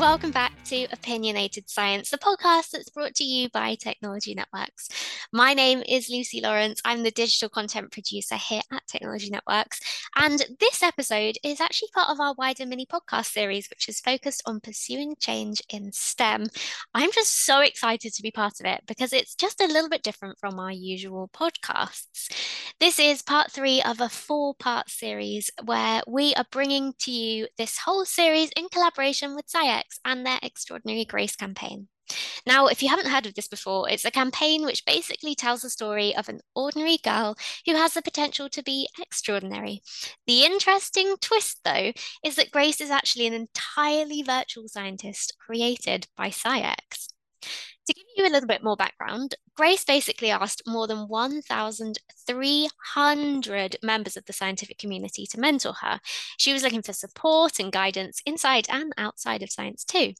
welcome 0.00 0.30
back 0.30 0.59
to 0.70 0.86
Opinionated 0.92 1.68
Science, 1.68 2.10
the 2.10 2.18
podcast 2.18 2.70
that's 2.70 2.90
brought 2.90 3.16
to 3.16 3.24
you 3.24 3.48
by 3.48 3.74
Technology 3.74 4.36
Networks. 4.36 4.88
My 5.32 5.52
name 5.52 5.82
is 5.88 6.08
Lucy 6.08 6.40
Lawrence. 6.40 6.80
I'm 6.84 7.02
the 7.02 7.10
digital 7.10 7.48
content 7.48 7.90
producer 7.90 8.36
here 8.36 8.62
at 8.70 8.86
Technology 8.86 9.30
Networks. 9.30 9.80
And 10.14 10.38
this 10.60 10.80
episode 10.80 11.38
is 11.42 11.60
actually 11.60 11.88
part 11.92 12.08
of 12.08 12.20
our 12.20 12.34
wider 12.38 12.66
mini 12.66 12.86
podcast 12.86 13.32
series, 13.32 13.68
which 13.68 13.88
is 13.88 13.98
focused 13.98 14.44
on 14.46 14.60
pursuing 14.60 15.16
change 15.18 15.60
in 15.70 15.90
STEM. 15.90 16.46
I'm 16.94 17.10
just 17.10 17.44
so 17.44 17.62
excited 17.62 18.14
to 18.14 18.22
be 18.22 18.30
part 18.30 18.60
of 18.60 18.66
it 18.66 18.82
because 18.86 19.12
it's 19.12 19.34
just 19.34 19.60
a 19.60 19.66
little 19.66 19.88
bit 19.88 20.04
different 20.04 20.38
from 20.38 20.60
our 20.60 20.70
usual 20.70 21.30
podcasts. 21.34 22.32
This 22.78 23.00
is 23.00 23.22
part 23.22 23.50
three 23.50 23.82
of 23.82 24.00
a 24.00 24.08
four 24.08 24.54
part 24.54 24.88
series 24.88 25.50
where 25.64 26.02
we 26.06 26.32
are 26.34 26.46
bringing 26.52 26.94
to 27.00 27.10
you 27.10 27.48
this 27.58 27.76
whole 27.76 28.04
series 28.04 28.50
in 28.56 28.68
collaboration 28.68 29.34
with 29.34 29.48
SciEx 29.48 29.98
and 30.04 30.24
their 30.24 30.38
Extraordinary 30.60 31.06
Grace 31.06 31.36
campaign. 31.36 31.88
Now, 32.46 32.66
if 32.66 32.82
you 32.82 32.90
haven't 32.90 33.08
heard 33.08 33.24
of 33.24 33.32
this 33.32 33.48
before, 33.48 33.88
it's 33.88 34.04
a 34.04 34.10
campaign 34.10 34.66
which 34.66 34.84
basically 34.84 35.34
tells 35.34 35.62
the 35.62 35.70
story 35.70 36.14
of 36.14 36.28
an 36.28 36.42
ordinary 36.54 36.98
girl 36.98 37.34
who 37.64 37.74
has 37.74 37.94
the 37.94 38.02
potential 38.02 38.50
to 38.50 38.62
be 38.62 38.86
extraordinary. 39.00 39.80
The 40.26 40.44
interesting 40.44 41.16
twist, 41.18 41.60
though, 41.64 41.92
is 42.22 42.36
that 42.36 42.50
Grace 42.50 42.82
is 42.82 42.90
actually 42.90 43.26
an 43.26 43.32
entirely 43.32 44.20
virtual 44.20 44.68
scientist 44.68 45.32
created 45.38 46.08
by 46.14 46.28
SciEx. 46.28 47.08
To 47.40 47.94
give 47.94 48.04
you 48.18 48.26
a 48.26 48.30
little 48.30 48.46
bit 48.46 48.62
more 48.62 48.76
background, 48.76 49.36
Grace 49.56 49.84
basically 49.84 50.30
asked 50.30 50.64
more 50.66 50.86
than 50.86 51.08
1,300 51.08 53.76
members 53.82 54.18
of 54.18 54.26
the 54.26 54.34
scientific 54.34 54.76
community 54.76 55.26
to 55.26 55.40
mentor 55.40 55.72
her. 55.80 56.00
She 56.36 56.52
was 56.52 56.62
looking 56.62 56.82
for 56.82 56.92
support 56.92 57.58
and 57.58 57.72
guidance 57.72 58.20
inside 58.26 58.66
and 58.68 58.92
outside 58.98 59.42
of 59.42 59.50
science 59.50 59.84
too. 59.84 60.12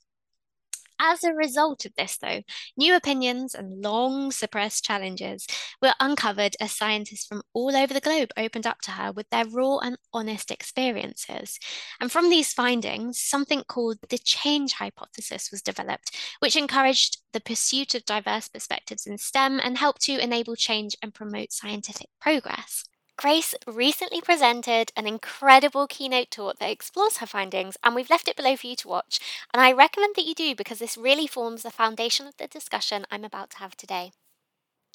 As 1.02 1.24
a 1.24 1.32
result 1.32 1.86
of 1.86 1.94
this, 1.96 2.18
though, 2.18 2.42
new 2.76 2.94
opinions 2.94 3.54
and 3.54 3.80
long 3.80 4.30
suppressed 4.30 4.84
challenges 4.84 5.46
were 5.80 5.94
uncovered 5.98 6.56
as 6.60 6.72
scientists 6.72 7.24
from 7.24 7.40
all 7.54 7.74
over 7.74 7.94
the 7.94 8.02
globe 8.02 8.32
opened 8.36 8.66
up 8.66 8.82
to 8.82 8.90
her 8.90 9.10
with 9.10 9.26
their 9.30 9.46
raw 9.46 9.78
and 9.78 9.96
honest 10.12 10.50
experiences. 10.50 11.58
And 12.00 12.12
from 12.12 12.28
these 12.28 12.52
findings, 12.52 13.18
something 13.18 13.64
called 13.66 13.96
the 14.10 14.18
change 14.18 14.74
hypothesis 14.74 15.50
was 15.50 15.62
developed, 15.62 16.14
which 16.40 16.54
encouraged 16.54 17.16
the 17.32 17.40
pursuit 17.40 17.94
of 17.94 18.04
diverse 18.04 18.48
perspectives 18.48 19.06
in 19.06 19.16
STEM 19.16 19.58
and 19.58 19.78
helped 19.78 20.02
to 20.02 20.22
enable 20.22 20.54
change 20.54 20.96
and 21.02 21.14
promote 21.14 21.50
scientific 21.50 22.10
progress. 22.20 22.84
Grace 23.20 23.54
recently 23.66 24.22
presented 24.22 24.92
an 24.96 25.06
incredible 25.06 25.86
keynote 25.86 26.30
talk 26.30 26.58
that 26.58 26.70
explores 26.70 27.18
her 27.18 27.27
findings, 27.27 27.77
and 27.84 27.94
we've 27.94 28.08
left 28.08 28.28
it 28.28 28.36
below 28.36 28.56
for 28.56 28.66
you 28.66 28.74
to 28.74 28.88
watch. 28.88 29.20
And 29.52 29.60
I 29.60 29.72
recommend 29.72 30.14
that 30.16 30.24
you 30.24 30.34
do 30.34 30.54
because 30.54 30.78
this 30.78 30.96
really 30.96 31.27
forms 31.27 31.62
the 31.62 31.70
foundation 31.70 32.27
of 32.27 32.38
the 32.38 32.46
discussion 32.46 33.04
I'm 33.10 33.22
about 33.22 33.50
to 33.50 33.58
have 33.58 33.77
today. 33.77 34.12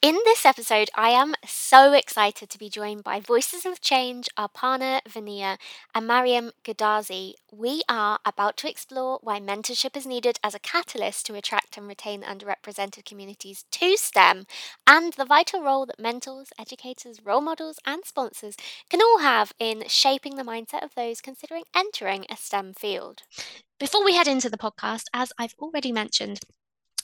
In 0.02 0.20
this 0.24 0.46
episode, 0.46 0.90
I 0.94 1.10
am 1.10 1.34
so 1.48 1.94
excited 1.94 2.50
to 2.50 2.60
be 2.60 2.70
joined 2.70 3.04
by 3.04 3.20
Voices 3.20 3.66
of 3.66 3.82
Change, 3.82 4.28
Arpana 4.38 5.02
Vania, 5.08 5.58
and 5.96 6.06
Mariam 6.06 6.52
Goodarzi. 6.64 7.34
We 7.52 7.82
are 7.90 8.20
about 8.24 8.56
to 8.58 8.70
explore 8.70 9.18
why 9.24 9.40
mentorship 9.40 9.98
is 9.98 10.06
needed 10.06 10.38
as 10.44 10.54
a 10.54 10.60
catalyst 10.60 11.26
to 11.26 11.34
attract 11.36 11.76
and 11.76 11.88
retain 11.88 12.22
underrepresented 12.22 13.06
communities 13.06 13.66
to 13.72 13.98
STEM, 13.98 14.46
and 14.86 15.14
the 15.14 15.26
vital 15.26 15.64
role 15.64 15.88
that 15.88 16.00
mentors, 16.00 16.50
educators, 16.60 17.26
role 17.26 17.42
models, 17.42 17.80
and 17.84 18.06
sponsors 18.06 18.56
can 18.92 19.02
all 19.02 19.20
have 19.20 19.54
in 19.58 19.86
shaping 19.88 20.36
the 20.36 20.44
mindset 20.44 20.84
of 20.84 20.94
those 20.94 21.20
considering 21.20 21.64
entering 21.76 22.26
a 22.30 22.38
STEM 22.38 22.74
field. 22.76 23.24
Before 23.80 24.06
we 24.06 24.14
head 24.14 24.28
into 24.28 24.52
the 24.52 24.58
podcast, 24.58 25.06
as 25.14 25.34
I've 25.40 25.56
already 25.58 25.92
mentioned, 25.92 26.42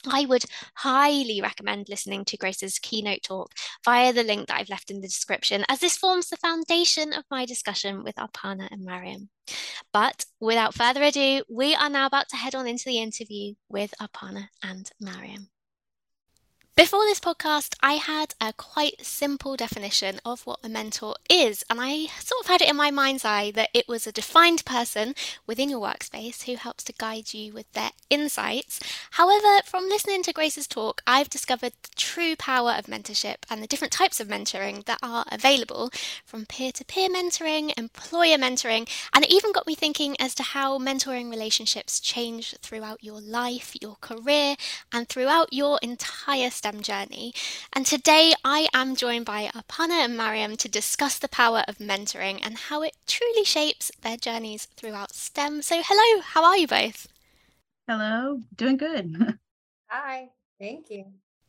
I 0.07 0.25
would 0.25 0.44
highly 0.75 1.41
recommend 1.41 1.89
listening 1.89 2.25
to 2.25 2.38
Grace's 2.38 2.79
keynote 2.79 3.23
talk 3.23 3.53
via 3.85 4.13
the 4.13 4.23
link 4.23 4.47
that 4.47 4.59
I've 4.59 4.69
left 4.69 4.91
in 4.91 5.01
the 5.01 5.07
description, 5.07 5.66
as 5.69 5.79
this 5.79 5.97
forms 5.97 6.29
the 6.29 6.38
foundation 6.38 7.13
of 7.13 7.25
my 7.29 7.45
discussion 7.45 8.03
with 8.03 8.16
Arpana 8.16 8.67
and 8.72 8.84
Mariam. 8.84 9.29
But 9.94 10.25
without 10.40 10.73
further 10.73 11.03
ado, 11.03 11.44
we 11.50 11.75
are 11.75 11.90
now 11.90 12.06
about 12.06 12.29
to 12.29 12.38
head 12.38 12.56
on 12.56 12.67
into 12.67 12.85
the 12.85 13.00
interview 13.00 13.53
with 13.69 13.94
Arpana 14.01 14.47
and 14.63 14.90
Mariam. 15.00 15.50
Before 16.81 17.06
this 17.06 17.19
podcast, 17.19 17.75
I 17.84 17.94
had 17.94 18.34
a 18.42 18.53
quite 18.53 19.06
simple 19.06 19.56
definition 19.56 20.19
of 20.25 20.42
what 20.47 20.62
a 20.64 20.68
mentor 20.68 21.14
is, 21.30 21.64
and 21.69 21.78
I 21.80 22.08
sort 22.18 22.42
of 22.42 22.47
had 22.47 22.64
it 22.64 22.72
in 22.72 22.75
my 22.75 22.90
mind's 22.90 23.24
eye 23.24 23.52
that 23.52 23.69
it 23.72 23.88
was 23.88 24.08
a 24.08 24.12
defined 24.12 24.66
person 24.66 25.14
within 25.46 25.70
your 25.70 25.80
workspace 25.80 26.46
who 26.46 26.56
helps 26.56 26.84
to 26.86 26.94
guide 26.94 27.36
you 27.36 27.53
with 27.53 27.72
their 27.74 27.91
insights. 28.09 28.80
However, 29.12 29.62
from 29.64 29.90
listening 29.90 30.24
to 30.24 30.34
Grace's 30.34 30.66
talk, 30.66 31.03
I've 31.06 31.30
discovered 31.30 31.74
the 31.84 31.90
true 31.96 32.36
power 32.36 32.72
of 32.72 32.88
mentorship 32.88 33.46
and 33.47 33.62
the 33.62 33.68
different 33.68 33.94
types 33.94 34.20
of 34.20 34.28
mentoring 34.28 34.84
that 34.86 34.97
are 35.03 35.25
available 35.31 35.91
from 36.25 36.47
peer 36.47 36.72
to 36.72 36.84
peer 36.84 37.09
mentoring, 37.09 37.78
employer 37.78 38.40
mentoring, 38.40 38.90
and 39.14 39.24
it 39.24 39.31
even 39.31 39.52
got 39.52 39.68
me 39.68 39.75
thinking 39.75 40.16
as 40.20 40.34
to 40.34 40.41
how 40.41 40.80
mentoring 40.80 41.30
relationships 41.30 42.00
change 42.00 42.56
throughout 42.64 43.03
your 43.03 43.22
life, 43.22 43.75
your 43.80 43.97
career, 44.02 44.56
and 44.91 45.08
throughout 45.08 45.53
your 45.53 45.78
entire 45.84 46.50
STEM 46.72 46.82
journey. 46.82 47.34
And 47.74 47.86
today 47.86 48.34
I 48.46 48.70
am 48.74 48.96
joined 48.96 49.26
by 49.26 49.50
Arpana 49.54 50.06
and 50.06 50.16
Mariam 50.16 50.56
to 50.58 50.70
discuss 50.70 51.20
the 51.20 51.28
power 51.28 51.64
of 51.68 51.80
mentoring 51.80 52.40
and 52.44 52.58
how 52.58 52.82
it 52.82 52.96
truly 53.08 53.44
shapes 53.44 53.92
their 54.02 54.16
journeys 54.16 54.68
throughout 54.78 55.14
STEM. 55.14 55.62
So, 55.62 55.82
hello, 55.86 56.22
how 56.22 56.46
are 56.46 56.58
you 56.58 56.68
both? 56.68 57.08
Hello, 57.88 58.40
doing 58.56 58.78
good. 58.78 59.38
Hi, 59.88 60.30
thank 60.59 60.90
you. 60.90 61.06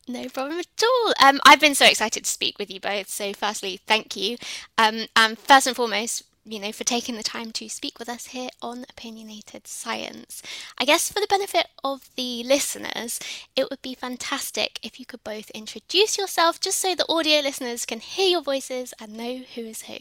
No 0.09 0.27
problem 0.27 0.59
at 0.59 0.83
all. 0.83 1.13
Um, 1.23 1.39
I've 1.45 1.61
been 1.61 1.75
so 1.75 1.85
excited 1.85 2.25
to 2.25 2.29
speak 2.29 2.59
with 2.59 2.69
you 2.69 2.81
both. 2.81 3.07
So, 3.07 3.31
firstly, 3.31 3.79
thank 3.87 4.17
you. 4.17 4.35
Um, 4.77 5.05
and 5.15 5.39
first 5.39 5.67
and 5.67 5.75
foremost, 5.75 6.23
you 6.45 6.59
know, 6.59 6.71
for 6.71 6.83
taking 6.83 7.15
the 7.15 7.23
time 7.23 7.51
to 7.51 7.69
speak 7.69 7.99
with 7.99 8.09
us 8.09 8.27
here 8.27 8.49
on 8.61 8.85
Opinionated 8.89 9.67
Science. 9.67 10.41
I 10.77 10.85
guess 10.85 11.11
for 11.11 11.19
the 11.19 11.27
benefit 11.27 11.67
of 11.83 12.09
the 12.15 12.43
listeners, 12.43 13.19
it 13.55 13.69
would 13.69 13.81
be 13.81 13.95
fantastic 13.95 14.79
if 14.83 14.99
you 14.99 15.05
could 15.05 15.23
both 15.23 15.49
introduce 15.51 16.17
yourself 16.17 16.59
just 16.59 16.79
so 16.79 16.95
the 16.95 17.05
audio 17.09 17.39
listeners 17.39 17.85
can 17.85 17.99
hear 17.99 18.27
your 18.27 18.41
voices 18.41 18.93
and 18.99 19.13
know 19.13 19.41
who 19.55 19.61
is 19.61 19.83
who. 19.83 19.97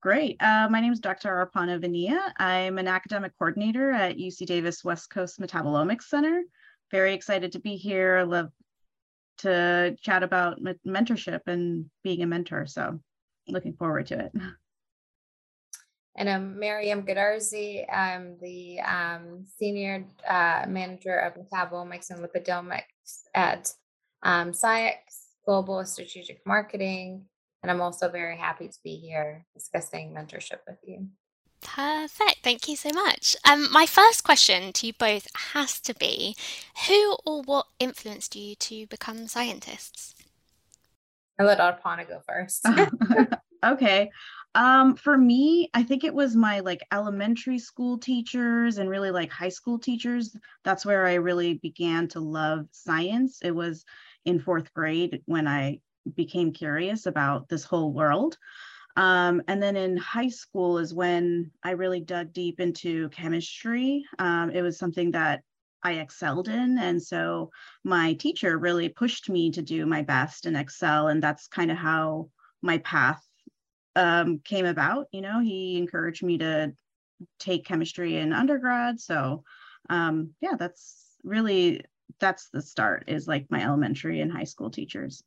Great. 0.00 0.40
Uh, 0.40 0.68
my 0.70 0.80
name 0.80 0.92
is 0.92 1.00
Dr. 1.00 1.28
Arpana 1.28 1.80
Vania. 1.80 2.32
I'm 2.36 2.78
an 2.78 2.86
academic 2.86 3.32
coordinator 3.36 3.90
at 3.90 4.16
UC 4.16 4.46
Davis 4.46 4.84
West 4.84 5.10
Coast 5.10 5.40
Metabolomics 5.40 6.04
Center. 6.04 6.42
Very 6.92 7.14
excited 7.14 7.52
to 7.52 7.58
be 7.58 7.74
here. 7.74 8.18
I 8.18 8.22
love 8.22 8.50
to 9.38 9.96
chat 10.00 10.22
about 10.22 10.60
mentorship 10.86 11.40
and 11.46 11.86
being 12.04 12.22
a 12.22 12.26
mentor. 12.26 12.66
So 12.66 13.00
looking 13.48 13.74
forward 13.74 14.06
to 14.08 14.18
it. 14.18 14.32
And 16.18 16.28
I'm 16.28 16.58
Mariam 16.58 17.04
Goodarzi. 17.04 17.84
I'm 17.88 18.38
the 18.42 18.80
um, 18.80 19.46
senior 19.56 20.04
uh, 20.28 20.64
manager 20.66 21.16
of 21.16 21.34
metabolomics 21.34 22.10
and 22.10 22.18
lipidomics 22.18 23.22
at 23.36 23.72
um, 24.24 24.50
SciEx 24.50 24.96
Global 25.46 25.84
Strategic 25.84 26.44
Marketing. 26.44 27.24
And 27.62 27.70
I'm 27.70 27.80
also 27.80 28.08
very 28.08 28.36
happy 28.36 28.66
to 28.66 28.78
be 28.82 28.96
here 28.96 29.46
discussing 29.54 30.12
mentorship 30.12 30.58
with 30.66 30.78
you. 30.84 31.06
Perfect. 31.60 32.38
Thank 32.42 32.68
you 32.68 32.74
so 32.74 32.90
much. 32.92 33.36
Um, 33.48 33.70
my 33.72 33.86
first 33.86 34.24
question 34.24 34.72
to 34.72 34.86
you 34.88 34.92
both 34.94 35.28
has 35.52 35.80
to 35.82 35.94
be 35.94 36.34
who 36.88 37.16
or 37.24 37.42
what 37.42 37.66
influenced 37.78 38.34
you 38.34 38.56
to 38.56 38.88
become 38.88 39.28
scientists? 39.28 40.16
I'll 41.38 41.46
let 41.46 41.58
Arpana 41.58 42.08
go 42.08 42.20
first. 42.26 42.66
okay. 43.64 44.10
Um, 44.54 44.96
for 44.96 45.16
me, 45.16 45.70
I 45.74 45.82
think 45.82 46.04
it 46.04 46.14
was 46.14 46.34
my 46.34 46.60
like 46.60 46.80
elementary 46.92 47.58
school 47.58 47.98
teachers 47.98 48.78
and 48.78 48.90
really 48.90 49.10
like 49.10 49.30
high 49.30 49.50
school 49.50 49.78
teachers. 49.78 50.36
That's 50.64 50.84
where 50.84 51.06
I 51.06 51.14
really 51.14 51.54
began 51.54 52.08
to 52.08 52.20
love 52.20 52.66
science. 52.72 53.38
It 53.42 53.52
was 53.52 53.84
in 54.24 54.40
fourth 54.40 54.72
grade 54.74 55.22
when 55.26 55.46
I 55.46 55.80
became 56.16 56.52
curious 56.52 57.06
about 57.06 57.48
this 57.48 57.64
whole 57.64 57.92
world. 57.92 58.36
Um, 58.96 59.42
and 59.46 59.62
then 59.62 59.76
in 59.76 59.96
high 59.96 60.28
school 60.28 60.78
is 60.78 60.92
when 60.92 61.52
I 61.62 61.70
really 61.72 62.00
dug 62.00 62.32
deep 62.32 62.58
into 62.58 63.08
chemistry. 63.10 64.04
Um, 64.18 64.50
it 64.50 64.62
was 64.62 64.76
something 64.76 65.12
that 65.12 65.42
I 65.82 65.94
excelled 65.94 66.48
in. 66.48 66.78
And 66.78 67.02
so 67.02 67.50
my 67.84 68.14
teacher 68.14 68.58
really 68.58 68.88
pushed 68.88 69.28
me 69.28 69.50
to 69.52 69.62
do 69.62 69.86
my 69.86 70.02
best 70.02 70.46
and 70.46 70.56
excel. 70.56 71.08
And 71.08 71.22
that's 71.22 71.48
kind 71.48 71.70
of 71.70 71.76
how 71.76 72.30
my 72.62 72.78
path 72.78 73.22
um, 73.96 74.40
came 74.44 74.66
about. 74.66 75.06
You 75.12 75.20
know, 75.20 75.40
he 75.40 75.78
encouraged 75.78 76.22
me 76.22 76.38
to 76.38 76.72
take 77.38 77.64
chemistry 77.64 78.16
in 78.16 78.32
undergrad. 78.32 79.00
So 79.00 79.44
um, 79.90 80.30
yeah, 80.40 80.54
that's 80.58 81.16
really 81.24 81.82
that's 82.20 82.48
the 82.50 82.62
start 82.62 83.04
is 83.06 83.28
like 83.28 83.46
my 83.50 83.62
elementary 83.62 84.20
and 84.20 84.32
high 84.32 84.44
school 84.44 84.70
teachers. 84.70 85.22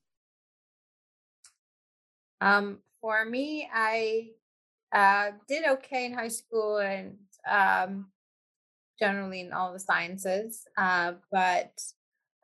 Um, 2.42 2.80
for 3.02 3.24
me, 3.24 3.70
I 3.72 4.30
uh, 4.92 5.32
did 5.48 5.68
okay 5.68 6.06
in 6.06 6.14
high 6.14 6.28
school 6.28 6.78
and 6.78 7.18
um, 7.50 8.08
generally 9.02 9.42
in 9.42 9.52
all 9.52 9.74
the 9.74 9.80
sciences, 9.80 10.66
uh, 10.78 11.14
but 11.32 11.74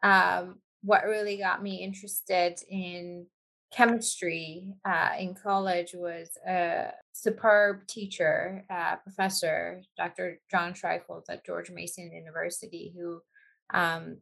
um, 0.04 0.56
what 0.82 1.06
really 1.06 1.38
got 1.38 1.62
me 1.62 1.84
interested 1.84 2.60
in 2.70 3.28
chemistry 3.72 4.66
uh, 4.86 5.10
in 5.20 5.36
college 5.36 5.92
was 5.94 6.30
a 6.48 6.88
superb 7.14 7.86
teacher, 7.88 8.66
uh, 8.70 8.96
professor, 8.98 9.82
Dr. 9.98 10.40
John 10.50 10.74
Schreifels 10.74 11.26
at 11.30 11.46
George 11.46 11.70
Mason 11.70 12.12
University, 12.12 12.94
who, 12.98 13.22
um, 13.74 14.18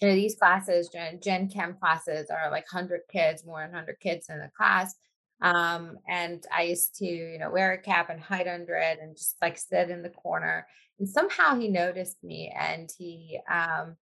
you 0.00 0.08
know, 0.08 0.14
these 0.14 0.36
classes, 0.36 0.90
Gen, 0.90 1.18
Gen 1.20 1.48
Chem 1.48 1.74
classes, 1.74 2.28
are 2.30 2.50
like 2.50 2.72
100 2.72 3.00
kids, 3.10 3.44
more 3.44 3.62
than 3.62 3.70
100 3.70 3.98
kids 4.00 4.28
in 4.28 4.38
the 4.38 4.50
class. 4.56 4.94
Um, 5.40 5.98
and 6.08 6.44
I 6.54 6.62
used 6.62 6.96
to, 6.96 7.06
you 7.06 7.38
know, 7.38 7.50
wear 7.50 7.72
a 7.72 7.78
cap 7.78 8.10
and 8.10 8.20
hide 8.20 8.48
under 8.48 8.74
it 8.74 8.98
and 9.00 9.16
just 9.16 9.36
like 9.40 9.56
sit 9.56 9.90
in 9.90 10.02
the 10.02 10.08
corner. 10.10 10.66
And 10.98 11.08
somehow 11.08 11.58
he 11.58 11.68
noticed 11.68 12.22
me 12.24 12.52
and 12.58 12.90
he 12.98 13.38
um, 13.50 13.96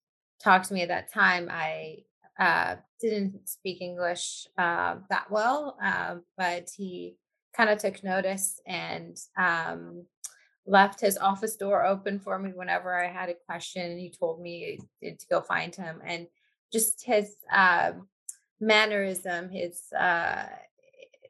talked 0.43 0.69
to 0.69 0.75
me 0.75 0.83
at 0.83 0.89
that 0.89 1.13
time. 1.13 1.49
I 1.51 1.99
uh, 2.39 2.77
didn't 3.01 3.49
speak 3.49 3.81
English 3.81 4.47
uh, 4.59 4.97
that 5.09 5.31
well, 5.31 5.79
uh, 5.83 6.17
but 6.37 6.71
he 6.77 7.17
kind 7.57 7.71
of 7.71 7.79
took 7.79 8.03
notice 8.03 8.61
and 8.67 9.17
um, 9.37 10.05
left 10.67 11.01
his 11.01 11.19
office 11.19 11.57
door 11.57 11.85
open 11.85 12.19
for 12.19 12.39
me 12.39 12.51
whenever 12.55 12.95
I 12.99 13.11
had 13.11 13.29
a 13.29 13.35
question. 13.47 13.99
He 13.99 14.11
told 14.11 14.41
me 14.41 14.79
to 15.03 15.27
go 15.31 15.41
find 15.41 15.75
him, 15.75 16.01
and 16.07 16.27
just 16.73 17.05
his 17.05 17.37
uh, 17.53 17.93
mannerism, 18.61 19.51
his 19.51 19.83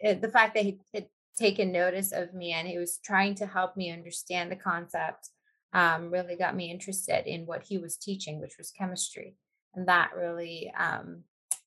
uh, 0.06 0.14
the 0.14 0.28
fact 0.28 0.54
that 0.54 0.64
he 0.64 0.78
had 0.94 1.06
taken 1.36 1.72
notice 1.72 2.12
of 2.12 2.34
me 2.34 2.52
and 2.52 2.68
he 2.68 2.78
was 2.78 2.98
trying 3.04 3.34
to 3.36 3.46
help 3.46 3.76
me 3.76 3.90
understand 3.90 4.50
the 4.50 4.56
concept 4.56 5.30
um, 5.72 6.10
really 6.10 6.36
got 6.36 6.54
me 6.54 6.70
interested 6.70 7.26
in 7.26 7.46
what 7.46 7.62
he 7.62 7.78
was 7.78 7.96
teaching, 7.96 8.40
which 8.40 8.58
was 8.58 8.70
chemistry. 8.70 9.36
And 9.74 9.88
that 9.88 10.10
really 10.14 10.70
um, 10.78 11.24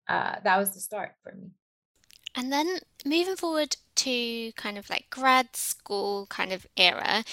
uh, 0.07 0.35
that 0.43 0.57
was 0.57 0.71
the 0.71 0.79
start 0.79 1.13
for 1.23 1.33
me. 1.33 1.51
And 2.35 2.51
then 2.51 2.79
moving 3.05 3.37
forward 3.37 3.77
to 3.95 4.51
kind 4.53 4.77
of 4.77 4.89
like 4.89 5.09
grad 5.09 5.55
school 5.55 6.27
kind 6.27 6.51
of 6.51 6.67
era, 6.75 7.23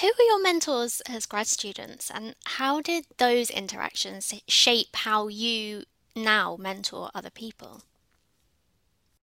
who 0.00 0.06
were 0.06 0.24
your 0.24 0.42
mentors 0.42 1.00
as 1.08 1.26
grad 1.26 1.46
students? 1.46 2.10
And 2.10 2.36
how 2.44 2.80
did 2.82 3.06
those 3.16 3.48
interactions 3.48 4.34
shape 4.46 4.94
how 4.94 5.28
you 5.28 5.84
now 6.14 6.56
mentor 6.58 7.10
other 7.14 7.30
people? 7.30 7.82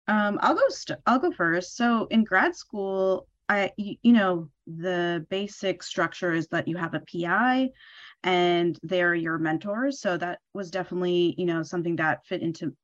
Um, 0.06 0.38
I'll 0.42 0.54
go. 0.54 0.68
St- 0.68 0.98
I'll 1.06 1.18
go 1.18 1.32
first. 1.32 1.76
So 1.76 2.06
in 2.10 2.24
grad 2.24 2.54
school, 2.54 3.26
I 3.48 3.72
you, 3.76 3.96
you 4.02 4.12
know 4.12 4.50
the 4.66 5.26
basic 5.30 5.82
structure 5.82 6.32
is 6.32 6.48
that 6.48 6.68
you 6.68 6.76
have 6.76 6.94
a 6.94 7.00
PI, 7.00 7.70
and 8.22 8.78
they're 8.82 9.14
your 9.14 9.38
mentors. 9.38 10.00
So 10.00 10.16
that 10.16 10.40
was 10.52 10.70
definitely, 10.70 11.34
you 11.38 11.46
know, 11.46 11.62
something 11.62 11.96
that 11.96 12.26
fit 12.26 12.42
into 12.42 12.74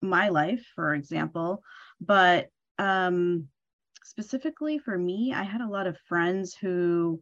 my 0.00 0.28
life, 0.28 0.64
for 0.74 0.94
example. 0.94 1.62
But 2.00 2.48
um, 2.78 3.48
specifically 4.04 4.78
for 4.78 4.96
me, 4.96 5.32
I 5.34 5.42
had 5.42 5.60
a 5.60 5.68
lot 5.68 5.86
of 5.86 5.98
friends 6.08 6.54
who 6.54 7.20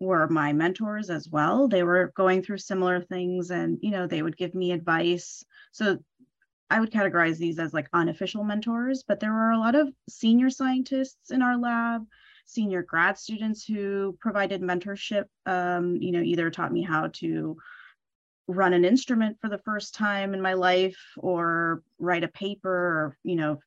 were 0.00 0.28
my 0.28 0.52
mentors 0.52 1.08
as 1.08 1.28
well. 1.28 1.68
They 1.68 1.82
were 1.82 2.12
going 2.14 2.42
through 2.42 2.58
similar 2.58 3.00
things 3.00 3.50
and, 3.50 3.78
you 3.80 3.90
know, 3.90 4.06
they 4.06 4.22
would 4.22 4.36
give 4.36 4.54
me 4.54 4.72
advice. 4.72 5.44
So 5.72 5.98
I 6.68 6.80
would 6.80 6.90
categorize 6.90 7.38
these 7.38 7.58
as 7.58 7.72
like 7.72 7.88
unofficial 7.92 8.42
mentors, 8.44 9.04
but 9.06 9.20
there 9.20 9.32
were 9.32 9.50
a 9.50 9.58
lot 9.58 9.74
of 9.74 9.92
senior 10.08 10.50
scientists 10.50 11.30
in 11.30 11.42
our 11.42 11.56
lab 11.56 12.04
senior 12.46 12.82
grad 12.82 13.18
students 13.18 13.64
who 13.64 14.16
provided 14.20 14.62
mentorship. 14.62 15.24
Um, 15.44 15.96
you 15.96 16.12
know, 16.12 16.22
either 16.22 16.50
taught 16.50 16.72
me 16.72 16.82
how 16.82 17.08
to 17.14 17.56
run 18.48 18.72
an 18.72 18.84
instrument 18.84 19.38
for 19.40 19.48
the 19.48 19.58
first 19.58 19.94
time 19.94 20.32
in 20.32 20.40
my 20.40 20.54
life 20.54 20.98
or 21.16 21.82
write 21.98 22.24
a 22.24 22.28
paper 22.28 22.70
or, 22.70 23.18
you 23.24 23.36
know, 23.36 23.58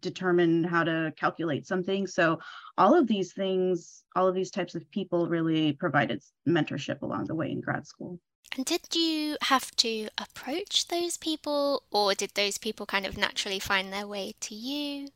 determine 0.00 0.64
how 0.64 0.82
to 0.82 1.12
calculate 1.16 1.66
something. 1.66 2.06
So 2.06 2.40
all 2.76 2.94
of 2.94 3.06
these 3.06 3.32
things, 3.32 4.02
all 4.16 4.26
of 4.26 4.34
these 4.34 4.50
types 4.50 4.74
of 4.74 4.90
people 4.90 5.28
really 5.28 5.72
provided 5.72 6.22
mentorship 6.48 7.02
along 7.02 7.26
the 7.26 7.34
way 7.34 7.50
in 7.50 7.60
grad 7.60 7.86
school. 7.86 8.18
And 8.56 8.64
did 8.64 8.94
you 8.94 9.36
have 9.42 9.74
to 9.76 10.08
approach 10.16 10.88
those 10.88 11.16
people, 11.16 11.82
or 11.90 12.14
did 12.14 12.30
those 12.34 12.58
people 12.58 12.86
kind 12.86 13.04
of 13.06 13.16
naturally 13.16 13.58
find 13.58 13.92
their 13.92 14.06
way 14.06 14.34
to 14.40 14.54
you? 14.54 15.08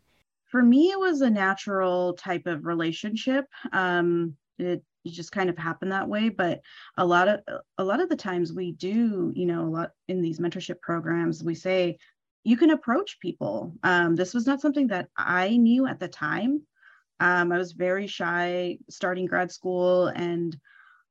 for 0.48 0.62
me 0.62 0.90
it 0.90 0.98
was 0.98 1.20
a 1.20 1.30
natural 1.30 2.14
type 2.14 2.46
of 2.46 2.64
relationship. 2.66 3.46
Um 3.72 4.36
it, 4.58 4.82
just 5.06 5.32
kind 5.32 5.48
of 5.48 5.56
happened 5.56 5.90
that 5.90 6.06
way 6.06 6.28
but 6.28 6.60
a 6.98 7.06
lot 7.06 7.28
of 7.28 7.40
a 7.78 7.84
lot 7.84 7.98
of 7.98 8.10
the 8.10 8.16
times 8.16 8.52
we 8.52 8.72
do 8.72 9.32
you 9.34 9.46
know 9.46 9.64
a 9.64 9.70
lot 9.70 9.90
in 10.08 10.20
these 10.20 10.38
mentorship 10.38 10.78
programs 10.82 11.42
we 11.42 11.54
say 11.54 11.96
you 12.44 12.58
can 12.58 12.70
approach 12.70 13.18
people. 13.18 13.72
Um, 13.82 14.16
this 14.16 14.34
was 14.34 14.46
not 14.46 14.60
something 14.60 14.88
that 14.88 15.08
i 15.16 15.56
knew 15.56 15.86
at 15.86 15.98
the 15.98 16.08
time. 16.08 16.60
Um, 17.20 17.52
i 17.52 17.56
was 17.56 17.72
very 17.72 18.06
shy 18.06 18.76
starting 18.90 19.24
grad 19.24 19.50
school 19.50 20.08
and 20.08 20.54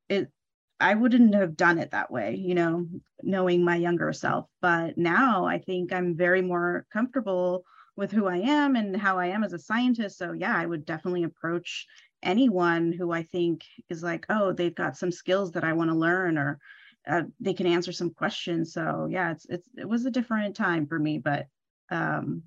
it 0.09 0.31
i 0.79 0.93
wouldn't 0.93 1.33
have 1.33 1.57
done 1.57 1.79
it 1.79 1.91
that 1.91 2.11
way 2.11 2.35
you 2.35 2.55
know 2.55 2.87
knowing 3.23 3.63
my 3.63 3.75
younger 3.75 4.13
self 4.13 4.47
but 4.61 4.97
now 4.97 5.45
i 5.45 5.57
think 5.57 5.91
i'm 5.91 6.15
very 6.15 6.41
more 6.41 6.85
comfortable 6.91 7.63
with 7.97 8.11
who 8.11 8.27
I 8.27 8.37
am 8.37 8.75
and 8.75 8.95
how 8.95 9.17
I 9.17 9.25
am 9.27 9.43
as 9.43 9.51
a 9.51 9.59
scientist. 9.59 10.17
So 10.19 10.31
yeah, 10.31 10.55
I 10.55 10.65
would 10.65 10.85
definitely 10.85 11.23
approach 11.23 11.87
anyone 12.23 12.93
who 12.93 13.11
I 13.11 13.23
think 13.23 13.63
is 13.89 14.03
like, 14.03 14.25
oh, 14.29 14.53
they've 14.53 14.73
got 14.73 14.95
some 14.95 15.11
skills 15.11 15.51
that 15.53 15.63
I 15.63 15.73
want 15.73 15.89
to 15.89 15.95
learn 15.95 16.37
or 16.37 16.59
uh, 17.07 17.23
they 17.39 17.53
can 17.53 17.65
answer 17.65 17.91
some 17.91 18.11
questions. 18.11 18.73
So 18.73 19.07
yeah, 19.09 19.31
it's 19.31 19.45
it's 19.49 19.67
it 19.77 19.89
was 19.89 20.05
a 20.05 20.11
different 20.11 20.55
time 20.55 20.87
for 20.87 20.99
me, 20.99 21.17
but 21.17 21.47
um, 21.89 22.43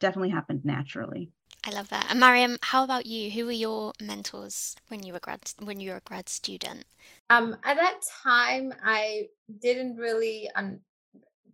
definitely 0.00 0.30
happened 0.30 0.64
naturally. 0.64 1.30
I 1.64 1.70
love 1.70 1.88
that. 1.90 2.06
And 2.10 2.18
Mariam, 2.18 2.58
how 2.60 2.82
about 2.82 3.06
you? 3.06 3.30
Who 3.30 3.46
were 3.46 3.52
your 3.52 3.92
mentors 4.00 4.74
when 4.88 5.02
you 5.04 5.12
were 5.12 5.20
grad 5.20 5.52
when 5.62 5.78
you 5.78 5.90
were 5.90 5.98
a 5.98 6.00
grad 6.00 6.28
student? 6.28 6.84
Um, 7.30 7.56
at 7.64 7.76
that 7.76 8.00
time, 8.22 8.74
I 8.84 9.28
didn't 9.60 9.96
really 9.96 10.50
un- 10.56 10.80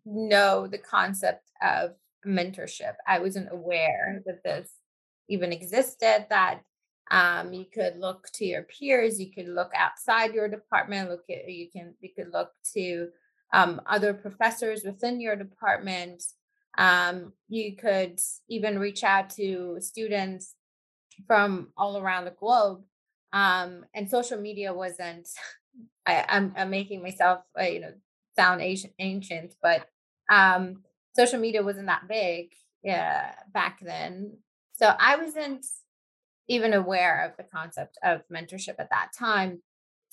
know 0.07 0.67
the 0.67 0.79
concept 0.79 1.51
of 1.63 1.91
mentorship. 2.27 2.95
I 3.07 3.19
wasn't 3.19 3.53
aware 3.53 4.23
that 4.27 4.43
this 4.43 4.71
even 5.29 5.53
existed, 5.53 6.27
that 6.31 6.61
um, 7.11 7.53
you 7.53 7.67
could 7.73 7.99
look 7.99 8.29
to 8.35 8.45
your 8.45 8.63
peers, 8.63 9.21
you 9.21 9.31
could 9.33 9.49
look 9.49 9.73
outside 9.77 10.35
your 10.35 10.49
department, 10.49 11.11
look 11.11 11.25
at 11.31 11.51
you 11.51 11.71
can 11.71 11.95
you 12.01 12.11
could 12.15 12.33
look 12.33 12.51
to 12.75 13.09
um, 13.53 13.81
other 13.87 14.13
professors 14.13 14.83
within 14.85 15.21
your 15.21 15.37
department. 15.37 16.23
Um, 16.79 17.33
you 17.49 17.77
could 17.77 18.21
even 18.49 18.79
reach 18.79 19.05
out 19.05 19.31
to 19.31 19.79
students 19.81 20.55
from 21.27 21.69
all 21.77 21.99
around 21.99 22.25
the 22.25 22.31
globe. 22.31 22.83
Um, 23.33 23.85
and 23.95 24.09
social 24.09 24.41
media 24.41 24.73
wasn't. 24.73 25.29
I, 26.07 26.25
I'm, 26.27 26.55
I'm 26.57 26.71
making 26.71 27.03
myself, 27.03 27.41
uh, 27.59 27.65
you 27.65 27.81
know, 27.81 27.93
sound 28.35 28.63
ancient, 28.99 29.55
but 29.63 29.87
um, 30.31 30.83
social 31.15 31.39
media 31.39 31.63
wasn't 31.63 31.89
that 31.89 32.09
big 32.09 32.53
yeah, 32.83 33.33
back 33.53 33.79
then. 33.83 34.39
So 34.73 34.93
I 34.99 35.17
wasn't 35.17 35.67
even 36.49 36.73
aware 36.73 37.27
of 37.27 37.37
the 37.37 37.45
concept 37.45 37.99
of 38.03 38.23
mentorship 38.33 38.77
at 38.79 38.91
that 38.91 39.11
time. 39.19 39.63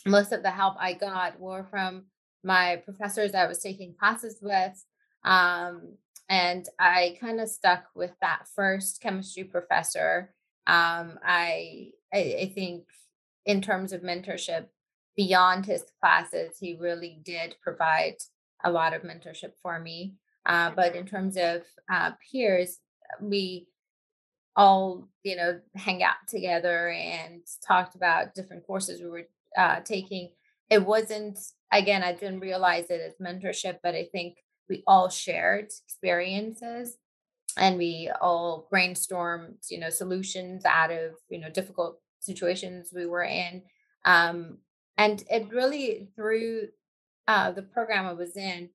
Most 0.05 0.31
of 0.31 0.43
the 0.43 0.51
help 0.51 0.75
I 0.79 0.93
got 0.93 1.39
were 1.39 1.65
from 1.69 2.05
my 2.43 2.81
professors 2.83 3.33
I 3.33 3.47
was 3.47 3.59
taking 3.59 3.95
classes 3.97 4.39
with. 4.41 4.83
Um, 5.23 5.95
and 6.29 6.67
I 6.79 7.17
kind 7.21 7.39
of 7.39 7.49
stuck 7.49 7.85
with 7.95 8.11
that 8.21 8.47
first 8.55 9.01
chemistry 9.01 9.43
professor. 9.43 10.33
Um, 10.67 11.19
I, 11.23 11.91
I, 12.13 12.37
I 12.41 12.51
think 12.53 12.85
in 13.45 13.61
terms 13.61 13.93
of 13.93 14.01
mentorship, 14.01 14.65
beyond 15.15 15.65
his 15.65 15.83
classes, 16.01 16.57
he 16.59 16.77
really 16.79 17.21
did 17.23 17.55
provide 17.61 18.15
a 18.63 18.71
lot 18.71 18.93
of 18.93 19.03
mentorship 19.03 19.51
for 19.61 19.79
me. 19.79 20.15
Uh, 20.45 20.71
but 20.75 20.95
in 20.95 21.05
terms 21.05 21.37
of 21.37 21.61
uh, 21.91 22.11
peers, 22.31 22.79
we 23.21 23.67
all, 24.55 25.07
you 25.23 25.35
know, 25.35 25.59
hang 25.75 26.03
out 26.03 26.15
together 26.27 26.89
and 26.89 27.41
talked 27.65 27.95
about 27.95 28.33
different 28.33 28.65
courses 28.65 29.01
we 29.01 29.09
were 29.09 29.27
uh, 29.57 29.79
taking. 29.81 30.31
It 30.69 30.85
wasn't, 30.85 31.37
again, 31.71 32.03
I 32.03 32.13
didn't 32.13 32.39
realize 32.39 32.85
it 32.89 33.01
as 33.01 33.15
mentorship, 33.25 33.77
but 33.83 33.95
I 33.95 34.07
think 34.11 34.37
we 34.69 34.83
all 34.87 35.09
shared 35.09 35.71
experiences 35.85 36.97
and 37.57 37.77
we 37.77 38.11
all 38.21 38.67
brainstormed, 38.71 39.65
you 39.69 39.79
know, 39.79 39.89
solutions 39.89 40.65
out 40.65 40.91
of, 40.91 41.13
you 41.29 41.39
know, 41.39 41.49
difficult 41.49 41.99
situations 42.19 42.91
we 42.93 43.05
were 43.05 43.23
in. 43.23 43.61
Um, 44.03 44.57
and 44.97 45.23
it 45.29 45.49
really, 45.51 46.09
through 46.15 46.69
uh, 47.27 47.51
the 47.51 47.61
program 47.61 48.05
I 48.05 48.13
was 48.13 48.35
in, 48.35 48.69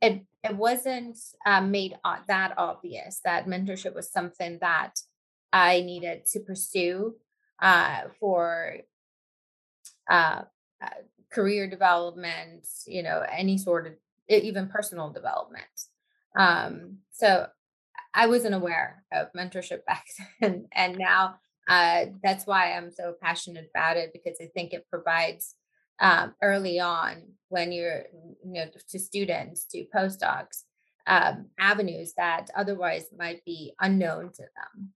it 0.00 0.22
it 0.44 0.56
wasn't 0.56 1.18
um, 1.44 1.70
made 1.70 1.96
that 2.28 2.54
obvious 2.56 3.20
that 3.24 3.46
mentorship 3.46 3.94
was 3.94 4.10
something 4.10 4.58
that 4.60 4.94
I 5.52 5.80
needed 5.80 6.26
to 6.32 6.40
pursue 6.40 7.16
uh, 7.60 8.02
for 8.20 8.76
uh, 10.08 10.42
uh, 10.82 10.88
career 11.32 11.68
development, 11.68 12.66
you 12.86 13.02
know, 13.02 13.24
any 13.30 13.58
sort 13.58 13.86
of 13.86 13.94
even 14.28 14.68
personal 14.68 15.10
development. 15.10 15.64
Um, 16.36 16.98
so 17.12 17.46
I 18.14 18.26
wasn't 18.26 18.54
aware 18.54 19.04
of 19.12 19.32
mentorship 19.36 19.84
back 19.86 20.06
then, 20.40 20.66
and 20.72 20.96
now 20.98 21.36
uh, 21.68 22.06
that's 22.22 22.46
why 22.46 22.72
I'm 22.72 22.90
so 22.90 23.14
passionate 23.20 23.68
about 23.74 23.96
it 23.96 24.10
because 24.12 24.36
I 24.40 24.46
think 24.54 24.72
it 24.72 24.86
provides 24.90 25.54
um, 26.00 26.34
early 26.42 26.78
on 26.78 27.22
when 27.48 27.72
you're, 27.72 28.04
you 28.44 28.52
know, 28.52 28.66
to 28.90 28.98
students, 28.98 29.64
to 29.72 29.86
postdocs, 29.94 30.62
um, 31.06 31.46
avenues 31.58 32.12
that 32.16 32.50
otherwise 32.56 33.06
might 33.16 33.44
be 33.44 33.72
unknown 33.80 34.32
to 34.32 34.42
them. 34.42 34.92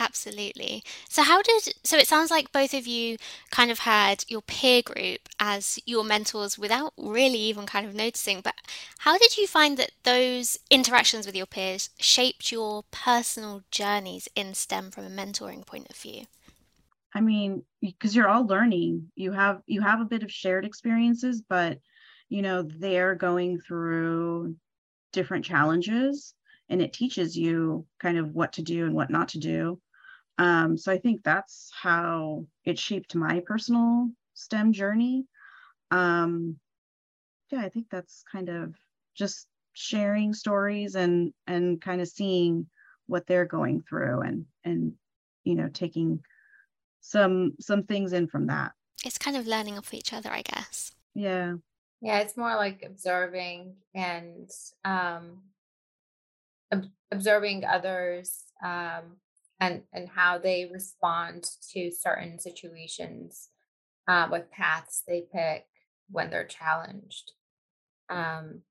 Absolutely. 0.00 0.84
So 1.08 1.22
how 1.22 1.42
did 1.42 1.74
so 1.82 1.96
it 1.96 2.06
sounds 2.06 2.30
like 2.30 2.52
both 2.52 2.72
of 2.72 2.86
you 2.86 3.16
kind 3.50 3.70
of 3.70 3.80
had 3.80 4.24
your 4.28 4.42
peer 4.42 4.80
group 4.80 5.28
as 5.40 5.80
your 5.86 6.04
mentors 6.04 6.56
without 6.56 6.92
really 6.96 7.38
even 7.38 7.66
kind 7.66 7.84
of 7.84 7.94
noticing, 7.94 8.40
but 8.40 8.54
how 8.98 9.18
did 9.18 9.36
you 9.36 9.48
find 9.48 9.76
that 9.76 9.90
those 10.04 10.58
interactions 10.70 11.26
with 11.26 11.34
your 11.34 11.46
peers 11.46 11.90
shaped 11.98 12.52
your 12.52 12.84
personal 12.92 13.62
journeys 13.72 14.28
in 14.36 14.54
STEM 14.54 14.92
from 14.92 15.04
a 15.04 15.10
mentoring 15.10 15.66
point 15.66 15.90
of 15.90 15.96
view? 15.96 16.26
I 17.12 17.20
mean, 17.20 17.64
because 17.80 18.14
you're 18.14 18.28
all 18.28 18.46
learning. 18.46 19.10
You 19.16 19.32
have 19.32 19.62
you 19.66 19.80
have 19.80 20.00
a 20.00 20.04
bit 20.04 20.22
of 20.22 20.30
shared 20.30 20.64
experiences, 20.64 21.42
but 21.48 21.80
you 22.28 22.42
know, 22.42 22.62
they're 22.62 23.16
going 23.16 23.58
through 23.58 24.54
different 25.12 25.44
challenges 25.44 26.34
and 26.68 26.80
it 26.80 26.92
teaches 26.92 27.36
you 27.36 27.86
kind 27.98 28.18
of 28.18 28.34
what 28.34 28.52
to 28.52 28.62
do 28.62 28.84
and 28.84 28.94
what 28.94 29.10
not 29.10 29.28
to 29.30 29.38
do 29.38 29.80
um, 30.38 30.76
so 30.78 30.92
I 30.92 30.98
think 30.98 31.22
that's 31.22 31.70
how 31.74 32.46
it 32.64 32.78
shaped 32.78 33.14
my 33.14 33.40
personal 33.40 34.10
STEM 34.34 34.72
journey. 34.72 35.26
Um, 35.90 36.56
yeah, 37.50 37.60
I 37.60 37.68
think 37.68 37.86
that's 37.90 38.22
kind 38.30 38.48
of 38.48 38.74
just 39.16 39.48
sharing 39.72 40.32
stories 40.32 40.94
and 40.94 41.32
and 41.46 41.80
kind 41.80 42.00
of 42.00 42.08
seeing 42.08 42.66
what 43.06 43.26
they're 43.26 43.46
going 43.46 43.82
through 43.88 44.20
and 44.22 44.44
and 44.64 44.92
you 45.44 45.54
know 45.54 45.68
taking 45.72 46.20
some 47.00 47.52
some 47.60 47.82
things 47.82 48.12
in 48.12 48.28
from 48.28 48.46
that. 48.46 48.72
It's 49.04 49.18
kind 49.18 49.36
of 49.36 49.46
learning 49.46 49.78
off 49.78 49.94
each 49.94 50.12
other, 50.12 50.30
I 50.30 50.42
guess. 50.42 50.92
Yeah. 51.14 51.54
Yeah, 52.00 52.18
it's 52.20 52.36
more 52.36 52.54
like 52.54 52.84
observing 52.84 53.74
and 53.94 54.48
um, 54.84 55.42
ob- 56.72 56.90
observing 57.10 57.64
others 57.64 58.44
um, 58.62 59.16
and 59.60 59.82
and 59.92 60.08
how 60.08 60.38
they 60.38 60.70
respond 60.72 61.50
to 61.72 61.90
certain 61.90 62.38
situations 62.38 63.48
uh, 64.06 64.28
paths 64.50 65.02
they 65.06 65.24
pick 65.32 65.66
when 66.10 66.30
they're 66.30 66.46
challenged. 66.46 67.32
Um, 68.08 68.62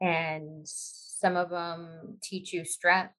and 0.00 0.62
some 0.64 1.36
of 1.36 1.50
them 1.50 2.18
teach 2.22 2.52
you 2.52 2.64
strength 2.64 3.14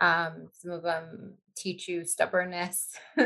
um, 0.00 0.48
some 0.52 0.70
of 0.70 0.82
them 0.82 1.34
teach 1.56 1.86
you 1.86 2.04
stubbornness 2.04 2.96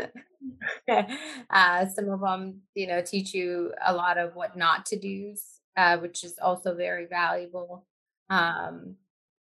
uh, 0.88 1.86
some 1.86 2.08
of 2.08 2.20
them 2.20 2.60
you 2.74 2.86
know 2.86 3.00
teach 3.00 3.32
you 3.34 3.72
a 3.84 3.94
lot 3.94 4.18
of 4.18 4.34
what 4.34 4.56
not 4.56 4.84
to 4.86 4.98
do 4.98 5.34
uh, 5.76 5.98
which 5.98 6.24
is 6.24 6.38
also 6.40 6.74
very 6.74 7.06
valuable. 7.06 7.86
Um, 8.30 8.96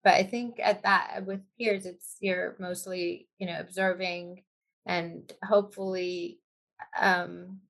but 0.05 0.15
i 0.15 0.23
think 0.23 0.61
at 0.63 0.83
that 0.83 1.25
with 1.27 1.41
peers 1.59 1.87
it's 1.87 2.17
you're 2.21 2.57
mostly 2.61 3.29
you 3.39 3.47
know 3.47 3.59
observing 3.59 4.43
and 4.87 5.33
hopefully 5.43 6.41
um 7.01 7.61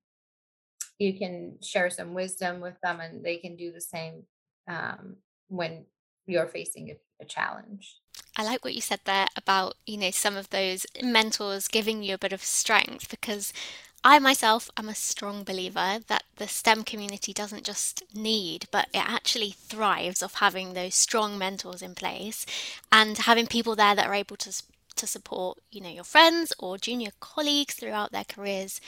you 0.99 1.19
can 1.19 1.59
share 1.63 1.91
some 1.91 2.15
wisdom 2.15 2.61
with 2.61 2.81
them 2.83 3.01
and 3.01 3.25
they 3.25 3.39
can 3.39 3.57
do 3.57 3.73
the 3.73 3.81
same 3.81 4.25
um 4.69 5.17
when 5.49 5.85
you're 6.27 6.47
facing 6.47 6.91
a, 6.91 6.95
a 7.23 7.27
challenge. 7.27 7.99
I 8.37 8.45
like 8.45 8.65
what 8.65 8.75
you 8.75 8.81
said 8.81 9.01
there 9.05 9.29
about, 9.37 9.75
you 9.87 9.97
know, 9.97 10.11
some 10.11 10.37
of 10.37 10.51
those 10.51 10.87
mentors 11.03 11.69
giving 11.69 12.03
you 12.03 12.15
a 12.15 12.19
bit 12.19 12.33
of 12.33 12.43
strength 12.43 13.11
because 13.11 13.53
I 14.07 14.19
myself 14.19 14.71
am 14.77 14.91
a 14.91 14.95
strong 14.95 15.45
believer 15.45 16.01
that 16.09 16.25
the 16.37 16.47
STEM 16.47 16.85
community 16.85 17.33
doesn't 17.33 17.65
just 17.65 18.03
need, 18.15 18.67
but 18.71 18.89
it 18.93 18.99
actually 18.99 19.53
thrives 19.53 20.23
off 20.23 20.35
having 20.35 20.75
those 20.75 20.95
strong 20.95 21.39
mentors 21.39 21.81
in 21.81 21.95
place 21.95 22.45
and 22.93 23.17
having 23.17 23.47
people 23.47 23.75
there 23.75 23.95
that 23.95 24.07
are 24.07 24.15
able 24.15 24.37
to 24.37 24.63
to 24.97 25.07
support, 25.09 25.59
you 25.73 25.81
know, 25.81 25.89
your 25.89 26.05
friends 26.05 26.53
or 26.59 26.79
junior 26.79 27.11
colleagues 27.19 27.75
throughout 27.75 28.13
their 28.13 28.25
careers 28.25 28.81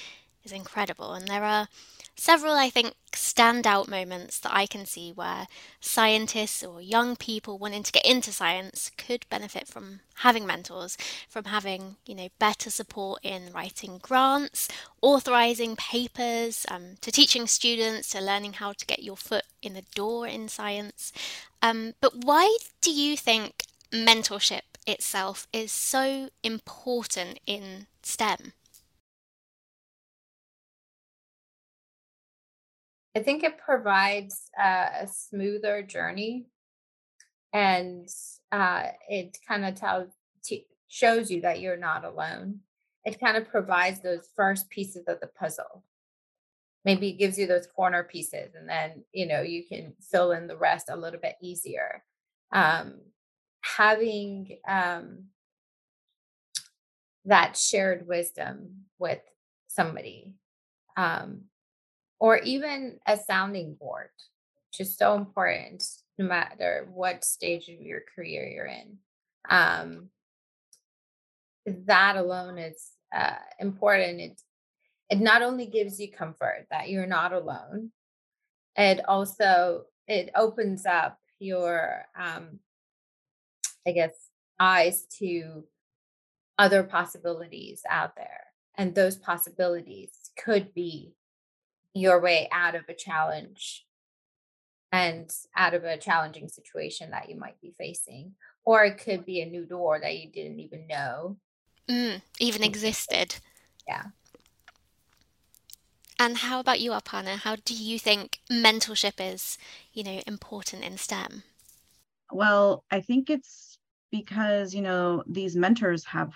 is 0.46 0.52
incredible. 0.52 1.12
And 1.12 1.28
there 1.28 1.44
are 1.44 1.68
several, 2.14 2.54
I 2.54 2.70
think, 2.70 2.94
standout 3.12 3.88
moments 3.88 4.38
that 4.40 4.54
I 4.54 4.66
can 4.66 4.86
see 4.86 5.12
where 5.12 5.46
scientists 5.80 6.62
or 6.62 6.80
young 6.80 7.16
people 7.16 7.58
wanting 7.58 7.82
to 7.82 7.92
get 7.92 8.06
into 8.06 8.32
science 8.32 8.90
could 8.96 9.26
benefit 9.28 9.66
from 9.66 10.00
having 10.20 10.46
mentors, 10.46 10.96
from 11.28 11.44
having, 11.44 11.96
you 12.06 12.14
know, 12.14 12.28
better 12.38 12.70
support 12.70 13.20
in 13.22 13.52
writing 13.52 13.98
grants, 14.00 14.68
authorizing 15.02 15.76
papers, 15.76 16.64
um, 16.70 16.96
to 17.02 17.12
teaching 17.12 17.46
students, 17.46 18.10
to 18.10 18.20
learning 18.20 18.54
how 18.54 18.72
to 18.72 18.86
get 18.86 19.02
your 19.02 19.16
foot 19.16 19.44
in 19.60 19.74
the 19.74 19.84
door 19.94 20.26
in 20.26 20.48
science. 20.48 21.12
Um, 21.60 21.94
but 22.00 22.24
why 22.24 22.56
do 22.80 22.90
you 22.90 23.16
think 23.16 23.64
mentorship 23.92 24.62
itself 24.86 25.46
is 25.52 25.72
so 25.72 26.30
important 26.42 27.40
in 27.46 27.88
STEM? 28.02 28.52
I 33.16 33.22
think 33.22 33.42
it 33.42 33.56
provides 33.56 34.50
a 34.62 35.08
smoother 35.10 35.80
journey 35.80 36.48
and 37.54 38.06
uh, 38.52 38.88
it 39.08 39.38
kind 39.48 39.64
of 39.64 39.74
tells 39.74 40.10
t- 40.44 40.66
shows 40.88 41.30
you 41.30 41.40
that 41.40 41.60
you're 41.60 41.78
not 41.78 42.04
alone. 42.04 42.60
It 43.06 43.18
kind 43.18 43.38
of 43.38 43.48
provides 43.48 44.00
those 44.00 44.28
first 44.36 44.68
pieces 44.68 45.04
of 45.08 45.18
the 45.20 45.28
puzzle. 45.28 45.82
Maybe 46.84 47.08
it 47.08 47.18
gives 47.18 47.38
you 47.38 47.46
those 47.46 47.66
corner 47.66 48.04
pieces, 48.04 48.54
and 48.54 48.68
then 48.68 49.02
you 49.12 49.26
know 49.26 49.40
you 49.40 49.64
can 49.66 49.94
fill 49.98 50.32
in 50.32 50.46
the 50.46 50.56
rest 50.56 50.90
a 50.90 50.96
little 50.96 51.18
bit 51.18 51.36
easier. 51.40 52.04
Um, 52.52 53.00
having 53.62 54.58
um, 54.68 55.24
that 57.24 57.56
shared 57.56 58.06
wisdom 58.06 58.84
with 58.98 59.22
somebody 59.68 60.34
um, 60.98 61.44
or 62.18 62.38
even 62.38 62.98
a 63.06 63.16
sounding 63.16 63.74
board, 63.74 64.10
which 64.70 64.86
is 64.86 64.96
so 64.96 65.14
important 65.14 65.84
no 66.18 66.26
matter 66.26 66.88
what 66.92 67.24
stage 67.24 67.68
of 67.68 67.80
your 67.80 68.00
career 68.14 68.46
you're 68.46 68.66
in. 68.66 68.98
Um, 69.48 70.08
that 71.66 72.16
alone 72.16 72.58
is 72.58 72.90
uh, 73.14 73.36
important. 73.58 74.20
It, 74.20 74.40
it 75.10 75.20
not 75.20 75.42
only 75.42 75.66
gives 75.66 76.00
you 76.00 76.10
comfort 76.10 76.66
that 76.70 76.88
you're 76.88 77.06
not 77.06 77.32
alone, 77.32 77.90
it 78.76 79.00
also 79.08 79.84
it 80.06 80.30
opens 80.34 80.86
up 80.86 81.18
your 81.38 82.04
um, 82.18 82.60
I 83.86 83.92
guess 83.92 84.12
eyes 84.58 85.06
to 85.18 85.64
other 86.58 86.82
possibilities 86.82 87.82
out 87.88 88.16
there. 88.16 88.44
And 88.76 88.94
those 88.94 89.16
possibilities 89.16 90.10
could 90.42 90.74
be 90.74 91.14
your 91.96 92.20
way 92.20 92.48
out 92.52 92.74
of 92.74 92.84
a 92.88 92.94
challenge 92.94 93.86
and 94.92 95.30
out 95.56 95.74
of 95.74 95.84
a 95.84 95.98
challenging 95.98 96.48
situation 96.48 97.10
that 97.10 97.28
you 97.28 97.36
might 97.36 97.60
be 97.60 97.74
facing. 97.78 98.34
Or 98.64 98.84
it 98.84 98.98
could 98.98 99.24
be 99.24 99.40
a 99.40 99.46
new 99.46 99.64
door 99.64 100.00
that 100.00 100.16
you 100.18 100.30
didn't 100.30 100.60
even 100.60 100.86
know 100.86 101.36
mm, 101.88 102.20
even 102.38 102.62
existed. 102.62 103.36
Yeah. 103.86 104.04
And 106.18 106.38
how 106.38 106.60
about 106.60 106.80
you, 106.80 106.92
Aparna? 106.92 107.36
How 107.36 107.56
do 107.56 107.74
you 107.74 107.98
think 107.98 108.40
mentorship 108.50 109.14
is, 109.18 109.58
you 109.92 110.02
know, 110.02 110.22
important 110.26 110.82
in 110.82 110.96
STEM? 110.96 111.42
Well, 112.32 112.84
I 112.90 113.00
think 113.00 113.28
it's 113.30 113.78
because, 114.10 114.74
you 114.74 114.82
know, 114.82 115.22
these 115.26 115.56
mentors 115.56 116.04
have 116.06 116.32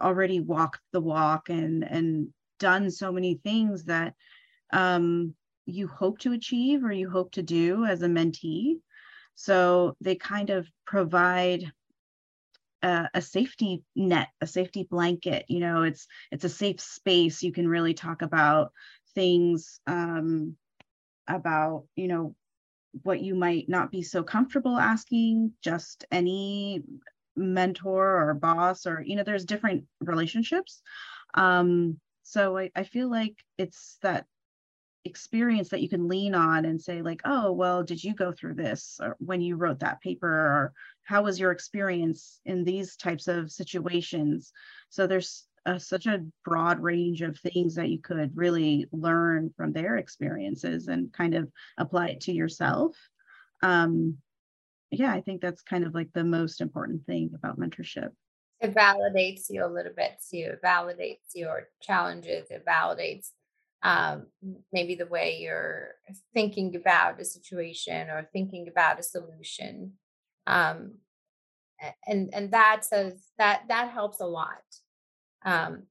already 0.00 0.40
walked 0.40 0.80
the 0.92 1.00
walk 1.00 1.48
and 1.48 1.84
and 1.84 2.28
done 2.58 2.90
so 2.90 3.12
many 3.12 3.34
things 3.34 3.84
that 3.84 4.14
um, 4.74 5.34
you 5.64 5.88
hope 5.88 6.18
to 6.18 6.32
achieve 6.32 6.84
or 6.84 6.92
you 6.92 7.08
hope 7.08 7.32
to 7.32 7.42
do 7.42 7.86
as 7.86 8.02
a 8.02 8.08
mentee. 8.08 8.74
So 9.36 9.96
they 10.00 10.16
kind 10.16 10.50
of 10.50 10.68
provide 10.84 11.72
a, 12.82 13.08
a, 13.14 13.22
safety 13.22 13.82
net, 13.96 14.28
a 14.40 14.46
safety 14.46 14.86
blanket. 14.90 15.46
You 15.48 15.60
know, 15.60 15.82
it's 15.84 16.06
it's 16.30 16.44
a 16.44 16.48
safe 16.48 16.80
space. 16.80 17.42
You 17.42 17.52
can 17.52 17.68
really 17.68 17.94
talk 17.94 18.22
about 18.22 18.72
things 19.14 19.80
um, 19.86 20.56
about 21.28 21.84
you 21.96 22.08
know 22.08 22.34
what 23.02 23.22
you 23.22 23.34
might 23.34 23.68
not 23.68 23.90
be 23.90 24.02
so 24.02 24.22
comfortable 24.22 24.76
asking 24.76 25.52
just 25.62 26.04
any 26.12 26.82
mentor 27.36 28.28
or 28.28 28.34
boss 28.34 28.86
or 28.86 29.02
you 29.04 29.16
know 29.16 29.24
there's 29.24 29.44
different 29.44 29.84
relationships 30.00 30.80
um 31.34 31.98
so 32.22 32.56
I, 32.56 32.70
I 32.76 32.84
feel 32.84 33.10
like 33.10 33.34
it's 33.58 33.98
that 34.02 34.26
experience 35.04 35.68
that 35.68 35.82
you 35.82 35.88
can 35.88 36.08
lean 36.08 36.34
on 36.34 36.64
and 36.64 36.80
say 36.80 37.02
like 37.02 37.20
oh 37.24 37.52
well 37.52 37.82
did 37.82 38.02
you 38.02 38.14
go 38.14 38.32
through 38.32 38.54
this 38.54 38.98
or 39.02 39.16
when 39.18 39.42
you 39.42 39.54
wrote 39.54 39.80
that 39.80 40.00
paper 40.00 40.26
or 40.26 40.72
how 41.02 41.22
was 41.22 41.38
your 41.38 41.52
experience 41.52 42.40
in 42.46 42.64
these 42.64 42.96
types 42.96 43.28
of 43.28 43.52
situations? 43.52 44.52
So 44.88 45.06
there's 45.06 45.46
a, 45.66 45.78
such 45.78 46.06
a 46.06 46.24
broad 46.44 46.80
range 46.80 47.20
of 47.20 47.38
things 47.38 47.74
that 47.74 47.90
you 47.90 47.98
could 48.00 48.34
really 48.34 48.86
learn 48.90 49.52
from 49.54 49.72
their 49.72 49.96
experiences 49.96 50.88
and 50.88 51.12
kind 51.12 51.34
of 51.34 51.50
apply 51.76 52.08
it 52.08 52.20
to 52.22 52.32
yourself. 52.32 52.96
Um, 53.62 54.18
yeah 54.90 55.12
i 55.12 55.20
think 55.20 55.40
that's 55.40 55.62
kind 55.62 55.84
of 55.84 55.94
like 55.94 56.08
the 56.12 56.24
most 56.24 56.60
important 56.60 57.04
thing 57.06 57.30
about 57.34 57.58
mentorship. 57.58 58.10
It 58.60 58.74
validates 58.74 59.46
you 59.50 59.64
a 59.64 59.68
little 59.68 59.92
bit 59.94 60.12
too. 60.30 60.52
It 60.52 60.62
validates 60.62 61.34
your 61.34 61.68
challenges. 61.82 62.50
It 62.50 62.64
validates 62.64 63.30
um, 63.84 64.26
maybe 64.72 64.94
the 64.94 65.06
way 65.06 65.38
you're 65.40 65.90
thinking 66.32 66.74
about 66.74 67.20
a 67.20 67.24
situation 67.24 68.08
or 68.08 68.28
thinking 68.32 68.66
about 68.66 68.98
a 68.98 69.02
solution 69.02 69.92
um, 70.46 70.94
and 72.06 72.30
and 72.32 72.50
that 72.50 72.84
says 72.84 73.28
that 73.38 73.62
that 73.68 73.90
helps 73.90 74.20
a 74.20 74.26
lot 74.26 74.62
um, 75.44 75.82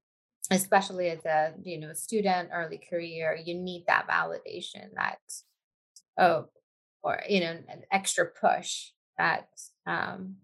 especially 0.50 1.08
as 1.08 1.24
a 1.24 1.54
you 1.62 1.78
know 1.78 1.92
student 1.92 2.50
early 2.52 2.78
career 2.90 3.38
you 3.42 3.54
need 3.54 3.84
that 3.86 4.08
validation 4.08 4.92
that 4.96 5.18
oh 6.18 6.46
or 7.02 7.22
you 7.28 7.40
know 7.40 7.56
an 7.68 7.82
extra 7.92 8.26
push 8.26 8.90
that 9.18 9.48
um, 9.86 10.36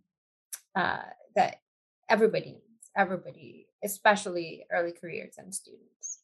uh, 0.77 1.03
that 1.35 1.57
everybody 2.09 2.53
needs 2.53 2.91
everybody 2.97 3.67
especially 3.83 4.65
early 4.71 4.93
careers 4.93 5.35
and 5.39 5.55
students 5.55 6.20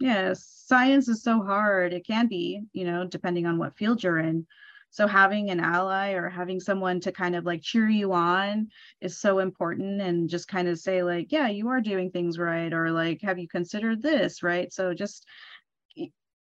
Yes, 0.00 0.44
science 0.66 1.08
is 1.08 1.22
so 1.22 1.42
hard. 1.42 1.92
It 1.92 2.06
can 2.06 2.28
be, 2.28 2.62
you 2.72 2.84
know, 2.84 3.04
depending 3.06 3.46
on 3.46 3.58
what 3.58 3.76
field 3.76 4.02
you're 4.02 4.18
in. 4.18 4.46
So 4.90 5.06
having 5.06 5.50
an 5.50 5.60
ally 5.60 6.12
or 6.12 6.30
having 6.30 6.60
someone 6.60 7.00
to 7.00 7.12
kind 7.12 7.36
of 7.36 7.44
like 7.44 7.62
cheer 7.62 7.88
you 7.88 8.12
on 8.12 8.68
is 9.00 9.18
so 9.18 9.38
important 9.40 10.00
and 10.00 10.30
just 10.30 10.48
kind 10.48 10.66
of 10.66 10.78
say 10.78 11.02
like, 11.02 11.30
yeah, 11.30 11.48
you 11.48 11.68
are 11.68 11.80
doing 11.80 12.10
things 12.10 12.38
right 12.38 12.72
or 12.72 12.90
like 12.90 13.20
have 13.22 13.38
you 13.38 13.48
considered 13.48 14.00
this, 14.00 14.42
right? 14.42 14.72
So 14.72 14.94
just 14.94 15.26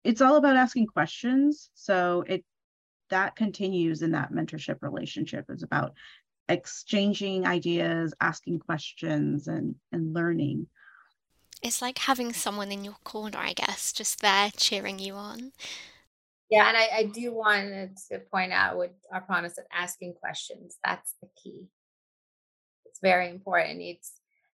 it's 0.04 0.22
all 0.22 0.36
about 0.36 0.58
asking 0.58 0.88
questions. 0.88 1.70
So 1.74 2.24
it 2.28 2.44
that 3.10 3.36
continues 3.36 4.02
in 4.02 4.12
that 4.12 4.32
mentorship 4.32 4.78
relationship 4.82 5.46
is 5.50 5.64
about 5.64 5.94
exchanging 6.50 7.46
ideas, 7.48 8.14
asking 8.22 8.60
questions 8.60 9.48
and 9.48 9.76
and 9.92 10.14
learning 10.14 10.68
it's 11.64 11.82
like 11.82 11.98
having 11.98 12.34
someone 12.34 12.72
in 12.72 12.84
your 12.84 12.98
corner, 13.04 13.40
I 13.40 13.54
guess, 13.54 13.94
just 13.94 14.22
there 14.22 14.52
cheering 14.56 15.00
you 15.00 15.16
on. 15.16 15.54
Yeah, 16.50 16.68
and 16.68 16.78
I, 16.78 16.90
I 16.98 17.04
do 17.06 17.34
want 17.34 17.98
to 18.12 18.20
point 18.20 18.52
out 18.52 18.78
what 18.78 18.94
Arpana 19.12 19.52
said, 19.52 19.66
asking 19.74 20.14
questions. 20.16 20.78
That's 20.84 21.16
the 21.22 21.30
key. 21.42 21.70
It's 22.86 23.00
very 23.02 23.30
important. 23.30 23.82
It's 23.82 24.12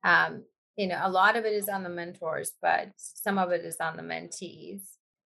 um, 0.05 0.43
you 0.77 0.87
know, 0.87 1.01
a 1.03 1.11
lot 1.11 1.37
of 1.37 1.45
it 1.45 1.55
is 1.55 1.69
on 1.69 1.83
the 1.83 1.89
mentors, 1.89 2.53
but 2.61 2.93
some 2.97 3.39
of 3.39 3.51
it 3.51 3.65
is 3.65 3.77
on 3.81 3.97
the 3.97 4.03
mentees. 4.03 4.83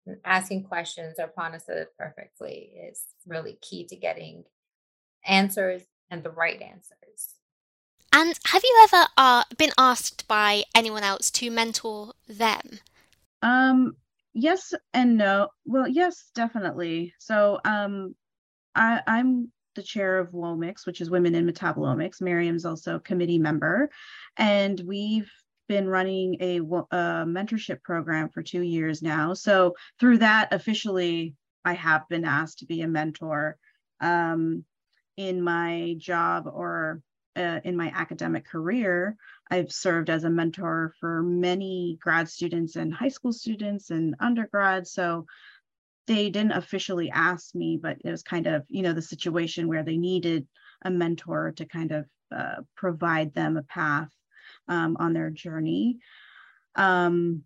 And 0.07 0.19
asking 0.25 0.65
questions, 0.65 1.17
Arpana 1.19 1.61
said 1.61 1.79
it 1.79 1.93
perfectly, 1.99 2.71
is 2.91 3.03
really 3.27 3.59
key 3.63 3.87
to 3.87 3.97
getting 3.97 4.45
answers 5.27 5.83
and 6.11 6.23
the 6.23 6.31
right 6.31 6.61
answers. 6.61 7.35
And 8.13 8.39
have 8.47 8.63
you 8.65 8.81
ever 8.85 9.07
uh, 9.17 9.45
been 9.57 9.73
asked 9.79 10.27
by 10.29 10.65
anyone 10.75 11.03
else 11.03 11.31
to 11.33 11.51
mentor 11.51 12.13
them? 12.27 12.81
Um, 13.43 13.97
yes 14.35 14.73
and 14.95 15.17
no. 15.17 15.49
Well, 15.67 15.87
yes, 15.87 16.31
definitely. 16.35 17.15
So, 17.19 17.61
um, 17.65 18.15
I, 18.75 19.03
I'm 19.07 19.53
the 19.75 19.83
chair 19.83 20.19
of 20.19 20.33
WOMICS, 20.33 20.87
which 20.87 21.01
is 21.01 21.11
Women 21.11 21.35
in 21.35 21.47
Metabolomics. 21.47 22.21
Miriam's 22.21 22.65
also 22.65 22.97
a 22.97 23.01
committee 23.01 23.39
member, 23.39 23.91
and 24.37 24.81
we've 24.87 25.31
been 25.69 25.87
running 25.87 26.37
a, 26.41 26.57
a 26.59 27.25
mentorship 27.27 27.83
program 27.83 28.29
for 28.31 28.43
two 28.43 28.63
years 28.63 29.03
now. 29.03 29.35
So 29.35 29.75
through 30.01 30.19
that, 30.19 30.53
officially, 30.53 31.35
I 31.65 31.75
have 31.75 32.09
been 32.09 32.25
asked 32.25 32.61
to 32.61 32.67
be 32.67 32.81
a 32.81 32.89
mentor 32.89 33.57
um, 34.01 34.65
in 35.17 35.43
my 35.43 35.95
job 35.99 36.47
or 36.47 37.03
uh, 37.39 37.61
in 37.65 37.77
my 37.77 37.93
academic 37.95 38.45
career, 38.45 39.17
I've 39.51 39.73
served 39.73 40.11
as 40.11 40.25
a 40.25 40.31
mentor 40.31 40.93
for 41.01 41.23
many 41.23 41.99
grad 42.03 42.29
students 42.29 42.77
and 42.77 42.93
high 42.93 43.09
school 43.09 43.33
students 43.33 43.91
and 43.91 44.17
undergrads. 44.21 44.93
So 44.93 45.27
they 46.07 46.31
didn't 46.31 46.53
officially 46.53 47.11
ask 47.11 47.55
me, 47.55 47.79
but 47.81 47.99
it 48.05 48.11
was 48.11 48.23
kind 48.23 48.47
of, 48.47 48.65
you 48.69 48.83
know, 48.83 48.93
the 48.93 49.03
situation 49.03 49.69
where 49.69 49.85
they 49.85 49.97
needed 49.97 50.47
a 50.83 50.91
mentor 50.91 51.53
to 51.57 51.65
kind 51.65 51.93
of 51.93 52.07
uh, 52.35 52.63
provide 52.77 53.35
them 53.35 53.57
a 53.57 53.63
path 53.63 54.11
um, 54.67 54.97
on 54.99 55.13
their 55.13 55.31
journey. 55.31 55.99
Um, 56.75 57.43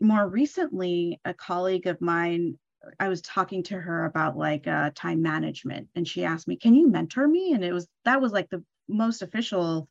more 0.00 0.26
recently, 0.26 1.20
a 1.24 1.32
colleague 1.32 1.86
of 1.86 2.00
mine 2.00 2.58
I 3.00 3.08
was 3.08 3.22
talking 3.22 3.62
to 3.64 3.78
her 3.78 4.04
about 4.04 4.36
like 4.36 4.66
uh, 4.66 4.90
time 4.94 5.22
management, 5.22 5.88
and 5.94 6.06
she 6.06 6.24
asked 6.24 6.48
me, 6.48 6.56
"Can 6.56 6.74
you 6.74 6.88
mentor 6.88 7.26
me?" 7.26 7.52
And 7.52 7.64
it 7.64 7.72
was 7.72 7.88
that 8.04 8.20
was 8.20 8.32
like 8.32 8.50
the 8.50 8.64
most 8.88 9.22
official, 9.22 9.88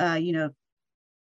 uh, 0.00 0.18
you 0.20 0.32
know, 0.32 0.50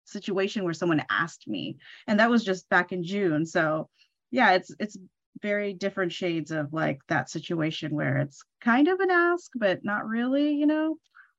situation 0.05 0.65
where 0.65 0.75
someone 0.75 1.05
asked 1.11 1.49
me, 1.49 1.77
and 2.07 2.21
that 2.21 2.31
was 2.31 2.45
just 2.45 2.69
back 2.69 2.93
in 2.93 3.03
June. 3.03 3.47
So, 3.47 3.89
yeah, 4.31 4.53
it's 4.53 4.75
it's 4.79 4.99
very 5.43 5.75
different 5.75 6.13
shades 6.13 6.51
of 6.51 6.73
like 6.73 7.01
that 7.09 7.31
situation 7.31 7.95
where 7.95 8.19
it's 8.19 8.43
kind 8.61 8.89
of 8.89 9.01
an 9.01 9.11
ask, 9.11 9.51
but 9.55 9.85
not 9.85 10.07
really, 10.07 10.55
you 10.55 10.67
know. 10.67 10.97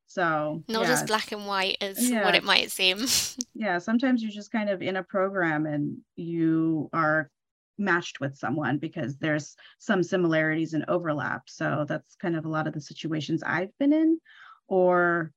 So 0.08 0.64
not 0.68 0.86
yeah. 0.86 0.94
as 0.94 1.04
black 1.04 1.32
and 1.32 1.48
white 1.48 1.78
as 1.82 2.10
yeah. 2.10 2.24
what 2.24 2.36
it 2.36 2.44
might 2.44 2.72
seem. 2.72 3.06
yeah, 3.56 3.80
sometimes 3.80 4.22
you're 4.22 4.32
just 4.32 4.52
kind 4.52 4.70
of 4.70 4.82
in 4.82 4.98
a 4.98 5.04
program 5.04 5.66
and 5.66 5.98
you 6.16 6.90
are 6.94 7.30
matched 7.78 8.20
with 8.20 8.38
someone 8.38 8.78
because 8.78 9.18
there's 9.18 9.56
some 9.80 10.04
similarities 10.04 10.74
and 10.74 10.86
overlap. 10.88 11.50
So 11.50 11.86
that's 11.88 12.16
kind 12.16 12.36
of 12.36 12.46
a 12.46 12.50
lot 12.50 12.68
of 12.68 12.74
the 12.74 12.82
situations 12.82 13.44
I've 13.44 13.78
been 13.78 13.94
in, 13.94 14.20
or 14.68 15.32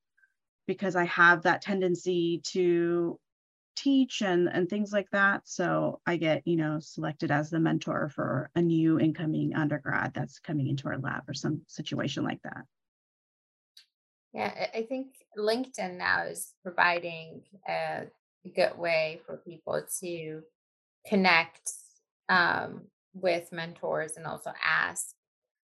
because 0.67 0.97
I 0.97 1.05
have 1.05 1.43
that 1.43 1.63
tendency 1.63 2.41
to 2.49 3.19
teach 3.77 4.23
and 4.23 4.49
and 4.49 4.69
things 4.69 4.93
like 4.93 5.09
that. 5.13 5.43
So 5.45 6.01
i 6.07 6.17
get 6.17 6.47
you 6.47 6.57
know 6.57 6.79
selected 6.81 7.31
as 7.31 7.51
the 7.51 7.61
mentor 7.61 8.09
for 8.09 8.51
a 8.55 8.63
new 8.63 8.99
incoming 8.99 9.55
undergrad 9.55 10.13
that's 10.15 10.41
coming 10.41 10.67
into 10.67 10.89
our 10.89 10.99
lab 10.99 11.29
or 11.29 11.35
some 11.35 11.63
situation 11.67 12.25
like 12.25 12.43
that. 12.43 12.65
Yeah 14.33 14.53
i 14.75 14.83
think 14.83 15.15
linkedin 15.39 15.97
now 15.97 16.25
is 16.25 16.53
providing 16.63 17.43
a 17.69 18.07
good 18.55 18.77
way 18.77 19.21
for 19.25 19.37
people 19.39 19.83
to 20.01 20.43
connect 21.07 21.71
um, 22.29 22.83
with 23.15 23.53
mentors 23.53 24.17
and 24.17 24.27
also 24.27 24.53
ask 24.65 25.15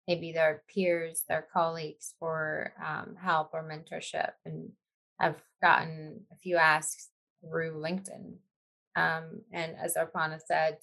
maybe 0.07 0.31
their 0.31 0.63
peers, 0.73 1.23
their 1.27 1.45
colleagues 1.53 2.13
for 2.19 2.73
um, 2.83 3.15
help 3.21 3.51
or 3.53 3.63
mentorship. 3.63 4.31
And 4.45 4.71
I've 5.19 5.41
gotten 5.61 6.21
a 6.31 6.35
few 6.35 6.57
asks 6.57 7.09
through 7.41 7.73
LinkedIn. 7.73 8.33
Um, 8.95 9.41
and 9.53 9.75
as 9.81 9.95
Arpana 9.95 10.39
said, 10.45 10.77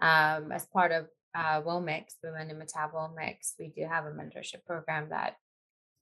um, 0.00 0.52
as 0.52 0.66
part 0.66 0.92
of 0.92 1.06
uh, 1.34 1.62
WOMICS, 1.62 2.16
Women 2.22 2.50
in 2.50 2.58
Metabolomics, 2.58 3.54
we 3.58 3.68
do 3.68 3.86
have 3.88 4.04
a 4.04 4.10
mentorship 4.10 4.64
program 4.66 5.08
that 5.10 5.36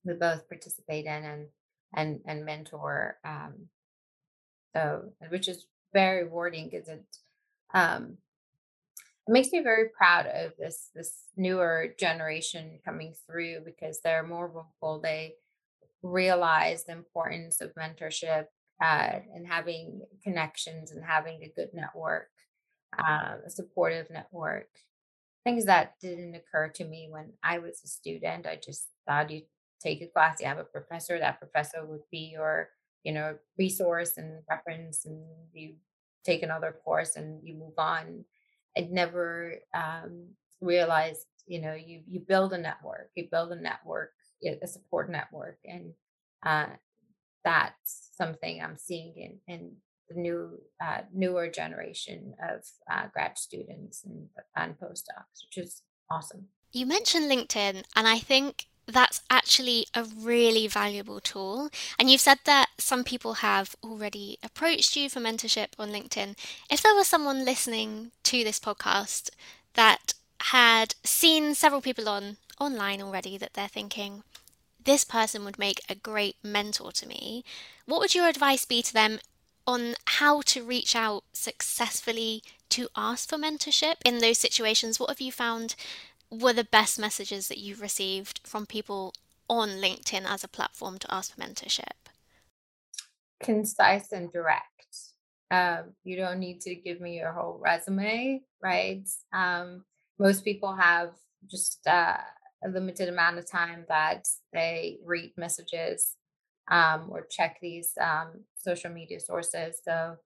we 0.04 0.14
both 0.14 0.48
participate 0.48 1.06
in 1.06 1.24
and 1.24 1.46
and 1.94 2.20
and 2.26 2.44
mentor. 2.44 3.18
Um, 3.24 3.68
so, 4.74 5.12
which 5.28 5.48
is 5.48 5.66
very 5.92 6.24
rewarding 6.24 6.68
because 6.68 6.88
it 6.88 7.04
um, 7.72 8.18
it 9.26 9.32
makes 9.32 9.50
me 9.50 9.60
very 9.60 9.88
proud 9.88 10.26
of 10.26 10.52
this 10.58 10.90
this 10.94 11.24
newer 11.36 11.94
generation 11.98 12.78
coming 12.84 13.14
through 13.26 13.60
because 13.64 14.00
they're 14.00 14.22
more 14.22 14.48
vocal 14.48 15.00
they 15.00 15.34
realize 16.02 16.84
the 16.84 16.92
importance 16.92 17.60
of 17.60 17.74
mentorship 17.74 18.46
uh, 18.82 19.18
and 19.34 19.46
having 19.48 20.02
connections 20.22 20.92
and 20.92 21.02
having 21.02 21.42
a 21.42 21.52
good 21.56 21.70
network 21.72 22.28
uh, 22.98 23.36
a 23.44 23.50
supportive 23.50 24.08
network. 24.10 24.68
Things 25.44 25.66
that 25.66 25.94
didn't 26.00 26.34
occur 26.34 26.68
to 26.70 26.84
me 26.84 27.06
when 27.08 27.32
i 27.42 27.58
was 27.58 27.80
a 27.84 27.86
student 27.86 28.46
i 28.46 28.56
just 28.56 28.88
thought 29.06 29.30
you 29.30 29.42
take 29.80 30.02
a 30.02 30.08
class 30.08 30.40
you 30.40 30.46
have 30.48 30.58
a 30.58 30.64
professor 30.64 31.20
that 31.20 31.38
professor 31.38 31.86
would 31.86 32.00
be 32.10 32.32
your 32.32 32.70
you 33.04 33.12
know 33.12 33.36
resource 33.56 34.14
and 34.16 34.42
reference 34.50 35.04
and 35.04 35.24
you 35.52 35.74
take 36.24 36.42
another 36.42 36.74
course 36.84 37.14
and 37.14 37.46
you 37.46 37.54
move 37.54 37.78
on 37.78 38.24
I'd 38.76 38.90
never 38.90 39.54
um, 39.74 40.28
realized, 40.60 41.26
you 41.46 41.60
know, 41.60 41.74
you 41.74 42.02
you 42.06 42.20
build 42.20 42.52
a 42.52 42.58
network, 42.58 43.10
you 43.14 43.28
build 43.30 43.52
a 43.52 43.60
network, 43.60 44.12
a 44.44 44.66
support 44.66 45.10
network, 45.10 45.58
and 45.64 45.92
uh, 46.44 46.66
that's 47.44 48.10
something 48.16 48.60
I'm 48.62 48.76
seeing 48.76 49.14
in 49.16 49.54
in 49.54 49.72
the 50.08 50.20
new 50.20 50.58
uh, 50.82 51.02
newer 51.12 51.48
generation 51.48 52.34
of 52.42 52.64
uh, 52.90 53.08
grad 53.12 53.38
students 53.38 54.04
and, 54.04 54.28
and 54.54 54.78
postdocs, 54.78 55.44
which 55.44 55.58
is 55.58 55.82
awesome. 56.10 56.46
You 56.72 56.86
mentioned 56.86 57.30
LinkedIn, 57.30 57.84
and 57.96 58.06
I 58.06 58.18
think 58.18 58.66
that's 58.86 59.22
actually 59.30 59.86
a 59.94 60.04
really 60.04 60.66
valuable 60.66 61.20
tool. 61.20 61.70
And 61.98 62.10
you've 62.10 62.20
said 62.20 62.38
that 62.44 62.70
some 62.78 63.04
people 63.04 63.34
have 63.34 63.74
already 63.82 64.38
approached 64.42 64.96
you 64.96 65.08
for 65.10 65.20
mentorship 65.20 65.68
on 65.78 65.90
LinkedIn. 65.90 66.36
If 66.70 66.82
there 66.82 66.94
was 66.94 67.08
someone 67.08 67.44
listening 67.44 68.12
to 68.24 68.44
this 68.44 68.60
podcast 68.60 69.30
that 69.74 70.14
had 70.40 70.94
seen 71.02 71.54
several 71.54 71.80
people 71.80 72.08
on 72.08 72.36
online 72.60 73.02
already 73.02 73.36
that 73.38 73.54
they're 73.54 73.68
thinking, 73.68 74.22
this 74.84 75.04
person 75.04 75.44
would 75.44 75.58
make 75.58 75.80
a 75.88 75.94
great 75.94 76.36
mentor 76.42 76.92
to 76.92 77.08
me, 77.08 77.44
what 77.86 78.00
would 78.00 78.14
your 78.14 78.28
advice 78.28 78.64
be 78.64 78.82
to 78.82 78.92
them 78.92 79.18
on 79.66 79.94
how 80.06 80.40
to 80.42 80.62
reach 80.62 80.94
out 80.94 81.24
successfully 81.32 82.42
to 82.68 82.88
ask 82.96 83.28
for 83.28 83.36
mentorship 83.36 83.96
in 84.04 84.18
those 84.18 84.38
situations? 84.38 85.00
What 85.00 85.10
have 85.10 85.20
you 85.20 85.32
found 85.32 85.74
were 86.30 86.52
the 86.52 86.64
best 86.64 86.98
messages 86.98 87.48
that 87.48 87.58
you've 87.58 87.80
received 87.80 88.40
from 88.44 88.66
people 88.66 89.14
on 89.48 89.68
LinkedIn 89.68 90.24
as 90.26 90.42
a 90.42 90.48
platform 90.48 90.98
to 90.98 91.14
ask 91.14 91.34
for 91.34 91.40
mentorship? 91.40 92.10
Concise 93.42 94.12
and 94.12 94.32
direct. 94.32 94.70
Um, 95.50 95.92
you 96.02 96.16
don't 96.16 96.40
need 96.40 96.60
to 96.62 96.74
give 96.74 97.00
me 97.00 97.16
your 97.18 97.32
whole 97.32 97.60
resume, 97.62 98.42
right? 98.62 99.08
Um, 99.32 99.84
most 100.18 100.44
people 100.44 100.74
have 100.74 101.10
just 101.48 101.86
uh, 101.86 102.16
a 102.64 102.68
limited 102.68 103.08
amount 103.08 103.38
of 103.38 103.48
time 103.48 103.84
that 103.88 104.26
they 104.52 104.98
read 105.04 105.32
messages 105.36 106.14
um, 106.68 107.08
or 107.10 107.26
check 107.30 107.58
these 107.62 107.92
um, 108.00 108.44
social 108.56 108.90
media 108.90 109.20
sources. 109.20 109.78
So 109.84 110.16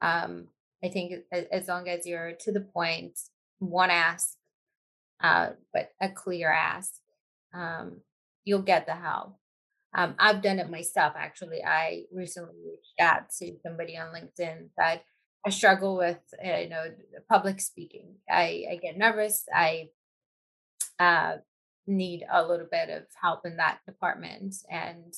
um, 0.00 0.48
I 0.84 0.88
think 0.88 1.14
as 1.32 1.66
long 1.66 1.88
as 1.88 2.06
you're 2.06 2.32
to 2.40 2.52
the 2.52 2.60
point, 2.60 3.18
one 3.58 3.90
ask, 3.90 4.37
uh, 5.20 5.50
but 5.72 5.92
a 6.00 6.08
clear 6.08 6.50
ask, 6.50 6.94
um, 7.54 8.00
you'll 8.44 8.62
get 8.62 8.86
the 8.86 8.94
help. 8.94 9.36
Um, 9.94 10.14
I've 10.18 10.42
done 10.42 10.58
it 10.58 10.70
myself. 10.70 11.14
Actually, 11.16 11.62
I 11.64 12.04
recently 12.12 12.56
reached 12.64 13.00
out 13.00 13.30
to 13.38 13.56
somebody 13.62 13.96
on 13.96 14.14
LinkedIn 14.14 14.68
that 14.76 15.02
I 15.46 15.50
struggle 15.50 15.96
with, 15.96 16.18
uh, 16.44 16.58
you 16.58 16.68
know, 16.68 16.84
public 17.28 17.60
speaking. 17.60 18.16
I, 18.30 18.64
I 18.70 18.78
get 18.82 18.98
nervous. 18.98 19.44
I 19.54 19.90
uh, 20.98 21.36
need 21.86 22.24
a 22.30 22.46
little 22.46 22.66
bit 22.70 22.90
of 22.90 23.04
help 23.20 23.46
in 23.46 23.56
that 23.56 23.78
department, 23.86 24.56
and 24.70 25.14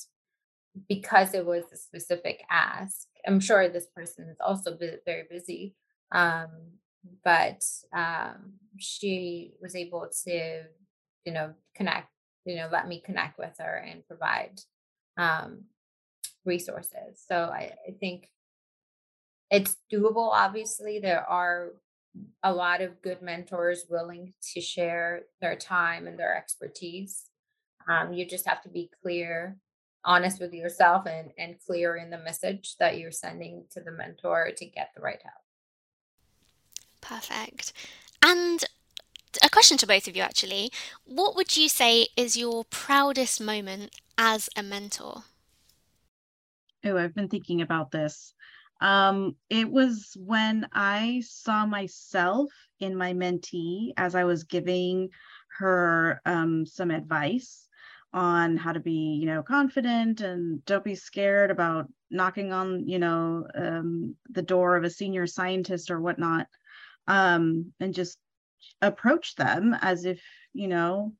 because 0.87 1.33
it 1.33 1.45
was 1.45 1.63
a 1.73 1.77
specific 1.77 2.43
ask, 2.49 3.07
I'm 3.27 3.39
sure 3.39 3.67
this 3.67 3.87
person 3.93 4.29
is 4.29 4.37
also 4.39 4.77
very 4.77 5.23
busy. 5.29 5.75
Um, 6.13 6.49
but 7.23 7.63
um, 7.93 8.53
she 8.77 9.53
was 9.61 9.75
able 9.75 10.07
to, 10.25 10.63
you 11.25 11.33
know, 11.33 11.53
connect, 11.75 12.09
you 12.45 12.55
know, 12.55 12.69
let 12.71 12.87
me 12.87 13.01
connect 13.03 13.37
with 13.37 13.55
her 13.59 13.85
and 13.87 14.05
provide 14.07 14.59
um, 15.17 15.63
resources. 16.45 17.23
So 17.27 17.35
I, 17.35 17.73
I 17.87 17.91
think 17.99 18.29
it's 19.49 19.75
doable. 19.91 20.29
Obviously, 20.31 20.99
there 20.99 21.27
are 21.29 21.73
a 22.43 22.53
lot 22.53 22.81
of 22.81 23.01
good 23.01 23.21
mentors 23.21 23.85
willing 23.89 24.33
to 24.53 24.61
share 24.61 25.23
their 25.39 25.55
time 25.55 26.07
and 26.07 26.17
their 26.17 26.35
expertise. 26.35 27.25
Um, 27.87 28.13
you 28.13 28.25
just 28.25 28.47
have 28.47 28.61
to 28.63 28.69
be 28.69 28.89
clear, 29.01 29.57
honest 30.05 30.39
with 30.39 30.53
yourself, 30.53 31.05
and 31.05 31.31
and 31.37 31.55
clear 31.65 31.95
in 31.95 32.09
the 32.09 32.17
message 32.17 32.75
that 32.79 32.97
you're 32.97 33.11
sending 33.11 33.65
to 33.71 33.81
the 33.81 33.91
mentor 33.91 34.51
to 34.55 34.65
get 34.65 34.89
the 34.95 35.01
right 35.01 35.19
help. 35.23 35.43
Perfect. 37.01 37.73
And 38.23 38.63
a 39.43 39.49
question 39.49 39.77
to 39.77 39.87
both 39.87 40.07
of 40.07 40.15
you 40.15 40.21
actually. 40.21 40.71
What 41.05 41.35
would 41.35 41.55
you 41.55 41.69
say 41.69 42.07
is 42.17 42.37
your 42.37 42.63
proudest 42.65 43.41
moment 43.41 43.91
as 44.17 44.49
a 44.55 44.63
mentor? 44.63 45.23
Oh, 46.83 46.97
I've 46.97 47.15
been 47.15 47.29
thinking 47.29 47.61
about 47.61 47.91
this. 47.91 48.33
Um, 48.81 49.35
it 49.49 49.69
was 49.69 50.17
when 50.17 50.67
I 50.73 51.21
saw 51.25 51.65
myself 51.65 52.51
in 52.79 52.95
my 52.95 53.13
mentee 53.13 53.93
as 53.95 54.15
I 54.15 54.23
was 54.23 54.43
giving 54.43 55.09
her 55.59 56.19
um, 56.25 56.65
some 56.65 56.89
advice 56.89 57.67
on 58.13 58.57
how 58.57 58.73
to 58.73 58.79
be, 58.79 59.17
you 59.21 59.27
know, 59.27 59.43
confident 59.43 60.21
and 60.21 60.65
don't 60.65 60.83
be 60.83 60.95
scared 60.95 61.51
about 61.51 61.87
knocking 62.09 62.51
on, 62.51 62.87
you 62.87 62.99
know, 62.99 63.45
um, 63.55 64.15
the 64.29 64.41
door 64.41 64.75
of 64.75 64.83
a 64.83 64.89
senior 64.89 65.27
scientist 65.27 65.91
or 65.91 66.01
whatnot 66.01 66.47
um, 67.07 67.73
and 67.79 67.93
just 67.93 68.17
approach 68.81 69.35
them 69.35 69.75
as 69.81 70.05
if, 70.05 70.21
you 70.53 70.67
know, 70.67 71.13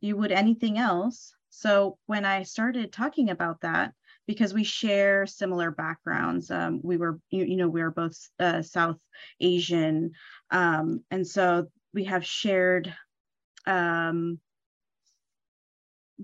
you 0.00 0.16
would 0.16 0.32
anything 0.32 0.78
else. 0.78 1.34
So 1.50 1.98
when 2.06 2.24
I 2.24 2.42
started 2.42 2.92
talking 2.92 3.30
about 3.30 3.60
that, 3.62 3.92
because 4.26 4.52
we 4.52 4.64
share 4.64 5.24
similar 5.26 5.70
backgrounds, 5.70 6.50
um, 6.50 6.80
we 6.82 6.96
were, 6.96 7.20
you, 7.30 7.44
you, 7.44 7.56
know, 7.56 7.68
we 7.68 7.80
are 7.80 7.92
both 7.92 8.16
uh, 8.40 8.60
South 8.60 8.98
Asian. 9.40 10.12
Um, 10.50 11.04
and 11.10 11.26
so 11.26 11.66
we 11.94 12.04
have 12.04 12.26
shared 12.26 12.92
um, 13.66 14.40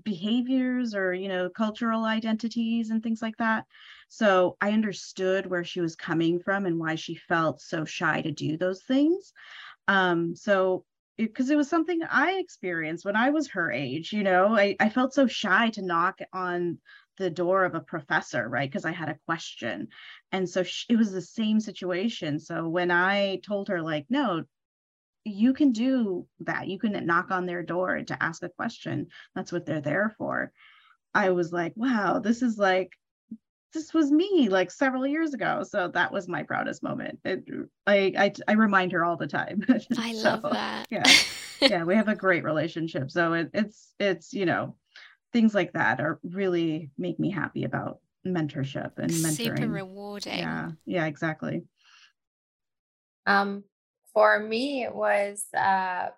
behaviors 0.01 0.95
or 0.95 1.13
you 1.13 1.27
know 1.27 1.49
cultural 1.49 2.05
identities 2.05 2.89
and 2.89 3.03
things 3.03 3.21
like 3.21 3.37
that. 3.37 3.65
So 4.09 4.57
i 4.61 4.71
understood 4.71 5.45
where 5.45 5.63
she 5.63 5.81
was 5.81 5.95
coming 5.95 6.39
from 6.39 6.65
and 6.65 6.79
why 6.79 6.95
she 6.95 7.15
felt 7.15 7.61
so 7.61 7.85
shy 7.85 8.21
to 8.21 8.31
do 8.31 8.57
those 8.57 8.83
things. 8.83 9.33
Um 9.87 10.35
so 10.35 10.85
because 11.15 11.49
it, 11.49 11.53
it, 11.53 11.57
was 11.57 11.69
something 11.69 12.01
i 12.09 12.39
experienced 12.39 13.05
when 13.05 13.15
i 13.15 13.29
was 13.29 13.51
her 13.51 13.71
age 13.71 14.11
you 14.13 14.23
know 14.23 14.55
i, 14.57 14.75
I 14.79 14.89
felt 14.89 15.13
so 15.13 15.27
shy 15.27 15.69
to 15.69 15.83
knock 15.83 16.17
on 16.33 16.79
the 17.17 17.29
door 17.29 17.65
of 17.65 17.75
a 17.75 17.81
professor 17.81 18.47
right 18.47 18.69
because 18.69 18.85
i 18.85 18.91
had 18.91 19.09
a 19.09 19.19
question. 19.25 19.87
And 20.31 20.49
so 20.49 20.63
she, 20.63 20.85
it 20.89 20.97
was 20.97 21.11
the 21.11 21.21
same 21.21 21.59
situation. 21.59 22.39
So 22.39 22.67
when 22.67 22.91
i 22.91 23.39
told 23.45 23.67
her 23.69 23.81
like 23.81 24.05
no 24.09 24.43
you 25.25 25.53
can 25.53 25.71
do 25.71 26.25
that. 26.41 26.67
You 26.67 26.79
can 26.79 27.05
knock 27.05 27.31
on 27.31 27.45
their 27.45 27.63
door 27.63 28.01
to 28.01 28.23
ask 28.23 28.43
a 28.43 28.49
question. 28.49 29.07
That's 29.35 29.51
what 29.51 29.65
they're 29.65 29.81
there 29.81 30.15
for. 30.17 30.51
I 31.13 31.29
was 31.29 31.53
like, 31.53 31.73
wow, 31.75 32.19
this 32.19 32.41
is 32.41 32.57
like, 32.57 32.91
this 33.73 33.93
was 33.93 34.11
me 34.11 34.49
like 34.49 34.69
several 34.69 35.07
years 35.07 35.33
ago. 35.33 35.63
So 35.67 35.87
that 35.89 36.11
was 36.11 36.27
my 36.27 36.43
proudest 36.43 36.83
moment. 36.83 37.19
It, 37.23 37.45
I, 37.87 38.13
I, 38.17 38.33
I 38.47 38.53
remind 38.53 38.91
her 38.91 39.03
all 39.03 39.17
the 39.17 39.27
time. 39.27 39.63
I 39.97 40.13
so, 40.13 40.29
love 40.29 40.41
that. 40.51 40.87
yeah. 40.89 41.03
Yeah. 41.61 41.85
We 41.85 41.95
have 41.95 42.09
a 42.09 42.15
great 42.15 42.43
relationship. 42.43 43.09
So 43.09 43.31
it, 43.31 43.49
it's, 43.53 43.93
it's, 43.97 44.33
you 44.33 44.45
know, 44.45 44.75
things 45.31 45.53
like 45.53 45.71
that 45.73 46.01
are 46.01 46.19
really 46.21 46.89
make 46.97 47.21
me 47.21 47.31
happy 47.31 47.63
about 47.63 47.99
mentorship 48.27 48.97
and 48.97 49.09
mentoring. 49.09 49.57
Super 49.57 49.67
rewarding. 49.69 50.39
Yeah. 50.39 50.71
Yeah, 50.85 51.05
exactly. 51.05 51.63
Um, 53.25 53.63
for 54.13 54.39
me, 54.39 54.83
it 54.83 54.93
was 54.93 55.45
uh, 55.57 56.09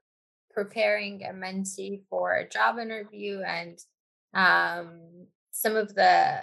preparing 0.52 1.24
a 1.24 1.34
mentee 1.34 2.02
for 2.10 2.34
a 2.34 2.48
job 2.48 2.78
interview 2.80 3.42
and 3.42 3.80
um, 4.34 5.28
some 5.52 5.76
of 5.76 5.96
the 5.96 6.42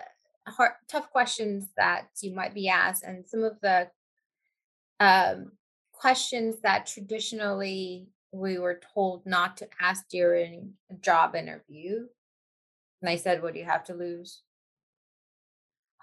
hard, 0.48 0.72
tough 0.88 1.10
questions 1.10 1.68
that 1.76 2.08
you 2.20 2.34
might 2.34 2.54
be 2.54 2.68
asked, 2.68 3.04
and 3.04 3.26
some 3.26 3.44
of 3.44 3.60
the 3.60 3.90
um, 5.00 5.52
questions 5.92 6.56
that 6.62 6.86
traditionally 6.86 8.08
we 8.32 8.58
were 8.58 8.80
told 8.94 9.26
not 9.26 9.58
to 9.58 9.68
ask 9.80 10.08
during 10.08 10.72
a 10.90 10.94
job 10.94 11.34
interview. 11.34 12.06
And 13.02 13.10
I 13.10 13.16
said, 13.16 13.42
What 13.42 13.52
do 13.52 13.58
you 13.58 13.66
have 13.66 13.84
to 13.84 13.94
lose? 13.94 14.42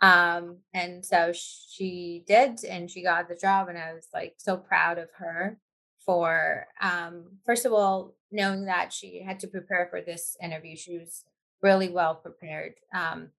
Um, 0.02 0.58
and 0.74 1.06
so 1.06 1.34
she 1.34 2.24
did, 2.28 2.64
and 2.64 2.90
she 2.90 3.04
got 3.04 3.28
the 3.28 3.36
job, 3.36 3.68
and 3.68 3.78
I 3.78 3.94
was 3.94 4.08
like 4.14 4.36
so 4.38 4.58
proud 4.58 4.98
of 4.98 5.10
her 5.18 5.60
for 6.06 6.68
um, 6.82 7.26
first 7.46 7.66
of 7.66 7.74
all 7.74 8.16
knowing 8.32 8.66
that 8.66 8.94
she 8.94 9.22
had 9.22 9.40
to 9.42 9.48
prepare 9.48 9.88
for 9.90 10.02
this 10.02 10.38
interview. 10.42 10.76
She 10.76 10.98
was 10.98 11.24
really 11.62 11.90
well 11.90 12.16
prepared, 12.16 12.76
um, 12.94 13.30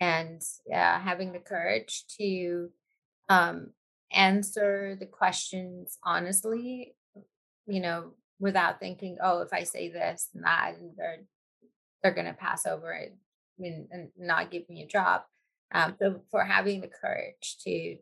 and 0.00 0.40
having 0.70 1.32
the 1.32 1.38
courage 1.38 2.04
to 2.18 2.70
um, 3.28 3.70
answer 4.10 4.96
the 4.98 5.06
questions 5.06 5.98
honestly, 6.02 6.94
you 7.66 7.80
know, 7.80 8.12
without 8.40 8.80
thinking, 8.80 9.18
oh, 9.22 9.42
if 9.42 9.52
I 9.52 9.64
say 9.64 9.90
this 9.90 10.28
and 10.34 10.44
that, 10.44 10.74
and 10.78 10.92
they're 10.96 11.24
they're 12.02 12.14
gonna 12.14 12.32
pass 12.32 12.64
over 12.64 12.92
it 12.92 13.14
and, 13.58 13.88
and 13.90 14.08
not 14.16 14.50
give 14.50 14.68
me 14.68 14.82
a 14.82 14.86
job. 14.86 15.22
Um, 15.72 15.96
so 15.98 16.20
for 16.30 16.44
having 16.44 16.80
the 16.80 16.88
courage 16.88 17.56
to 17.64 17.96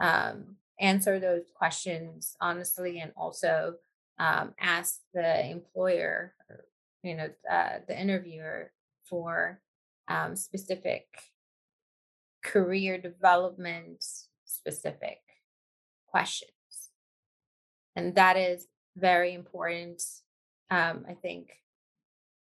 um, 0.00 0.56
answer 0.80 1.18
those 1.18 1.44
questions 1.54 2.36
honestly 2.40 3.00
and 3.00 3.12
also 3.16 3.74
um, 4.18 4.54
ask 4.58 5.00
the 5.12 5.50
employer 5.50 6.34
or, 6.48 6.64
you 7.02 7.16
know 7.16 7.28
uh, 7.50 7.78
the 7.86 7.98
interviewer 7.98 8.72
for 9.04 9.60
um, 10.08 10.36
specific 10.36 11.06
career 12.42 12.98
development 12.98 14.04
specific 14.44 15.18
questions. 16.06 16.50
And 17.96 18.14
that 18.14 18.36
is 18.36 18.66
very 18.96 19.34
important. 19.34 20.02
Um, 20.70 21.04
I 21.08 21.14
think 21.14 21.50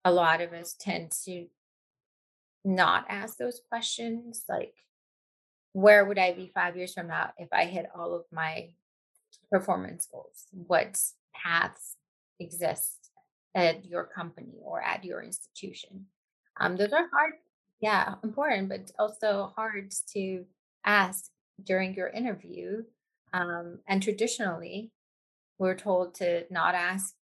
a 0.05 0.13
lot 0.13 0.41
of 0.41 0.53
us 0.53 0.75
tend 0.79 1.13
to 1.25 1.47
not 2.65 3.07
ask 3.09 3.37
those 3.39 3.61
questions 3.69 4.45
like, 4.49 4.75
where 5.73 6.05
would 6.05 6.19
I 6.19 6.33
be 6.33 6.51
five 6.55 6.77
years 6.77 6.93
from 6.93 7.09
now 7.09 7.31
if 7.39 7.49
I 7.53 7.65
hit 7.65 7.87
all 7.97 8.15
of 8.15 8.25
my 8.31 8.71
performance 9.51 10.07
goals? 10.11 10.47
What 10.53 10.99
paths 11.35 11.97
exist 12.39 13.11
at 13.55 13.85
your 13.85 14.05
company 14.05 14.59
or 14.63 14.83
at 14.83 15.05
your 15.05 15.23
institution? 15.23 16.07
Um, 16.61 16.77
those 16.77 16.93
are 16.93 17.09
hard, 17.13 17.35
yeah, 17.81 18.15
important, 18.23 18.69
but 18.69 18.93
also 18.99 19.53
hard 19.57 19.93
to 20.13 20.45
ask 20.85 21.31
during 21.65 21.95
your 21.95 22.09
interview. 22.09 22.83
Um, 23.33 23.79
and 23.89 24.03
traditionally, 24.03 24.93
we're 25.59 25.77
told 25.77 26.15
to 26.17 26.45
not 26.51 26.75
ask, 26.75 27.15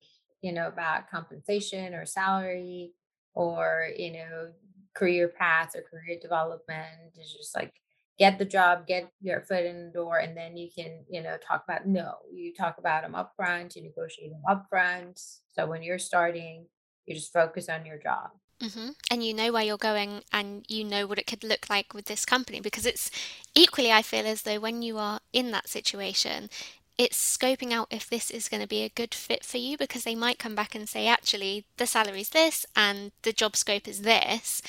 you 0.41 0.53
know, 0.53 0.69
about 0.69 1.11
compensation 1.11 1.93
or 1.93 2.07
salary 2.07 2.93
or, 3.35 3.89
you 3.97 4.13
know, 4.13 4.53
career 4.95 5.29
paths 5.29 5.77
or 5.77 5.83
career 5.83 6.19
development. 6.21 7.17
is 7.19 7.33
just 7.33 7.57
like 7.57 7.73
get 8.19 8.39
the 8.39 8.45
job, 8.45 8.87
get 8.87 9.11
your 9.21 9.43
foot 9.43 9.65
in 9.65 9.87
the 9.87 9.93
door, 9.93 10.19
and 10.19 10.37
then 10.37 10.57
you 10.57 10.69
can, 10.75 11.05
you 11.09 11.23
know, 11.23 11.37
talk 11.37 11.65
about 11.65 11.87
no, 11.87 12.17
you 12.33 12.53
talk 12.53 12.79
about 12.79 13.03
them 13.03 13.15
up 13.15 13.33
front, 13.37 13.77
you 13.77 13.83
negotiate 13.83 14.31
them 14.31 14.43
up 14.49 14.67
front. 14.69 15.21
So 15.53 15.67
when 15.67 15.83
you're 15.83 15.99
starting, 15.99 16.67
you 17.07 17.15
just 17.15 17.33
focus 17.33 17.69
on 17.69 17.87
your 17.87 17.99
job. 17.99 18.31
Mm-hmm. 18.61 18.89
And 19.11 19.25
you 19.25 19.35
know 19.35 19.53
where 19.53 19.63
you're 19.63 19.77
going 19.77 20.23
and 20.33 20.65
you 20.69 20.83
know 20.83 21.07
what 21.07 21.19
it 21.19 21.29
could 21.29 21.45
look 21.45 21.71
like 21.71 21.95
with 21.95 22.07
this 22.07 22.25
company 22.25 22.61
because 22.61 22.87
it's 22.87 23.09
equally, 23.55 23.93
I 23.93 24.03
feel 24.03 24.27
as 24.27 24.43
though 24.43 24.59
when 24.59 24.83
you 24.83 24.99
are 24.99 25.21
in 25.33 25.53
that 25.53 25.69
situation, 25.69 26.51
it's 26.99 27.39
scoping 27.39 27.73
out 27.73 27.87
if 27.91 28.11
this 28.11 28.29
is 28.29 28.49
going 28.49 28.61
to 28.61 28.67
be 28.67 28.83
a 28.83 28.89
good 28.89 29.15
fit 29.15 29.45
for 29.45 29.57
you 29.57 29.79
because 29.79 30.03
they 30.03 30.17
might 30.17 30.41
come 30.41 30.57
back 30.57 30.75
and 30.75 30.89
say, 30.89 31.07
actually, 31.07 31.65
the 31.77 31.87
salary 31.87 32.23
is 32.23 32.31
this 32.31 32.67
and 32.75 33.13
the 33.23 33.33
job 33.33 33.55
scope 33.55 33.87
is 33.87 34.03
this. 34.03 34.61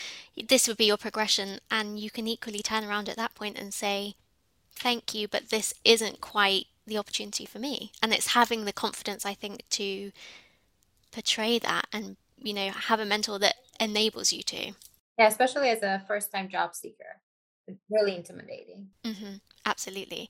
This 0.47 0.67
would 0.67 0.77
be 0.77 0.85
your 0.85 0.97
progression. 0.97 1.59
And 1.71 1.99
you 1.99 2.11
can 2.11 2.27
equally 2.27 2.59
turn 2.59 2.83
around 2.83 3.09
at 3.09 3.15
that 3.15 3.33
point 3.33 3.57
and 3.57 3.73
say, 3.73 4.13
thank 4.71 5.15
you, 5.15 5.27
but 5.27 5.49
this 5.49 5.73
isn't 5.83 6.21
quite 6.21 6.67
the 6.85 6.99
opportunity 6.99 7.45
for 7.45 7.57
me. 7.57 7.91
And 8.01 8.13
it's 8.13 8.27
having 8.27 8.65
the 8.65 8.73
confidence, 8.73 9.25
I 9.25 9.33
think, 9.33 9.63
to 9.71 10.11
portray 11.11 11.57
that 11.57 11.87
and, 11.91 12.15
you 12.37 12.53
know, 12.53 12.69
have 12.69 12.99
a 12.99 13.05
mentor 13.05 13.39
that 13.39 13.55
enables 13.79 14.31
you 14.31 14.43
to. 14.43 14.73
Yeah, 15.17 15.27
especially 15.27 15.69
as 15.69 15.81
a 15.81 16.03
first 16.07 16.31
time 16.31 16.47
job 16.47 16.75
seeker. 16.75 17.17
It's 17.67 17.79
really 17.89 18.15
intimidating. 18.15 18.89
Mm-hmm. 19.03 19.35
Absolutely. 19.65 20.29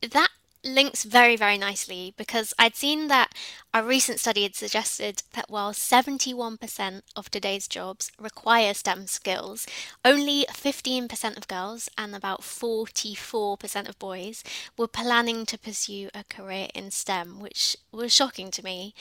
That 0.00 0.27
links 0.64 1.04
very, 1.04 1.36
very 1.36 1.58
nicely 1.58 2.14
because 2.16 2.52
I'd 2.58 2.76
seen 2.76 3.08
that 3.08 3.32
a 3.72 3.82
recent 3.82 4.20
study 4.20 4.42
had 4.42 4.54
suggested 4.54 5.22
that 5.34 5.48
while 5.48 5.72
71% 5.72 7.02
of 7.16 7.30
today's 7.30 7.68
jobs 7.68 8.10
require 8.18 8.74
STEM 8.74 9.06
skills, 9.06 9.66
only 10.04 10.46
15% 10.50 11.36
of 11.36 11.48
girls 11.48 11.88
and 11.96 12.14
about 12.14 12.42
44% 12.42 13.88
of 13.88 13.98
boys 13.98 14.42
were 14.76 14.88
planning 14.88 15.46
to 15.46 15.58
pursue 15.58 16.08
a 16.14 16.24
career 16.24 16.68
in 16.74 16.90
STEM, 16.90 17.40
which 17.40 17.76
was 17.92 18.14
shocking 18.14 18.50
to 18.50 18.64
me. 18.64 18.94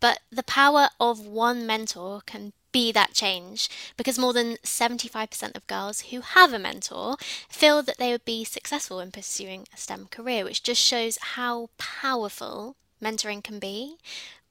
But 0.00 0.20
the 0.30 0.42
power 0.42 0.88
of 1.00 1.26
one 1.26 1.66
mentor 1.66 2.20
can 2.26 2.52
be 2.74 2.92
that 2.92 3.14
change 3.14 3.70
because 3.96 4.18
more 4.18 4.34
than 4.34 4.56
75% 4.56 5.56
of 5.56 5.66
girls 5.68 6.02
who 6.10 6.20
have 6.20 6.52
a 6.52 6.58
mentor 6.58 7.16
feel 7.48 7.82
that 7.84 7.98
they 7.98 8.10
would 8.10 8.24
be 8.24 8.44
successful 8.44 8.98
in 9.00 9.12
pursuing 9.12 9.66
a 9.72 9.78
STEM 9.78 10.08
career, 10.10 10.44
which 10.44 10.62
just 10.62 10.82
shows 10.82 11.16
how 11.20 11.70
powerful 11.78 12.76
mentoring 13.00 13.42
can 13.42 13.60
be. 13.60 13.96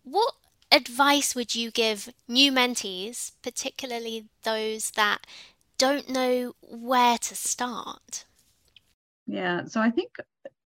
What 0.03 0.33
advice 0.71 1.35
would 1.35 1.53
you 1.53 1.69
give 1.69 2.13
new 2.27 2.51
mentees, 2.51 3.33
particularly 3.43 4.25
those 4.43 4.91
that 4.91 5.27
don't 5.77 6.09
know 6.09 6.55
where 6.61 7.17
to 7.17 7.35
start? 7.35 8.23
Yeah, 9.27 9.65
so 9.65 9.81
I 9.81 9.89
think 9.89 10.11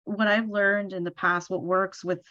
what 0.05 0.27
I've 0.27 0.49
learned 0.49 0.93
in 0.93 1.03
the 1.03 1.12
past, 1.12 1.49
what 1.49 1.63
works 1.63 2.03
with 2.03 2.21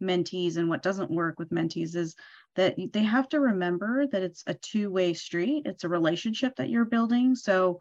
mentees 0.00 0.56
and 0.56 0.68
what 0.68 0.82
doesn't 0.82 1.10
work 1.10 1.38
with 1.38 1.50
mentees 1.50 1.96
is 1.96 2.14
that 2.58 2.76
they 2.92 3.02
have 3.02 3.28
to 3.30 3.40
remember 3.40 4.06
that 4.06 4.22
it's 4.22 4.44
a 4.46 4.54
two-way 4.54 5.14
street 5.14 5.62
it's 5.64 5.84
a 5.84 5.88
relationship 5.88 6.54
that 6.56 6.68
you're 6.68 6.84
building 6.84 7.34
so 7.34 7.78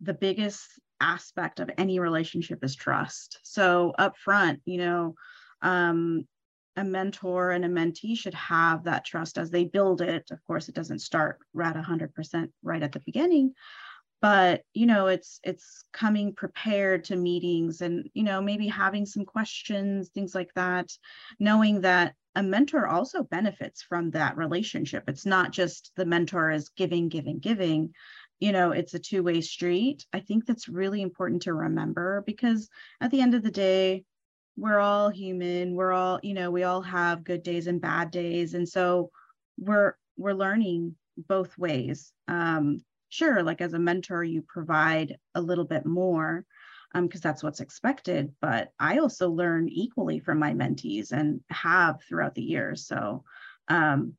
the 0.00 0.14
biggest 0.14 0.78
aspect 1.00 1.60
of 1.60 1.70
any 1.78 2.00
relationship 2.00 2.62
is 2.64 2.74
trust. 2.74 3.38
So 3.42 3.94
up 3.98 4.16
front 4.16 4.60
you 4.64 4.78
know 4.78 5.14
um, 5.62 6.26
a 6.76 6.84
mentor 6.84 7.50
and 7.50 7.64
a 7.64 7.68
mentee 7.68 8.16
should 8.16 8.34
have 8.34 8.84
that 8.84 9.04
trust 9.04 9.38
as 9.38 9.50
they 9.50 9.64
build 9.64 10.00
it. 10.00 10.30
Of 10.30 10.42
course 10.44 10.68
it 10.68 10.74
doesn't 10.74 11.00
start 11.00 11.38
right 11.52 11.74
100% 11.74 12.50
right 12.62 12.82
at 12.82 12.92
the 12.92 13.00
beginning 13.00 13.54
but 14.20 14.62
you 14.74 14.84
know 14.84 15.06
it's 15.06 15.38
it's 15.44 15.84
coming 15.92 16.34
prepared 16.34 17.04
to 17.04 17.14
meetings 17.14 17.82
and 17.82 18.08
you 18.14 18.24
know 18.24 18.42
maybe 18.42 18.66
having 18.66 19.06
some 19.06 19.24
questions 19.24 20.08
things 20.08 20.34
like 20.34 20.52
that 20.54 20.90
knowing 21.38 21.80
that 21.82 22.14
a 22.38 22.42
mentor 22.42 22.86
also 22.86 23.24
benefits 23.24 23.82
from 23.82 24.12
that 24.12 24.36
relationship. 24.36 25.02
It's 25.08 25.26
not 25.26 25.50
just 25.50 25.90
the 25.96 26.06
mentor 26.06 26.52
is 26.52 26.68
giving 26.68 27.08
giving 27.08 27.40
giving. 27.40 27.92
You 28.38 28.52
know 28.52 28.70
it's 28.70 28.94
a 28.94 29.00
two-way 29.00 29.40
street. 29.40 30.06
I 30.12 30.20
think 30.20 30.46
that's 30.46 30.68
really 30.68 31.02
important 31.02 31.42
to 31.42 31.52
remember 31.52 32.22
because 32.24 32.70
at 33.00 33.10
the 33.10 33.20
end 33.20 33.34
of 33.34 33.42
the 33.42 33.50
day 33.50 34.04
we're 34.56 34.78
all 34.78 35.08
human. 35.08 35.74
We're 35.74 35.92
all 35.92 36.20
you 36.22 36.32
know 36.32 36.52
we 36.52 36.62
all 36.62 36.80
have 36.82 37.24
good 37.24 37.42
days 37.42 37.66
and 37.66 37.80
bad 37.80 38.12
days. 38.12 38.54
And 38.54 38.68
so 38.68 39.10
we're 39.58 39.94
we're 40.16 40.32
learning 40.32 40.94
both 41.16 41.58
ways. 41.58 42.12
Um 42.28 42.84
sure 43.08 43.42
like 43.42 43.60
as 43.60 43.72
a 43.72 43.80
mentor 43.80 44.22
you 44.22 44.42
provide 44.42 45.16
a 45.34 45.40
little 45.40 45.64
bit 45.64 45.84
more 45.84 46.44
because 46.94 47.24
um, 47.24 47.28
that's 47.28 47.42
what's 47.42 47.60
expected 47.60 48.32
but 48.40 48.72
i 48.78 48.98
also 48.98 49.28
learn 49.28 49.68
equally 49.68 50.18
from 50.18 50.38
my 50.38 50.52
mentees 50.52 51.12
and 51.12 51.40
have 51.50 52.00
throughout 52.02 52.34
the 52.34 52.42
years 52.42 52.86
so 52.86 53.22
um, 53.68 54.14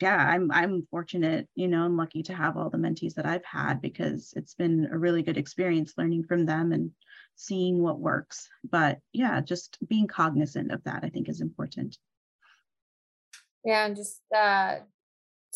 yeah 0.00 0.16
i'm 0.16 0.50
i'm 0.52 0.86
fortunate 0.90 1.48
you 1.54 1.66
know 1.66 1.86
and 1.86 1.96
lucky 1.96 2.22
to 2.22 2.34
have 2.34 2.56
all 2.56 2.70
the 2.70 2.78
mentees 2.78 3.14
that 3.14 3.26
i've 3.26 3.44
had 3.44 3.80
because 3.80 4.32
it's 4.36 4.54
been 4.54 4.88
a 4.92 4.98
really 4.98 5.22
good 5.22 5.36
experience 5.36 5.94
learning 5.96 6.22
from 6.22 6.46
them 6.46 6.72
and 6.72 6.90
seeing 7.34 7.82
what 7.82 7.98
works 7.98 8.48
but 8.68 8.98
yeah 9.12 9.40
just 9.40 9.76
being 9.88 10.06
cognizant 10.06 10.70
of 10.72 10.82
that 10.84 11.04
i 11.04 11.08
think 11.08 11.28
is 11.28 11.40
important. 11.40 11.96
Yeah 13.64 13.86
and 13.86 13.96
just 13.96 14.20
uh 14.34 14.76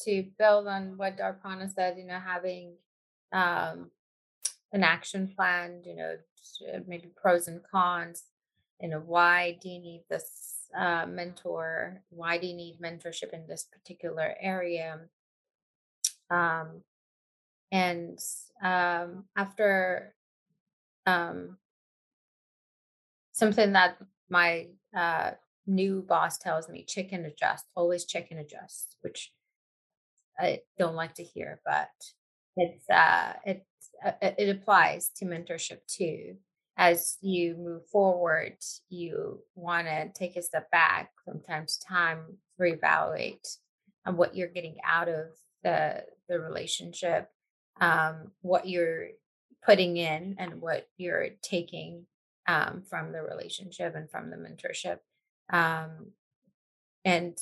to 0.04 0.24
build 0.38 0.66
on 0.66 0.96
what 0.96 1.16
Darpana 1.16 1.72
said, 1.72 1.98
you 1.98 2.04
know, 2.04 2.18
having 2.18 2.74
um, 3.32 3.90
an 4.72 4.82
action 4.82 5.28
plan, 5.28 5.82
you 5.84 5.94
know, 5.94 6.16
uh, 6.72 6.80
maybe 6.86 7.08
pros 7.14 7.48
and 7.48 7.60
cons, 7.70 8.24
you 8.80 8.88
know, 8.88 9.00
why 9.04 9.58
do 9.60 9.68
you 9.68 9.78
need 9.78 10.04
this 10.08 10.68
uh, 10.76 11.06
mentor? 11.06 12.02
Why 12.10 12.38
do 12.38 12.46
you 12.46 12.54
need 12.54 12.80
mentorship 12.82 13.32
in 13.32 13.46
this 13.46 13.64
particular 13.64 14.34
area? 14.40 14.98
Um, 16.30 16.82
and 17.70 18.18
um, 18.62 19.24
after 19.36 20.14
um, 21.06 21.58
something 23.32 23.72
that 23.72 23.98
my 24.28 24.68
uh, 24.96 25.32
new 25.66 26.02
boss 26.02 26.38
tells 26.38 26.68
me, 26.68 26.84
chicken 26.84 27.24
adjust, 27.24 27.66
always 27.76 28.04
chicken 28.04 28.38
adjust, 28.38 28.96
which 29.02 29.32
I 30.38 30.60
don't 30.78 30.94
like 30.94 31.14
to 31.14 31.22
hear, 31.22 31.60
but 31.64 31.90
it's 32.56 32.88
uh, 32.90 33.34
it 33.44 33.66
it 34.20 34.48
applies 34.48 35.10
to 35.16 35.24
mentorship 35.24 35.80
too. 35.86 36.36
As 36.76 37.18
you 37.20 37.56
move 37.56 37.86
forward, 37.86 38.56
you 38.88 39.40
want 39.54 39.86
to 39.86 40.10
take 40.14 40.36
a 40.36 40.42
step 40.42 40.70
back 40.70 41.10
from 41.24 41.40
time 41.40 41.66
to 41.66 41.80
time, 41.80 42.38
reevaluate 42.60 43.58
on 44.06 44.16
what 44.16 44.34
you're 44.34 44.48
getting 44.48 44.76
out 44.84 45.08
of 45.08 45.26
the 45.62 46.04
the 46.28 46.40
relationship, 46.40 47.30
um, 47.80 48.32
what 48.40 48.66
you're 48.66 49.08
putting 49.64 49.96
in, 49.96 50.36
and 50.38 50.60
what 50.60 50.88
you're 50.96 51.28
taking 51.42 52.06
um, 52.48 52.82
from 52.88 53.12
the 53.12 53.22
relationship 53.22 53.94
and 53.94 54.10
from 54.10 54.30
the 54.30 54.36
mentorship. 54.36 54.98
Um, 55.52 56.12
and 57.04 57.36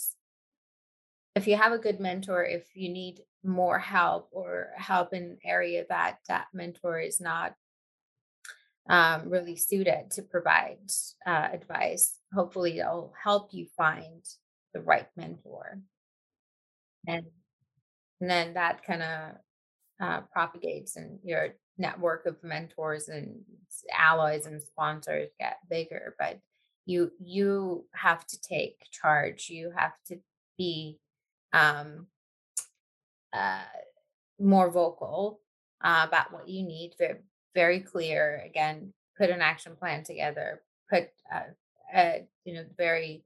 if 1.37 1.47
you 1.47 1.57
have 1.57 1.73
a 1.73 1.79
good 1.79 2.01
mentor, 2.01 2.45
if 2.45 2.75
you 2.75 2.89
need 2.89 3.21
more 3.45 3.79
help 3.79 4.29
or 4.33 4.69
help 4.77 5.13
in 5.15 5.39
area 5.45 5.85
that 5.89 6.19
that 6.29 6.47
mentor 6.53 6.99
is 6.99 7.21
not 7.21 7.55
um, 8.89 9.29
really 9.29 9.57
suited 9.57 10.11
to 10.13 10.23
provide 10.23 10.79
uh, 11.27 11.49
advice, 11.53 12.17
hopefully 12.35 12.79
it'll 12.79 13.13
help 13.23 13.53
you 13.53 13.67
find 13.77 14.25
the 14.75 14.81
right 14.81 15.07
mentor. 15.17 15.81
And, 17.07 17.27
and 18.21 18.31
then 18.31 18.55
that 18.55 18.85
kind 18.85 19.03
of 19.03 19.33
uh, 20.01 20.21
propagates 20.33 20.97
and 20.97 21.19
your 21.23 21.55
network 21.81 22.27
of 22.27 22.43
mentors 22.43 23.09
and 23.09 23.41
allies 23.97 24.47
and 24.47 24.63
sponsors 24.63 25.31
get 25.39 25.59
bigger 25.69 26.15
but 26.19 26.39
you 26.85 27.11
you 27.19 27.85
have 27.95 28.27
to 28.27 28.41
take 28.41 28.77
charge 28.91 29.49
you 29.49 29.73
have 29.75 29.93
to 30.07 30.17
be 30.59 30.99
um 31.53 32.07
uh 33.33 33.63
more 34.39 34.71
vocal 34.71 35.41
uh, 35.83 36.05
about 36.07 36.33
what 36.33 36.49
you 36.49 36.63
need 36.63 36.93
very 36.99 37.19
very 37.55 37.81
clear 37.81 38.43
again 38.47 38.93
put 39.19 39.31
an 39.31 39.43
action 39.43 39.77
plan 39.77 40.03
together 40.03 40.63
put 40.89 41.09
uh, 41.35 42.13
you 42.45 42.55
know 42.55 42.65
very 42.77 43.25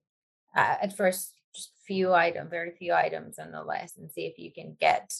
uh, 0.56 0.76
at 0.82 0.96
first 0.96 1.34
just 1.54 1.70
few 1.86 2.12
item 2.12 2.48
very 2.48 2.72
few 2.72 2.92
items 2.92 3.38
on 3.38 3.52
the 3.52 3.62
list 3.62 3.98
and 3.98 4.10
see 4.10 4.26
if 4.26 4.38
you 4.38 4.50
can 4.52 4.76
get 4.80 5.12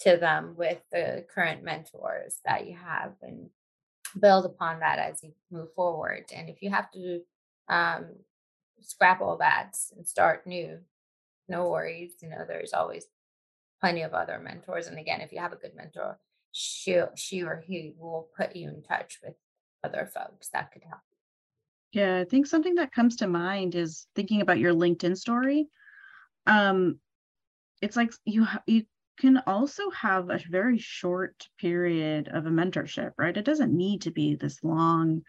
to 0.00 0.16
them 0.16 0.54
with 0.56 0.78
the 0.92 1.24
current 1.34 1.64
mentors 1.64 2.40
that 2.44 2.66
you 2.66 2.76
have 2.76 3.12
and 3.22 3.50
build 4.20 4.44
upon 4.44 4.80
that 4.80 4.98
as 4.98 5.22
you 5.22 5.32
move 5.50 5.72
forward. 5.74 6.24
And 6.34 6.48
if 6.48 6.62
you 6.62 6.70
have 6.70 6.90
to 6.92 7.20
um, 7.68 8.06
scrap 8.80 9.20
all 9.20 9.38
that 9.38 9.76
and 9.96 10.06
start 10.06 10.46
new, 10.46 10.78
no 11.48 11.68
worries. 11.68 12.12
You 12.22 12.30
know, 12.30 12.44
there's 12.46 12.72
always 12.72 13.06
plenty 13.80 14.02
of 14.02 14.14
other 14.14 14.38
mentors. 14.38 14.86
And 14.86 14.98
again, 14.98 15.20
if 15.20 15.32
you 15.32 15.40
have 15.40 15.52
a 15.52 15.56
good 15.56 15.74
mentor, 15.76 16.18
she 16.52 17.00
she 17.16 17.42
or 17.42 17.62
he 17.66 17.94
will 17.96 18.28
put 18.36 18.56
you 18.56 18.68
in 18.68 18.82
touch 18.82 19.18
with 19.22 19.34
other 19.84 20.10
folks 20.12 20.48
that 20.52 20.72
could 20.72 20.82
help. 20.82 21.00
Yeah, 21.92 22.18
I 22.18 22.24
think 22.24 22.46
something 22.46 22.76
that 22.76 22.92
comes 22.92 23.16
to 23.16 23.26
mind 23.26 23.74
is 23.74 24.06
thinking 24.14 24.40
about 24.40 24.58
your 24.58 24.74
LinkedIn 24.74 25.16
story. 25.16 25.68
Um, 26.46 26.98
it's 27.80 27.96
like 27.96 28.12
you 28.24 28.46
you 28.66 28.84
can 29.18 29.42
also 29.46 29.90
have 29.90 30.30
a 30.30 30.40
very 30.50 30.78
short 30.78 31.48
period 31.58 32.28
of 32.28 32.46
a 32.46 32.50
mentorship, 32.50 33.12
right? 33.18 33.36
It 33.36 33.44
doesn't 33.44 33.76
need 33.76 34.02
to 34.02 34.10
be 34.10 34.34
this 34.34 34.62
long 34.62 35.22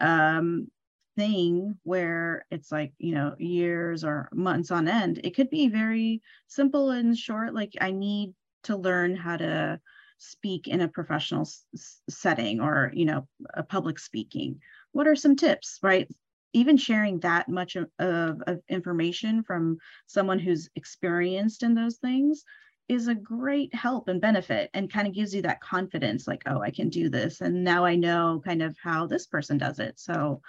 um, 0.00 0.68
thing 1.16 1.78
where 1.82 2.46
it's 2.50 2.72
like, 2.72 2.92
you 2.98 3.14
know, 3.14 3.34
years 3.38 4.04
or 4.04 4.28
months 4.32 4.70
on 4.70 4.88
end. 4.88 5.20
It 5.24 5.34
could 5.34 5.50
be 5.50 5.68
very 5.68 6.22
simple 6.48 6.90
and 6.90 7.16
short, 7.16 7.54
like, 7.54 7.72
I 7.80 7.92
need 7.92 8.34
to 8.64 8.76
learn 8.76 9.16
how 9.16 9.36
to 9.36 9.80
speak 10.18 10.68
in 10.68 10.80
a 10.80 10.88
professional 10.88 11.42
s- 11.42 11.64
setting 12.08 12.60
or, 12.60 12.90
you 12.94 13.04
know, 13.06 13.26
a 13.54 13.62
public 13.62 13.98
speaking. 13.98 14.60
What 14.92 15.06
are 15.06 15.16
some 15.16 15.36
tips, 15.36 15.78
right? 15.82 16.08
even 16.52 16.76
sharing 16.76 17.20
that 17.20 17.48
much 17.48 17.76
of, 17.76 17.88
of, 17.98 18.42
of, 18.46 18.60
information 18.68 19.42
from 19.42 19.78
someone 20.06 20.38
who's 20.38 20.68
experienced 20.74 21.62
in 21.62 21.74
those 21.74 21.98
things 21.98 22.44
is 22.88 23.06
a 23.06 23.14
great 23.14 23.72
help 23.72 24.08
and 24.08 24.20
benefit 24.20 24.68
and 24.74 24.92
kind 24.92 25.06
of 25.06 25.14
gives 25.14 25.32
you 25.32 25.42
that 25.42 25.60
confidence 25.60 26.26
like 26.26 26.42
oh 26.46 26.60
i 26.60 26.70
can 26.70 26.88
do 26.88 27.08
this 27.08 27.40
and 27.40 27.62
now 27.62 27.84
i 27.84 27.94
know 27.94 28.42
kind 28.44 28.62
of 28.62 28.76
how 28.82 29.06
this 29.06 29.26
person 29.26 29.58
does 29.58 29.78
it 29.78 29.98
so 29.98 30.42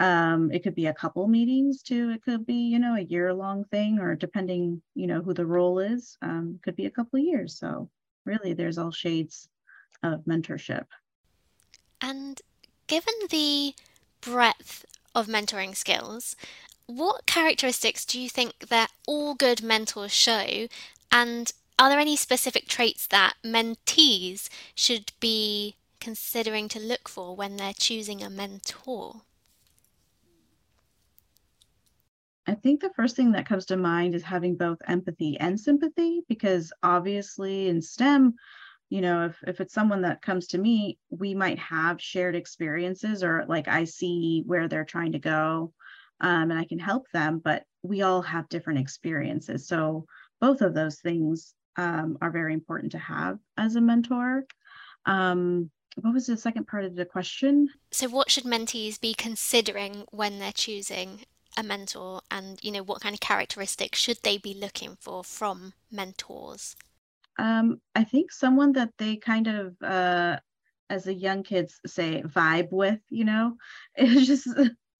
um 0.00 0.50
it 0.50 0.62
could 0.62 0.74
be 0.74 0.86
a 0.86 0.94
couple 0.94 1.26
meetings 1.28 1.82
too. 1.82 2.10
It 2.10 2.22
could 2.22 2.46
be 2.46 2.54
you 2.54 2.78
know 2.78 2.96
a 2.96 3.00
year 3.00 3.32
long 3.32 3.64
thing 3.66 3.98
or 3.98 4.14
depending 4.16 4.82
you 4.94 5.06
know 5.06 5.22
who 5.22 5.34
the 5.34 5.46
role 5.46 5.78
is 5.78 6.16
um 6.22 6.58
could 6.62 6.76
be 6.76 6.86
a 6.86 6.90
couple 6.90 7.18
of 7.18 7.24
years. 7.24 7.58
So 7.58 7.88
really 8.24 8.54
there's 8.54 8.78
all 8.78 8.90
shades 8.90 9.48
of 10.02 10.24
mentorship. 10.24 10.86
And 12.00 12.40
given 12.86 13.14
the 13.30 13.74
breadth 14.20 14.84
of 15.14 15.26
mentoring 15.26 15.76
skills 15.76 16.36
what 16.86 17.26
characteristics 17.26 18.04
do 18.04 18.20
you 18.20 18.28
think 18.28 18.68
that 18.68 18.90
all 19.06 19.34
good 19.34 19.62
mentors 19.62 20.12
show? 20.12 20.68
And 21.10 21.52
are 21.78 21.88
there 21.88 21.98
any 21.98 22.16
specific 22.16 22.68
traits 22.68 23.06
that 23.06 23.34
mentees 23.44 24.48
should 24.74 25.12
be 25.20 25.76
considering 26.00 26.68
to 26.68 26.78
look 26.78 27.08
for 27.08 27.34
when 27.34 27.56
they're 27.56 27.72
choosing 27.72 28.22
a 28.22 28.28
mentor? 28.28 29.22
I 32.46 32.54
think 32.54 32.80
the 32.80 32.92
first 32.94 33.16
thing 33.16 33.32
that 33.32 33.46
comes 33.46 33.66
to 33.66 33.76
mind 33.76 34.14
is 34.14 34.22
having 34.22 34.56
both 34.56 34.78
empathy 34.86 35.38
and 35.38 35.58
sympathy, 35.58 36.22
because 36.28 36.72
obviously 36.82 37.68
in 37.68 37.80
STEM, 37.80 38.34
you 38.90 39.00
know, 39.00 39.26
if, 39.26 39.36
if 39.46 39.60
it's 39.60 39.72
someone 39.72 40.02
that 40.02 40.22
comes 40.22 40.48
to 40.48 40.58
me, 40.58 40.98
we 41.08 41.34
might 41.34 41.58
have 41.58 42.00
shared 42.00 42.36
experiences 42.36 43.24
or 43.24 43.44
like 43.48 43.66
I 43.66 43.84
see 43.84 44.42
where 44.46 44.68
they're 44.68 44.84
trying 44.84 45.12
to 45.12 45.18
go 45.18 45.72
um, 46.20 46.50
and 46.50 46.58
I 46.58 46.64
can 46.64 46.78
help 46.78 47.10
them, 47.12 47.40
but 47.42 47.64
we 47.82 48.02
all 48.02 48.22
have 48.22 48.48
different 48.48 48.80
experiences. 48.80 49.66
So 49.66 50.06
both 50.40 50.60
of 50.60 50.74
those 50.74 51.00
things 51.00 51.54
um, 51.76 52.18
are 52.20 52.30
very 52.30 52.52
important 52.52 52.92
to 52.92 52.98
have 52.98 53.38
as 53.56 53.76
a 53.76 53.80
mentor. 53.80 54.44
Um, 55.06 55.70
what 55.96 56.12
was 56.12 56.26
the 56.26 56.36
second 56.36 56.66
part 56.66 56.84
of 56.84 56.94
the 56.94 57.04
question? 57.04 57.68
So, 57.92 58.08
what 58.08 58.30
should 58.30 58.44
mentees 58.44 59.00
be 59.00 59.14
considering 59.14 60.04
when 60.10 60.40
they're 60.40 60.52
choosing 60.52 61.20
a 61.56 61.62
mentor, 61.62 62.20
and 62.30 62.58
you 62.62 62.70
know, 62.72 62.82
what 62.82 63.00
kind 63.00 63.14
of 63.14 63.20
characteristics 63.20 63.98
should 63.98 64.18
they 64.22 64.38
be 64.38 64.54
looking 64.54 64.96
for 65.00 65.24
from 65.24 65.72
mentors? 65.90 66.76
Um, 67.38 67.80
I 67.94 68.04
think 68.04 68.32
someone 68.32 68.72
that 68.72 68.90
they 68.98 69.16
kind 69.16 69.46
of, 69.48 69.74
uh, 69.82 70.38
as 70.90 71.04
the 71.04 71.14
young 71.14 71.42
kids 71.42 71.80
say, 71.86 72.22
vibe 72.22 72.70
with. 72.70 73.00
You 73.10 73.24
know, 73.24 73.56
it's 73.96 74.26
just 74.26 74.48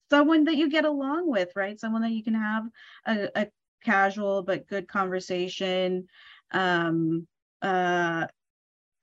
someone 0.09 0.45
that 0.45 0.57
you 0.57 0.69
get 0.69 0.85
along 0.85 1.29
with, 1.29 1.49
right? 1.55 1.79
Someone 1.79 2.01
that 2.01 2.11
you 2.11 2.23
can 2.23 2.35
have 2.35 2.63
a, 3.05 3.29
a 3.35 3.47
casual 3.85 4.41
but 4.41 4.67
good 4.67 4.87
conversation 4.87 6.07
um 6.51 7.27
uh 7.61 8.25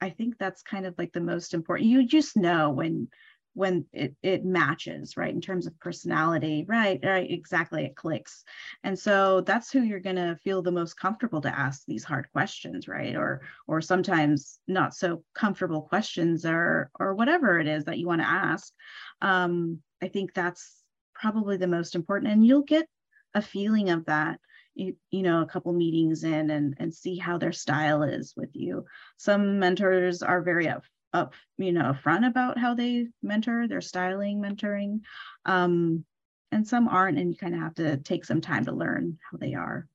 i 0.01 0.11
think 0.11 0.37
that's 0.37 0.63
kind 0.63 0.85
of 0.85 0.95
like 0.99 1.13
the 1.13 1.21
most 1.21 1.55
important 1.55 1.89
you 1.89 2.07
just 2.07 2.37
know 2.37 2.71
when 2.71 3.09
when 3.55 3.85
it 3.93 4.15
it 4.23 4.45
matches 4.45 5.17
right 5.17 5.35
in 5.35 5.41
terms 5.41 5.67
of 5.67 5.79
personality. 5.79 6.65
Right 6.69 7.01
right 7.03 7.31
exactly 7.31 7.85
it 7.85 7.97
clicks. 7.97 8.45
And 8.85 8.99
so 8.99 9.41
that's 9.43 9.71
who 9.71 9.83
you're 9.83 10.01
going 10.01 10.17
to 10.17 10.39
feel 10.43 10.63
the 10.63 10.73
most 10.73 10.99
comfortable 10.99 11.41
to 11.43 11.59
ask 11.59 11.83
these 11.87 12.05
hard 12.05 12.31
questions 12.33 12.89
right? 12.89 13.15
Or 13.17 13.43
or 13.67 13.81
sometimes 13.81 14.59
not 14.67 14.95
so 14.95 15.25
comfortable 15.35 15.83
questions 15.83 16.45
or 16.47 16.91
or 16.99 17.15
whatever 17.15 17.59
it 17.59 17.69
is 17.69 17.85
that 17.85 17.99
you 17.99 18.07
want 18.07 18.21
to 18.21 18.29
ask. 18.29 18.73
Um 19.21 19.81
i 20.03 20.09
think 20.09 20.35
that's 20.35 20.83
probably 21.15 21.57
the 21.57 21.67
most 21.69 21.95
important 21.95 22.33
and 22.33 22.45
you'll 22.45 22.63
get 22.63 22.87
a 23.35 23.43
feeling 23.43 23.91
of 23.91 24.05
that 24.07 24.41
you, 24.75 24.97
you 25.11 25.23
know 25.23 25.43
a 25.43 25.47
couple 25.47 25.73
meetings 25.73 26.25
in 26.25 26.51
and 26.51 26.75
and 26.79 26.95
see 26.95 27.17
how 27.17 27.39
their 27.39 27.53
style 27.53 28.03
is 28.03 28.35
with 28.37 28.51
you. 28.55 28.85
Some 29.17 29.59
mentors 29.59 30.23
are 30.23 30.43
very 30.43 30.67
up 31.13 31.35
you 31.59 31.73
know 31.73 31.93
upfront 31.93 32.27
about 32.27 32.59
how 32.59 32.75
they 32.75 33.09
mentor 33.23 33.69
their 33.69 33.81
styling 33.81 34.41
mentoring 34.41 35.01
um 35.45 36.05
and 36.51 36.67
some 36.67 36.89
aren't 36.89 37.19
and 37.19 37.31
you 37.31 37.37
kind 37.37 37.55
of 37.55 37.61
have 37.61 37.75
to 37.75 37.97
take 37.99 38.25
some 38.25 38.41
time 38.41 38.65
to 38.65 38.73
learn 38.73 39.19
how 39.31 39.39
they 39.39 39.55
are 39.55 39.89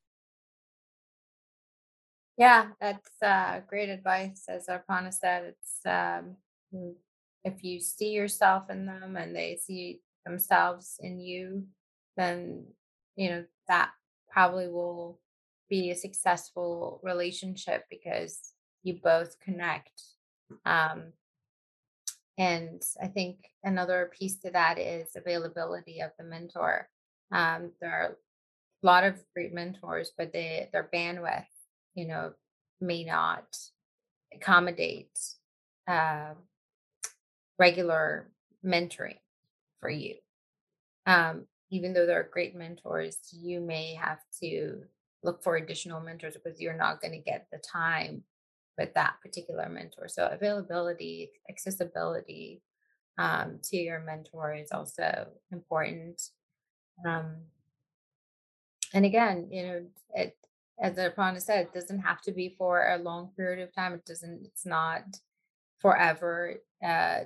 yeah 2.36 2.66
that's 2.80 3.10
uh, 3.22 3.60
great 3.68 3.88
advice 3.88 4.44
as 4.48 4.66
arpana 4.66 5.12
said 5.12 5.44
it's 5.44 5.80
um, 5.86 6.36
mm, 6.74 6.94
if 7.44 7.62
you 7.64 7.80
see 7.80 8.10
yourself 8.10 8.70
in 8.70 8.86
them 8.86 9.16
and 9.16 9.34
they 9.34 9.58
see 9.60 10.00
themselves 10.24 10.96
in 11.00 11.20
you 11.20 11.64
then 12.16 12.64
you 13.16 13.30
know 13.30 13.44
that 13.68 13.90
probably 14.30 14.68
will 14.68 15.18
be 15.68 15.90
a 15.90 15.96
successful 15.96 17.00
relationship 17.02 17.84
because 17.90 18.52
you 18.82 18.98
both 19.02 19.38
connect. 19.40 20.02
Um, 20.64 21.12
and 22.38 22.82
I 23.02 23.08
think 23.08 23.38
another 23.64 24.10
piece 24.16 24.36
to 24.40 24.50
that 24.50 24.78
is 24.78 25.08
availability 25.16 26.00
of 26.00 26.10
the 26.18 26.24
mentor. 26.24 26.88
Um, 27.32 27.72
there 27.80 27.90
are 27.90 28.16
a 28.82 28.86
lot 28.86 29.04
of 29.04 29.22
great 29.34 29.52
mentors, 29.52 30.12
but 30.16 30.32
they 30.32 30.68
their 30.72 30.88
bandwidth, 30.94 31.46
you 31.94 32.06
know, 32.06 32.32
may 32.80 33.04
not 33.04 33.56
accommodate 34.32 35.18
uh, 35.88 36.34
regular 37.58 38.30
mentoring 38.64 39.18
for 39.80 39.90
you. 39.90 40.14
Um, 41.06 41.46
even 41.70 41.92
though 41.92 42.06
there 42.06 42.20
are 42.20 42.30
great 42.32 42.54
mentors, 42.54 43.18
you 43.32 43.60
may 43.60 43.94
have 43.94 44.20
to 44.40 44.82
look 45.22 45.42
for 45.42 45.56
additional 45.56 46.00
mentors 46.00 46.34
because 46.34 46.60
you're 46.60 46.76
not 46.76 47.00
going 47.00 47.12
to 47.12 47.18
get 47.18 47.46
the 47.50 47.58
time 47.58 48.22
with 48.78 48.94
that 48.94 49.16
particular 49.22 49.68
mentor. 49.68 50.08
So 50.08 50.28
availability, 50.30 51.32
accessibility 51.50 52.62
um, 53.18 53.58
to 53.64 53.76
your 53.76 54.00
mentor 54.00 54.54
is 54.54 54.70
also 54.72 55.26
important. 55.50 56.22
Um, 57.06 57.36
and 58.94 59.04
again, 59.04 59.48
you 59.50 59.62
know, 59.64 59.86
it 60.14 60.36
as 60.80 60.96
Arpana 60.96 61.40
said, 61.40 61.66
it 61.66 61.74
doesn't 61.74 62.00
have 62.00 62.22
to 62.22 62.32
be 62.32 62.54
for 62.56 62.88
a 62.88 62.98
long 62.98 63.30
period 63.36 63.60
of 63.60 63.74
time. 63.74 63.94
It 63.94 64.06
doesn't. 64.06 64.42
It's 64.44 64.64
not 64.64 65.02
forever. 65.80 66.54
Uh, 66.84 67.20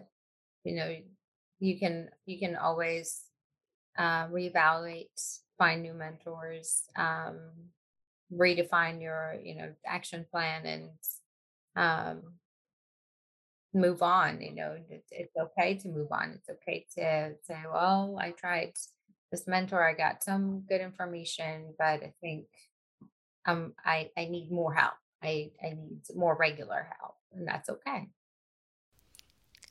you 0.64 0.74
know, 0.74 0.96
you 1.61 1.78
can 1.78 2.09
you 2.24 2.38
can 2.38 2.57
always 2.57 3.24
uh, 3.98 4.26
reevaluate, 4.28 5.38
find 5.59 5.82
new 5.82 5.92
mentors, 5.92 6.84
um, 6.96 7.38
redefine 8.32 9.03
your 9.03 9.36
you 9.42 9.57
know 9.57 9.72
action 9.86 10.24
plan, 10.30 10.64
and 10.64 10.88
um, 11.76 12.22
move 13.74 14.02
on. 14.02 14.40
You 14.40 14.54
know, 14.54 14.76
it's, 14.90 15.36
okay 15.38 15.74
to 15.78 15.88
move 15.88 16.08
on. 16.10 16.38
It's 16.38 16.48
okay 16.48 16.86
to 16.96 17.34
say, 17.42 17.58
well, 17.72 18.18
I 18.20 18.30
tried 18.30 18.72
this 19.30 19.46
mentor, 19.46 19.82
I 19.82 19.94
got 19.94 20.22
some 20.22 20.60
good 20.68 20.80
information, 20.80 21.74
but 21.78 22.02
I 22.02 22.12
think 22.20 22.46
um 23.46 23.72
I 23.84 24.10
I 24.16 24.26
need 24.26 24.52
more 24.52 24.72
help. 24.72 24.94
I 25.22 25.50
I 25.62 25.70
need 25.70 26.02
more 26.14 26.36
regular 26.38 26.86
help, 27.00 27.16
and 27.34 27.48
that's 27.48 27.68
okay. 27.68 28.08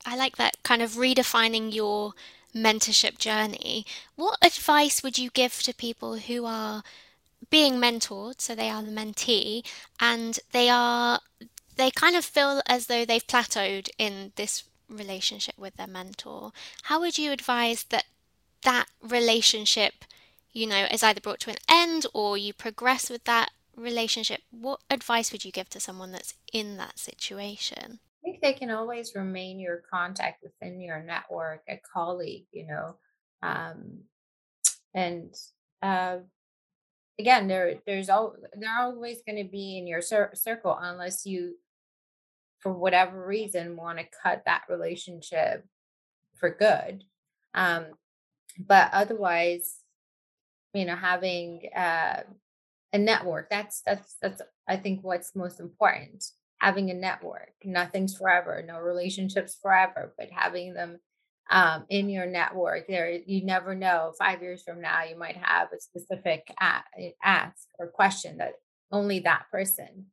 I 0.05 0.15
like 0.17 0.37
that 0.37 0.55
kind 0.63 0.81
of 0.81 0.93
redefining 0.93 1.73
your 1.73 2.13
mentorship 2.55 3.19
journey. 3.19 3.85
What 4.15 4.39
advice 4.43 5.03
would 5.03 5.17
you 5.17 5.29
give 5.29 5.61
to 5.63 5.73
people 5.75 6.17
who 6.17 6.45
are 6.45 6.83
being 7.49 7.75
mentored, 7.75 8.41
so 8.41 8.55
they 8.55 8.69
are 8.69 8.81
the 8.81 8.91
mentee, 8.91 9.63
and 9.99 10.39
they 10.51 10.69
are 10.69 11.19
they 11.77 11.91
kind 11.91 12.15
of 12.15 12.25
feel 12.25 12.61
as 12.67 12.87
though 12.87 13.05
they've 13.05 13.25
plateaued 13.25 13.89
in 13.97 14.33
this 14.35 14.63
relationship 14.89 15.55
with 15.57 15.75
their 15.75 15.87
mentor. 15.87 16.51
How 16.83 16.99
would 16.99 17.17
you 17.17 17.31
advise 17.31 17.83
that 17.85 18.05
that 18.63 18.87
relationship, 19.01 20.05
you 20.51 20.67
know, 20.67 20.85
is 20.91 21.03
either 21.03 21.21
brought 21.21 21.39
to 21.41 21.49
an 21.49 21.57
end 21.69 22.05
or 22.13 22.37
you 22.37 22.53
progress 22.53 23.09
with 23.09 23.23
that 23.23 23.51
relationship? 23.75 24.41
What 24.51 24.81
advice 24.89 25.31
would 25.31 25.45
you 25.45 25.51
give 25.51 25.69
to 25.69 25.79
someone 25.79 26.11
that's 26.11 26.35
in 26.53 26.77
that 26.77 26.99
situation? 26.99 27.99
I 28.23 28.23
think 28.23 28.41
they 28.41 28.53
can 28.53 28.69
always 28.69 29.15
remain 29.15 29.59
your 29.59 29.81
contact 29.89 30.43
within 30.43 30.79
your 30.79 31.01
network, 31.01 31.63
a 31.67 31.81
colleague, 31.91 32.45
you 32.51 32.67
know, 32.67 32.95
um, 33.41 34.01
and 34.93 35.33
uh, 35.81 36.17
again, 37.19 37.47
there 37.47 37.75
there's 37.85 38.09
all 38.09 38.35
they're 38.53 38.79
always 38.79 39.21
going 39.25 39.43
to 39.43 39.49
be 39.49 39.77
in 39.77 39.87
your 39.87 40.01
cir- 40.01 40.31
circle 40.33 40.77
unless 40.79 41.25
you, 41.25 41.55
for 42.61 42.73
whatever 42.73 43.25
reason, 43.25 43.75
want 43.75 43.99
to 43.99 44.05
cut 44.23 44.43
that 44.45 44.63
relationship 44.69 45.65
for 46.37 46.49
good. 46.49 47.03
Um, 47.53 47.87
but 48.59 48.89
otherwise, 48.93 49.77
you 50.73 50.85
know, 50.85 50.95
having 50.95 51.69
uh, 51.75 52.21
a 52.93 52.97
network 52.97 53.49
that's 53.49 53.81
that's 53.85 54.15
that's 54.21 54.41
I 54.67 54.77
think 54.77 55.03
what's 55.03 55.35
most 55.35 55.59
important. 55.59 56.25
Having 56.59 56.91
a 56.91 56.93
network. 56.93 57.53
Nothing's 57.63 58.15
forever. 58.15 58.63
No 58.65 58.77
relationships 58.79 59.57
forever, 59.59 60.13
but 60.17 60.29
having 60.31 60.73
them 60.75 60.99
um, 61.49 61.85
in 61.89 62.09
your 62.09 62.27
network. 62.27 62.87
There, 62.87 63.11
you 63.25 63.43
never 63.43 63.73
know. 63.73 64.13
Five 64.17 64.41
years 64.41 64.61
from 64.61 64.79
now, 64.79 65.03
you 65.03 65.17
might 65.17 65.37
have 65.37 65.69
a 65.73 65.81
specific 65.81 66.53
ask 67.23 67.67
or 67.79 67.87
question 67.87 68.37
that 68.37 68.53
only 68.91 69.19
that 69.21 69.45
person 69.51 70.05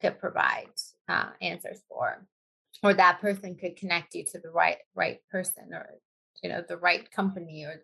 could 0.00 0.18
provide 0.18 0.68
uh, 1.10 1.30
answers 1.42 1.80
for, 1.88 2.24
or 2.82 2.94
that 2.94 3.20
person 3.20 3.56
could 3.56 3.76
connect 3.76 4.14
you 4.14 4.24
to 4.24 4.38
the 4.38 4.50
right 4.50 4.76
right 4.94 5.18
person, 5.30 5.72
or 5.72 5.86
you 6.42 6.48
know 6.48 6.62
the 6.66 6.76
right 6.76 7.10
company, 7.10 7.64
or 7.64 7.82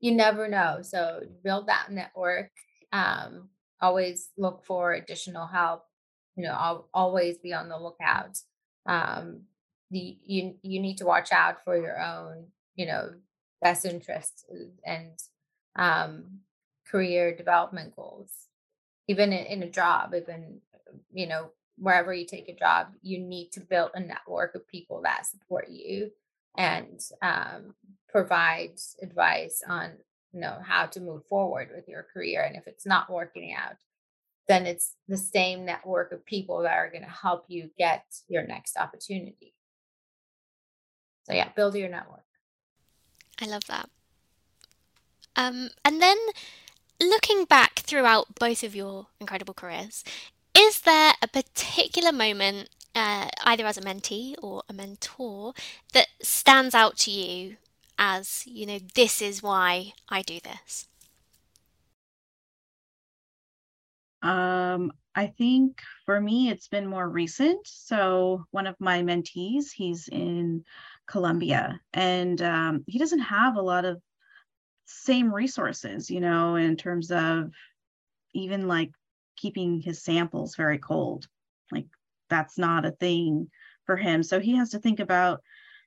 you 0.00 0.12
never 0.12 0.48
know. 0.48 0.80
So 0.82 1.20
build 1.44 1.68
that 1.68 1.90
network. 1.90 2.50
Um, 2.92 3.50
always 3.80 4.30
look 4.36 4.64
for 4.64 4.92
additional 4.92 5.46
help. 5.46 5.84
You 6.36 6.44
know, 6.44 6.56
I'll 6.58 6.88
always 6.92 7.38
be 7.38 7.52
on 7.54 7.68
the 7.68 7.78
lookout. 7.78 8.38
Um, 8.86 9.42
the 9.90 10.18
you 10.24 10.54
you 10.62 10.80
need 10.80 10.98
to 10.98 11.06
watch 11.06 11.30
out 11.32 11.62
for 11.64 11.76
your 11.76 12.00
own 12.00 12.46
you 12.74 12.86
know 12.86 13.10
best 13.62 13.84
interests 13.84 14.44
uh, 14.52 14.64
and 14.84 15.18
um, 15.76 16.40
career 16.90 17.36
development 17.36 17.94
goals 17.94 18.32
even 19.08 19.32
in, 19.32 19.46
in 19.46 19.62
a 19.62 19.70
job 19.70 20.12
even 20.14 20.60
you 21.12 21.26
know 21.26 21.50
wherever 21.78 22.12
you 22.12 22.26
take 22.26 22.48
a 22.48 22.54
job 22.54 22.88
you 23.02 23.18
need 23.18 23.50
to 23.52 23.60
build 23.60 23.90
a 23.94 24.00
network 24.00 24.54
of 24.54 24.66
people 24.68 25.02
that 25.02 25.26
support 25.26 25.68
you 25.68 26.10
and 26.56 27.00
um, 27.22 27.74
provide 28.08 28.72
advice 29.02 29.62
on 29.68 29.92
you 30.32 30.40
know 30.40 30.58
how 30.62 30.86
to 30.86 31.00
move 31.00 31.24
forward 31.26 31.68
with 31.74 31.88
your 31.88 32.06
career 32.12 32.42
and 32.42 32.56
if 32.56 32.66
it's 32.66 32.86
not 32.86 33.10
working 33.10 33.54
out 33.54 33.76
then 34.48 34.64
it's 34.64 34.94
the 35.08 35.16
same 35.16 35.64
network 35.64 36.12
of 36.12 36.24
people 36.24 36.62
that 36.62 36.76
are 36.76 36.90
going 36.90 37.02
to 37.02 37.10
help 37.10 37.44
you 37.48 37.68
get 37.76 38.04
your 38.28 38.46
next 38.46 38.76
opportunity 38.76 39.56
so 41.26 41.32
yeah, 41.32 41.48
build 41.56 41.74
your 41.74 41.88
network. 41.88 42.22
I 43.40 43.46
love 43.46 43.64
that. 43.66 43.90
Um, 45.34 45.70
and 45.84 46.00
then 46.00 46.16
looking 47.02 47.44
back 47.44 47.80
throughout 47.80 48.34
both 48.38 48.62
of 48.62 48.74
your 48.74 49.08
incredible 49.20 49.52
careers, 49.52 50.04
is 50.56 50.80
there 50.80 51.12
a 51.20 51.28
particular 51.28 52.12
moment, 52.12 52.70
uh, 52.94 53.28
either 53.44 53.66
as 53.66 53.76
a 53.76 53.82
mentee 53.82 54.34
or 54.42 54.62
a 54.68 54.72
mentor, 54.72 55.52
that 55.92 56.08
stands 56.22 56.74
out 56.74 56.96
to 56.98 57.10
you 57.10 57.56
as, 57.98 58.46
you 58.46 58.66
know, 58.66 58.78
this 58.94 59.20
is 59.20 59.42
why 59.42 59.92
I 60.08 60.22
do 60.22 60.40
this? 60.40 60.88
Um, 64.22 64.92
I 65.14 65.26
think 65.26 65.80
for 66.04 66.20
me, 66.20 66.48
it's 66.48 66.68
been 66.68 66.86
more 66.86 67.08
recent. 67.08 67.66
So 67.66 68.44
one 68.50 68.66
of 68.66 68.74
my 68.80 69.02
mentees, 69.02 69.66
he's 69.74 70.08
in 70.08 70.64
Colombia, 71.06 71.80
and 71.92 72.40
um, 72.42 72.84
he 72.86 72.98
doesn't 72.98 73.20
have 73.20 73.56
a 73.56 73.62
lot 73.62 73.84
of 73.84 74.00
same 74.86 75.32
resources, 75.32 76.10
you 76.10 76.20
know, 76.20 76.56
in 76.56 76.76
terms 76.76 77.10
of 77.10 77.50
even 78.34 78.68
like 78.68 78.90
keeping 79.36 79.80
his 79.80 80.02
samples 80.02 80.56
very 80.56 80.78
cold. 80.78 81.26
Like 81.72 81.86
that's 82.28 82.58
not 82.58 82.84
a 82.84 82.92
thing 82.92 83.50
for 83.84 83.96
him. 83.96 84.22
So 84.22 84.40
he 84.40 84.56
has 84.56 84.70
to 84.70 84.78
think 84.78 85.00
about 85.00 85.40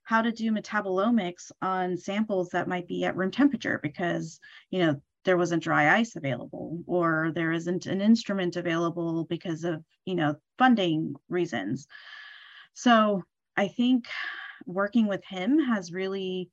how 0.03 0.21
to 0.21 0.31
do 0.31 0.51
metabolomics 0.51 1.51
on 1.61 1.97
samples 1.97 2.49
that 2.49 2.67
might 2.67 2.87
be 2.87 3.05
at 3.05 3.15
room 3.15 3.31
temperature 3.31 3.79
because, 3.83 4.39
you 4.71 4.79
know, 4.79 5.01
there 5.25 5.37
wasn't 5.37 5.61
dry 5.61 5.97
ice 5.99 6.15
available 6.15 6.81
or 6.87 7.31
there 7.35 7.51
isn't 7.51 7.85
an 7.85 8.01
instrument 8.01 8.55
available 8.55 9.25
because 9.25 9.63
of, 9.63 9.83
you 10.05 10.15
know, 10.15 10.35
funding 10.57 11.13
reasons. 11.27 11.87
So 12.73 13.23
I 13.55 13.67
think 13.67 14.07
working 14.65 15.07
with 15.07 15.23
him 15.25 15.59
has 15.59 15.91
really 15.91 16.49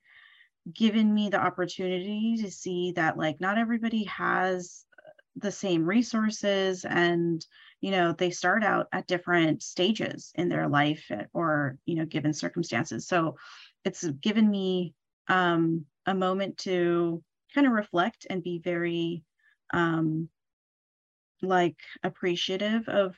given 0.74 1.14
me 1.14 1.28
the 1.28 1.40
opportunity 1.40 2.36
to 2.42 2.50
see 2.50 2.92
that 2.96 3.16
like 3.16 3.40
not 3.40 3.56
everybody 3.56 4.04
has 4.04 4.84
the 5.36 5.52
same 5.52 5.84
resources 5.84 6.84
and 6.84 7.44
you 7.80 7.90
know 7.90 8.12
they 8.12 8.30
start 8.30 8.64
out 8.64 8.86
at 8.92 9.06
different 9.06 9.62
stages 9.62 10.32
in 10.34 10.48
their 10.48 10.68
life 10.68 11.10
or 11.34 11.78
you 11.84 11.94
know 11.96 12.06
given 12.06 12.32
circumstances. 12.32 13.06
So 13.06 13.36
it's 13.84 14.04
given 14.04 14.50
me 14.50 14.94
um, 15.28 15.84
a 16.06 16.14
moment 16.14 16.58
to 16.58 17.22
kind 17.54 17.66
of 17.66 17.72
reflect 17.72 18.26
and 18.28 18.42
be 18.42 18.60
very 18.62 19.22
um, 19.72 20.28
like 21.42 21.76
appreciative 22.02 22.88
of 22.88 23.14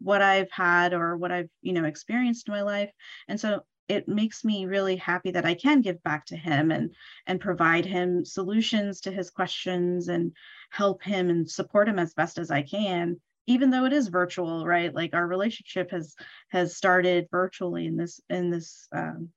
what 0.00 0.22
I've 0.22 0.50
had 0.50 0.92
or 0.92 1.16
what 1.16 1.30
I've 1.30 1.50
you 1.60 1.72
know 1.72 1.84
experienced 1.84 2.48
in 2.48 2.54
my 2.54 2.62
life. 2.62 2.90
And 3.28 3.38
so 3.38 3.62
it 3.88 4.08
makes 4.08 4.44
me 4.44 4.66
really 4.66 4.96
happy 4.96 5.30
that 5.32 5.44
I 5.44 5.54
can 5.54 5.80
give 5.80 6.02
back 6.02 6.26
to 6.26 6.36
him 6.36 6.70
and 6.70 6.94
and 7.26 7.40
provide 7.40 7.84
him 7.84 8.24
solutions 8.24 9.00
to 9.02 9.10
his 9.10 9.30
questions 9.30 10.08
and 10.08 10.32
help 10.70 11.02
him 11.02 11.30
and 11.30 11.50
support 11.50 11.88
him 11.88 11.98
as 11.98 12.14
best 12.14 12.38
as 12.38 12.50
I 12.50 12.62
can 12.62 13.20
even 13.48 13.70
though 13.70 13.84
it 13.84 13.92
is 13.92 14.08
virtual 14.08 14.64
right? 14.66 14.94
Like 14.94 15.14
our 15.14 15.26
relationship 15.26 15.90
has 15.90 16.14
has 16.48 16.76
started 16.76 17.28
virtually 17.30 17.86
in 17.86 17.96
this 17.96 18.20
in 18.30 18.50
this 18.50 18.86
um, 18.92 19.30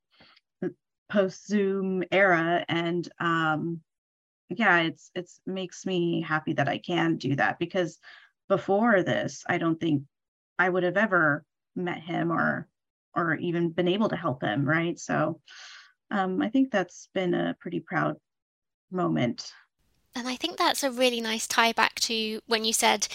post 1.09 1.47
zoom 1.47 2.03
era 2.11 2.65
and 2.67 3.07
um 3.19 3.79
yeah 4.49 4.79
it's 4.79 5.11
it's 5.15 5.39
makes 5.45 5.85
me 5.85 6.21
happy 6.21 6.53
that 6.53 6.67
I 6.67 6.77
can 6.77 7.17
do 7.17 7.35
that 7.35 7.59
because 7.59 7.99
before 8.49 9.03
this 9.03 9.43
I 9.47 9.57
don't 9.57 9.79
think 9.79 10.03
I 10.57 10.69
would 10.69 10.83
have 10.83 10.97
ever 10.97 11.43
met 11.75 12.01
him 12.01 12.31
or 12.31 12.67
or 13.15 13.35
even 13.35 13.69
been 13.69 13.87
able 13.87 14.09
to 14.09 14.15
help 14.15 14.43
him, 14.43 14.65
right? 14.65 14.99
So 14.99 15.39
um, 16.11 16.41
I 16.41 16.49
think 16.49 16.71
that's 16.71 17.09
been 17.13 17.33
a 17.33 17.55
pretty 17.59 17.79
proud 17.79 18.17
moment. 18.91 19.51
And 20.15 20.27
I 20.27 20.35
think 20.35 20.57
that's 20.57 20.83
a 20.83 20.91
really 20.91 21.21
nice 21.21 21.47
tie 21.47 21.73
back 21.73 21.95
to 22.01 22.39
when 22.47 22.63
you 22.63 22.73
said 22.73 23.07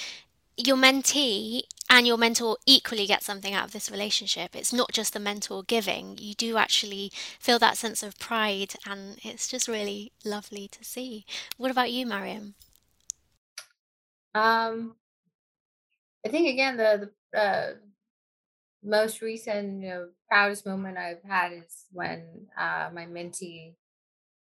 your 0.57 0.77
mentee 0.77 1.63
and 1.89 2.07
your 2.07 2.19
mentor 2.19 2.57
equally 2.67 3.07
get 3.07 3.23
something 3.23 3.55
out 3.55 3.65
of 3.65 3.73
this 3.73 3.91
relationship. 3.91 4.55
It's 4.55 4.73
not 4.73 4.93
just 4.93 5.13
the 5.13 5.21
mentor 5.21 5.63
giving, 5.63 6.19
you 6.19 6.35
do 6.35 6.57
actually 6.57 7.11
feel 7.39 7.59
that 7.59 7.79
sense 7.79 8.03
of 8.03 8.19
pride, 8.19 8.75
and 8.87 9.19
it's 9.23 9.49
just 9.49 9.67
really 9.67 10.13
lovely 10.25 10.69
to 10.69 10.85
see. 10.85 11.25
What 11.57 11.71
about 11.71 11.91
you, 11.91 12.07
Mariam? 12.07 12.55
Um, 14.35 14.95
I 16.25 16.29
think 16.29 16.49
again 16.49 16.77
the 16.77 17.11
the 17.33 17.41
uh, 17.41 17.73
most 18.83 19.20
recent, 19.20 19.83
you 19.83 19.89
know, 19.89 20.09
proudest 20.28 20.66
moment 20.66 20.99
I've 20.99 21.22
had 21.22 21.53
is 21.53 21.87
when 21.93 22.47
uh, 22.59 22.91
my 22.93 23.07
mentee 23.07 23.74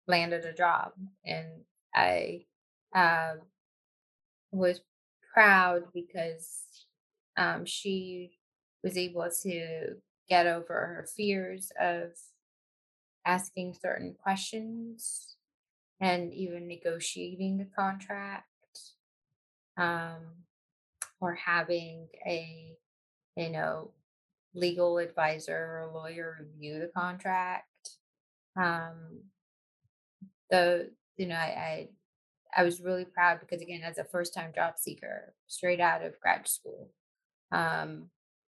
landed 0.08 0.46
a 0.46 0.54
job, 0.54 0.94
and 1.26 1.48
I 1.94 2.46
uh, 2.94 3.36
was 4.52 4.82
proud 5.34 5.84
because 5.94 6.86
um, 7.38 7.66
she 7.66 8.38
was 8.84 8.98
able 8.98 9.30
to 9.44 9.96
get 10.30 10.48
over 10.48 10.74
her 10.74 11.08
fears 11.16 11.72
of 11.80 12.12
asking 13.26 13.76
certain 13.80 14.16
questions 14.22 15.36
and 16.00 16.34
even 16.34 16.68
negotiating 16.68 17.62
a 17.62 17.82
contract 17.82 18.46
um, 19.78 20.46
or 21.20 21.34
having 21.34 22.08
a 22.26 22.76
you 23.36 23.50
know 23.50 23.92
legal 24.56 24.98
advisor 24.98 25.56
or 25.56 25.92
lawyer 25.94 26.38
review 26.40 26.80
the 26.80 26.92
contract 26.96 27.68
um, 28.58 29.22
the 30.50 30.90
you 31.18 31.28
know 31.28 31.36
I, 31.36 31.40
I 31.40 31.90
I 32.58 32.64
was 32.64 32.82
really 32.82 33.06
proud 33.06 33.40
because 33.40 33.62
again 33.62 33.82
as 33.84 33.98
a 33.98 34.04
first 34.04 34.34
time 34.34 34.52
job 34.56 34.76
seeker 34.78 35.34
straight 35.48 35.80
out 35.80 36.04
of 36.04 36.20
grad 36.20 36.48
school 36.48 36.90
um, 37.52 38.10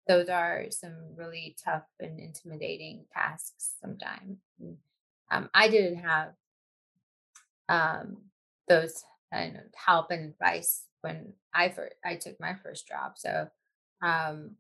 those 0.09 0.29
are 0.29 0.67
some 0.71 0.95
really 1.17 1.57
tough 1.63 1.83
and 1.99 2.21
intimidating 2.21 3.05
tasks 3.13 3.75
sometimes. 3.81 4.39
Um, 5.31 5.51
I 5.53 5.69
didn't 5.69 5.99
have 5.99 6.33
um, 7.69 8.19
those 8.69 9.03
help 9.75 10.11
and 10.11 10.31
advice 10.31 10.85
when 11.01 11.33
I 11.53 11.69
first 11.71 11.95
I 12.05 12.15
took 12.17 12.41
my 12.41 12.55
first 12.63 12.87
job. 12.87 13.13
So, 13.17 13.49
um, 14.03 14.53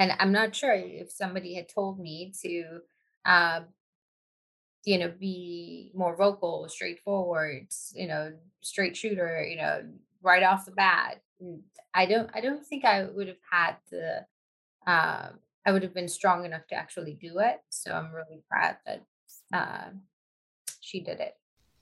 and 0.00 0.12
I'm 0.18 0.32
not 0.32 0.56
sure 0.56 0.72
if 0.72 1.10
somebody 1.10 1.54
had 1.54 1.68
told 1.68 2.00
me 2.00 2.32
to, 2.42 2.78
uh, 3.26 3.60
you 4.82 4.96
know, 4.96 5.12
be 5.20 5.92
more 5.94 6.16
vocal, 6.16 6.66
straightforward, 6.70 7.66
you 7.94 8.08
know, 8.08 8.32
straight 8.62 8.96
shooter, 8.96 9.46
you 9.46 9.56
know, 9.56 9.82
right 10.22 10.42
off 10.42 10.64
the 10.64 10.70
bat. 10.70 11.20
I 11.92 12.06
don't 12.06 12.30
I 12.32 12.40
don't 12.40 12.66
think 12.66 12.86
I 12.86 13.04
would 13.04 13.28
have 13.28 13.44
had 13.50 13.76
the 13.90 14.26
uh, 14.90 15.28
I 15.66 15.72
would 15.72 15.82
have 15.82 15.92
been 15.92 16.08
strong 16.08 16.46
enough 16.46 16.66
to 16.68 16.74
actually 16.74 17.18
do 17.20 17.38
it. 17.38 17.58
So 17.68 17.92
I'm 17.92 18.10
really 18.14 18.42
proud 18.50 18.78
that 18.86 19.04
uh, 19.52 19.90
she 20.80 21.00
did 21.00 21.20
it. 21.20 21.34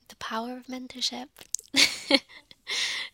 The 0.08 0.16
power 0.16 0.56
of 0.56 0.66
mentorship. 0.66 1.28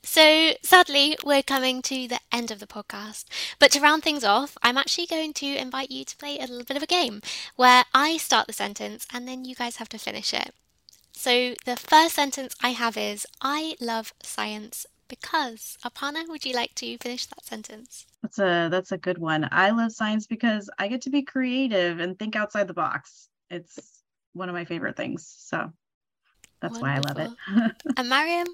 so 0.05 0.52
sadly, 0.62 1.16
we're 1.24 1.42
coming 1.42 1.82
to 1.82 2.07
the 2.07 2.20
end 2.30 2.50
of 2.50 2.61
the 2.61 2.66
podcast. 2.66 3.24
But 3.59 3.70
to 3.72 3.80
round 3.80 4.02
things 4.02 4.22
off, 4.22 4.57
I'm 4.62 4.76
actually 4.76 5.07
going 5.07 5.32
to 5.34 5.46
invite 5.46 5.90
you 5.90 6.05
to 6.05 6.16
play 6.16 6.38
a 6.38 6.42
little 6.42 6.64
bit 6.64 6.76
of 6.76 6.82
a 6.82 6.86
game 6.86 7.22
where 7.57 7.84
I 7.94 8.18
start 8.18 8.46
the 8.46 8.52
sentence 8.52 9.07
and 9.12 9.26
then 9.26 9.44
you 9.44 9.55
guys 9.55 9.76
have 9.76 9.88
to 9.90 9.98
finish 9.98 10.34
it. 10.34 10.55
So 11.12 11.55
the 11.64 11.76
first 11.76 12.14
sentence 12.14 12.55
I 12.62 12.70
have 12.70 12.96
is 12.96 13.26
I 13.40 13.76
love 13.80 14.12
science 14.22 14.86
because. 15.09 15.78
Aparna, 15.84 16.28
would 16.28 16.44
you 16.44 16.55
like 16.55 16.74
to 16.76 16.98
finish 16.98 17.26
that 17.26 17.44
sentence? 17.44 18.07
That's 18.22 18.38
a 18.38 18.68
that's 18.70 18.92
a 18.92 18.98
good 18.98 19.18
one. 19.18 19.48
I 19.50 19.70
love 19.70 19.92
science 19.92 20.26
because 20.26 20.68
I 20.78 20.88
get 20.88 21.02
to 21.02 21.11
be 21.11 21.22
creative 21.22 21.98
and 22.00 22.18
think 22.18 22.36
outside 22.36 22.68
the 22.68 22.74
box. 22.74 23.28
It's 23.50 24.02
one 24.32 24.48
of 24.48 24.55
my 24.55 24.64
favorite 24.64 24.96
things. 24.96 25.26
So 25.38 25.72
that's 26.61 26.80
Wonderful. 26.80 27.14
why 27.14 27.22
I 27.22 27.24
love 27.26 27.36
it. 27.57 27.72
and 27.96 28.09
Mariam? 28.09 28.46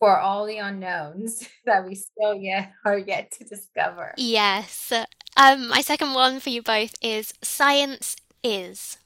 For 0.00 0.18
all 0.18 0.46
the 0.46 0.58
unknowns 0.58 1.48
that 1.66 1.86
we 1.86 1.94
still 1.94 2.34
yet 2.34 2.72
are 2.84 2.98
yet 2.98 3.30
to 3.32 3.44
discover. 3.44 4.14
Yes. 4.16 4.92
Um, 5.36 5.68
my 5.68 5.80
second 5.80 6.14
one 6.14 6.40
for 6.40 6.50
you 6.50 6.62
both 6.62 6.94
is 7.02 7.32
science 7.42 8.16
is. 8.42 8.98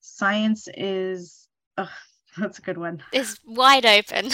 Science 0.00 0.68
is. 0.76 1.46
Ugh, 1.78 1.88
that's 2.38 2.58
a 2.58 2.62
good 2.62 2.78
one. 2.78 3.02
It's 3.12 3.38
wide 3.46 3.86
open. 3.86 4.30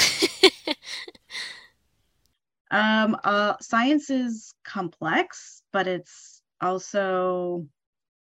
um, 2.70 3.16
uh, 3.22 3.54
science 3.60 4.10
is 4.10 4.54
complex, 4.64 5.62
but 5.72 5.86
it's 5.86 6.40
also 6.60 7.66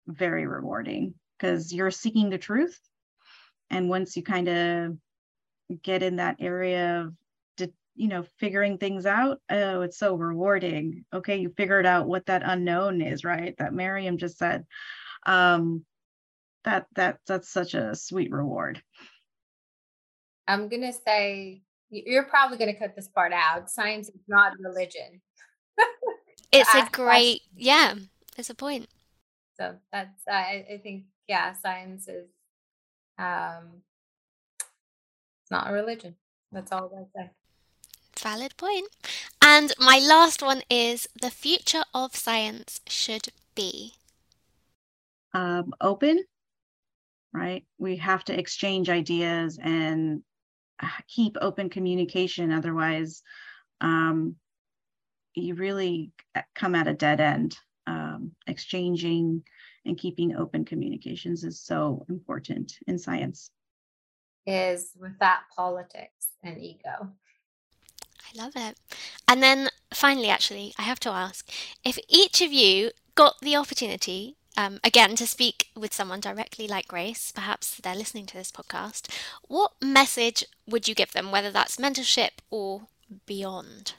very 0.07 0.47
rewarding 0.47 1.15
because 1.39 1.73
you're 1.73 1.91
seeking 1.91 2.31
the 2.31 2.39
truth. 2.39 2.79
And 3.71 3.89
once 3.89 4.17
you 4.17 4.23
kind 4.23 4.49
of 4.49 4.97
get 5.83 6.03
in 6.03 6.17
that 6.17 6.37
area 6.41 7.03
of, 7.03 7.15
you 7.97 8.09
know, 8.09 8.25
figuring 8.39 8.77
things 8.77 9.07
out, 9.07 9.41
oh, 9.51 9.83
it's 9.83 9.99
so 9.99 10.17
rewarding. 10.17 11.05
Okay, 11.13 11.37
you 11.37 11.53
figured 11.57 11.87
out 11.87 12.09
what 12.09 12.27
that 12.27 12.43
unknown 12.45 13.01
is, 13.01 13.25
right? 13.25 13.55
That 13.59 13.73
Mariam 13.73 14.19
just 14.19 14.37
said. 14.37 14.67
Um, 15.27 15.85
that 16.65 16.87
that 16.97 17.19
that's 17.27 17.51
such 17.51 17.75
a 17.75 17.95
sweet 17.95 18.33
reward. 18.33 18.83
I'm 20.49 20.69
going 20.69 20.83
to 20.83 20.93
say, 20.93 21.63
you're 21.91 22.25
probably 22.25 22.59
going 22.59 22.73
to 22.73 22.79
cut 22.79 22.95
this 22.97 23.09
part 23.09 23.33
out. 23.33 23.71
Science 23.71 24.09
is 24.09 24.21
not 24.29 24.53
religion. 24.59 25.21
it's 26.53 26.75
a 26.75 26.89
great, 26.93 27.43
yeah, 27.57 27.95
it's 28.37 28.51
a 28.51 28.55
point. 28.55 28.89
So 29.59 29.77
that's, 29.93 30.21
I, 30.29 30.67
I 30.75 30.81
think, 30.83 31.05
yeah, 31.29 31.55
science 31.55 32.09
is, 32.09 32.29
um, 33.19 33.83
it's 35.45 35.51
not 35.51 35.69
a 35.69 35.75
religion. 35.75 36.15
That's 36.53 36.73
all 36.73 36.91
I 36.97 37.05
say. 37.15 37.31
Valid 38.19 38.57
point. 38.57 38.89
And 39.45 39.75
my 39.79 39.99
last 39.99 40.41
one 40.41 40.63
is 40.71 41.07
the 41.21 41.31
future 41.31 41.83
of 41.93 42.17
science 42.17 42.81
should 42.87 43.29
be 43.55 43.93
um, 45.35 45.75
open, 45.83 46.25
right? 47.35 47.63
We 47.77 47.97
have 47.97 48.25
to 48.25 48.39
exchange 48.39 48.89
ideas 48.89 49.59
and 49.63 50.23
keep 51.09 51.37
open 51.43 51.69
communication. 51.69 52.51
Otherwise, 52.51 53.23
um, 53.83 54.37
you 55.35 55.57
really 55.57 56.13
come 56.55 56.75
at 56.75 56.89
a 56.89 56.95
dead 56.95 57.21
end. 57.21 57.55
Um, 57.87 58.31
exchanging 58.47 59.43
and 59.85 59.99
keeping 59.99 60.35
open 60.37 60.65
communications 60.65 61.45
is 61.45 61.61
so 61.61 62.07
important 62.09 62.73
in 62.87 62.99
science. 62.99 63.51
Is 64.47 64.91
with 65.01 65.19
that 65.21 65.45
politics 65.57 66.29
and 66.43 66.59
ego. 66.59 67.09
I 68.21 68.43
love 68.43 68.53
it. 68.57 68.79
And 69.27 69.43
then 69.43 69.71
finally, 69.93 70.29
actually, 70.29 70.75
I 70.79 70.83
have 70.83 71.01
to 71.01 71.11
ask 71.11 71.51
if 71.85 71.99
each 72.09 72.43
of 72.43 72.53
you 72.53 72.91
got 73.15 73.41
the 73.41 73.57
opportunity 73.57 74.37
um, 74.57 74.79
again, 74.85 75.17
to 75.17 75.27
speak 75.27 75.69
with 75.75 75.93
someone 75.93 76.21
directly 76.21 76.69
like 76.69 76.89
Grace, 76.89 77.33
perhaps 77.33 77.77
they're 77.79 77.95
listening 77.95 78.27
to 78.27 78.37
this 78.37 78.53
podcast, 78.53 79.13
what 79.49 79.73
message 79.83 80.45
would 80.67 80.87
you 80.87 80.95
give 80.95 81.13
them, 81.13 81.33
whether 81.33 81.51
that's 81.51 81.77
mentorship 81.77 82.31
or 82.51 82.83
beyond? 83.27 83.95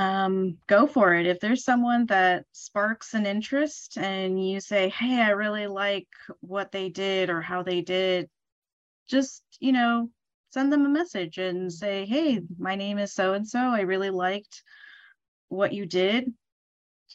Um, 0.00 0.56
go 0.66 0.86
for 0.86 1.12
it. 1.12 1.26
If 1.26 1.40
there's 1.40 1.62
someone 1.62 2.06
that 2.06 2.46
sparks 2.52 3.12
an 3.12 3.26
interest 3.26 3.98
and 3.98 4.42
you 4.42 4.58
say, 4.58 4.88
Hey, 4.88 5.20
I 5.20 5.30
really 5.30 5.66
like 5.66 6.08
what 6.40 6.72
they 6.72 6.88
did 6.88 7.28
or 7.28 7.42
how 7.42 7.62
they 7.62 7.82
did, 7.82 8.30
just, 9.08 9.42
you 9.58 9.72
know, 9.72 10.08
send 10.52 10.72
them 10.72 10.86
a 10.86 10.88
message 10.88 11.36
and 11.36 11.70
say, 11.70 12.06
Hey, 12.06 12.40
my 12.58 12.76
name 12.76 12.96
is 12.96 13.12
so 13.12 13.34
and 13.34 13.46
so. 13.46 13.58
I 13.58 13.82
really 13.82 14.08
liked 14.08 14.62
what 15.50 15.74
you 15.74 15.84
did 15.84 16.32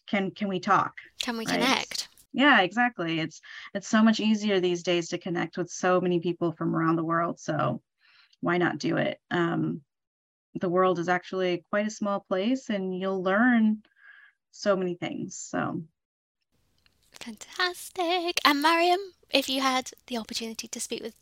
can 0.07 0.29
can 0.29 0.47
we 0.47 0.59
talk 0.59 0.93
can 1.23 1.37
we 1.37 1.45
right? 1.45 1.57
connect 1.57 2.09
yeah 2.33 2.61
exactly 2.61 3.19
it's 3.19 3.41
it's 3.73 3.87
so 3.87 4.03
much 4.03 4.19
easier 4.19 4.59
these 4.59 4.83
days 4.83 5.07
to 5.07 5.17
connect 5.17 5.57
with 5.57 5.69
so 5.69 6.01
many 6.01 6.19
people 6.19 6.51
from 6.51 6.75
around 6.75 6.97
the 6.97 7.03
world 7.03 7.39
so 7.39 7.81
why 8.41 8.57
not 8.57 8.77
do 8.77 8.97
it 8.97 9.19
um, 9.31 9.81
the 10.59 10.69
world 10.69 10.99
is 10.99 11.09
actually 11.09 11.63
quite 11.69 11.87
a 11.87 11.91
small 11.91 12.19
place 12.19 12.69
and 12.69 12.97
you'll 12.99 13.23
learn 13.23 13.83
so 14.51 14.75
many 14.75 14.95
things 14.95 15.37
so. 15.37 15.83
Fantastic. 17.11 18.39
And 18.45 18.61
mariam 18.61 18.99
if 19.29 19.49
you 19.49 19.61
had 19.61 19.91
the 20.07 20.17
opportunity 20.17 20.67
to 20.67 20.79
speak 20.79 21.01
with 21.01 21.15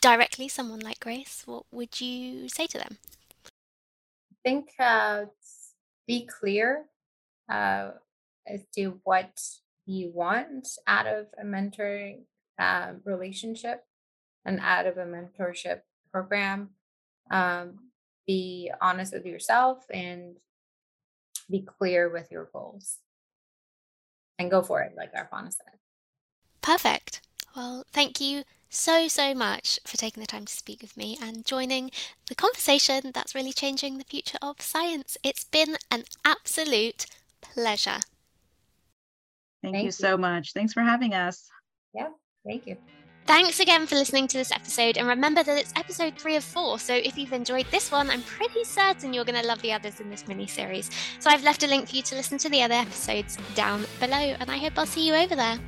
directly 0.00 0.48
someone 0.48 0.80
like 0.80 0.98
grace 0.98 1.42
what 1.46 1.64
would 1.70 2.00
you 2.00 2.48
say 2.48 2.66
to 2.66 2.78
them? 2.78 2.98
I 3.46 4.34
think 4.44 4.70
uh, 4.78 5.26
be 6.06 6.26
clear 6.26 6.86
uh, 7.48 7.92
as 8.46 8.62
to 8.74 9.00
what 9.04 9.40
you 9.86 10.10
want 10.12 10.68
out 10.86 11.06
of 11.06 11.26
a 11.40 11.44
mentoring 11.44 12.22
uh, 12.58 12.92
relationship 13.04 13.84
and 14.44 14.60
out 14.60 14.86
of 14.86 14.96
a 14.96 15.04
mentorship 15.04 15.82
program. 16.10 16.70
Um, 17.30 17.78
be 18.26 18.70
honest 18.80 19.12
with 19.12 19.26
yourself 19.26 19.84
and 19.92 20.36
be 21.50 21.62
clear 21.78 22.08
with 22.08 22.30
your 22.30 22.48
goals 22.52 22.98
and 24.38 24.50
go 24.50 24.62
for 24.62 24.80
it, 24.82 24.94
like 24.96 25.12
Arpana 25.14 25.52
said. 25.52 25.78
Perfect. 26.60 27.20
Well, 27.56 27.84
thank 27.92 28.20
you 28.20 28.44
so, 28.70 29.06
so 29.08 29.34
much 29.34 29.78
for 29.84 29.96
taking 29.96 30.22
the 30.22 30.26
time 30.26 30.46
to 30.46 30.52
speak 30.52 30.80
with 30.80 30.96
me 30.96 31.18
and 31.20 31.44
joining 31.44 31.90
the 32.28 32.34
conversation 32.34 33.10
that's 33.12 33.34
really 33.34 33.52
changing 33.52 33.98
the 33.98 34.04
future 34.04 34.38
of 34.40 34.60
science. 34.60 35.18
It's 35.22 35.44
been 35.44 35.76
an 35.90 36.04
absolute 36.24 37.06
pleasure. 37.42 38.00
Thank, 39.62 39.74
thank 39.74 39.82
you, 39.82 39.88
you 39.88 39.92
so 39.92 40.16
much. 40.16 40.54
Thanks 40.54 40.72
for 40.72 40.80
having 40.80 41.14
us. 41.14 41.48
Yeah, 41.94 42.08
thank 42.46 42.66
you. 42.66 42.76
Thanks 43.24 43.60
again 43.60 43.86
for 43.86 43.94
listening 43.94 44.26
to 44.28 44.36
this 44.36 44.50
episode, 44.50 44.96
and 44.98 45.06
remember 45.06 45.44
that 45.44 45.56
it's 45.56 45.72
episode 45.76 46.18
three 46.18 46.34
of 46.34 46.42
four. 46.42 46.80
So 46.80 46.92
if 46.94 47.16
you've 47.16 47.32
enjoyed 47.32 47.66
this 47.70 47.92
one, 47.92 48.10
I'm 48.10 48.22
pretty 48.22 48.64
certain 48.64 49.14
you're 49.14 49.24
going 49.24 49.40
to 49.40 49.46
love 49.46 49.62
the 49.62 49.72
others 49.72 50.00
in 50.00 50.10
this 50.10 50.26
mini 50.26 50.48
series. 50.48 50.90
So 51.20 51.30
I've 51.30 51.44
left 51.44 51.62
a 51.62 51.68
link 51.68 51.88
for 51.88 51.96
you 51.96 52.02
to 52.02 52.16
listen 52.16 52.36
to 52.38 52.48
the 52.48 52.62
other 52.62 52.74
episodes 52.74 53.38
down 53.54 53.86
below, 54.00 54.16
and 54.16 54.50
I 54.50 54.58
hope 54.58 54.72
I'll 54.76 54.86
see 54.86 55.06
you 55.06 55.14
over 55.14 55.36
there. 55.36 55.58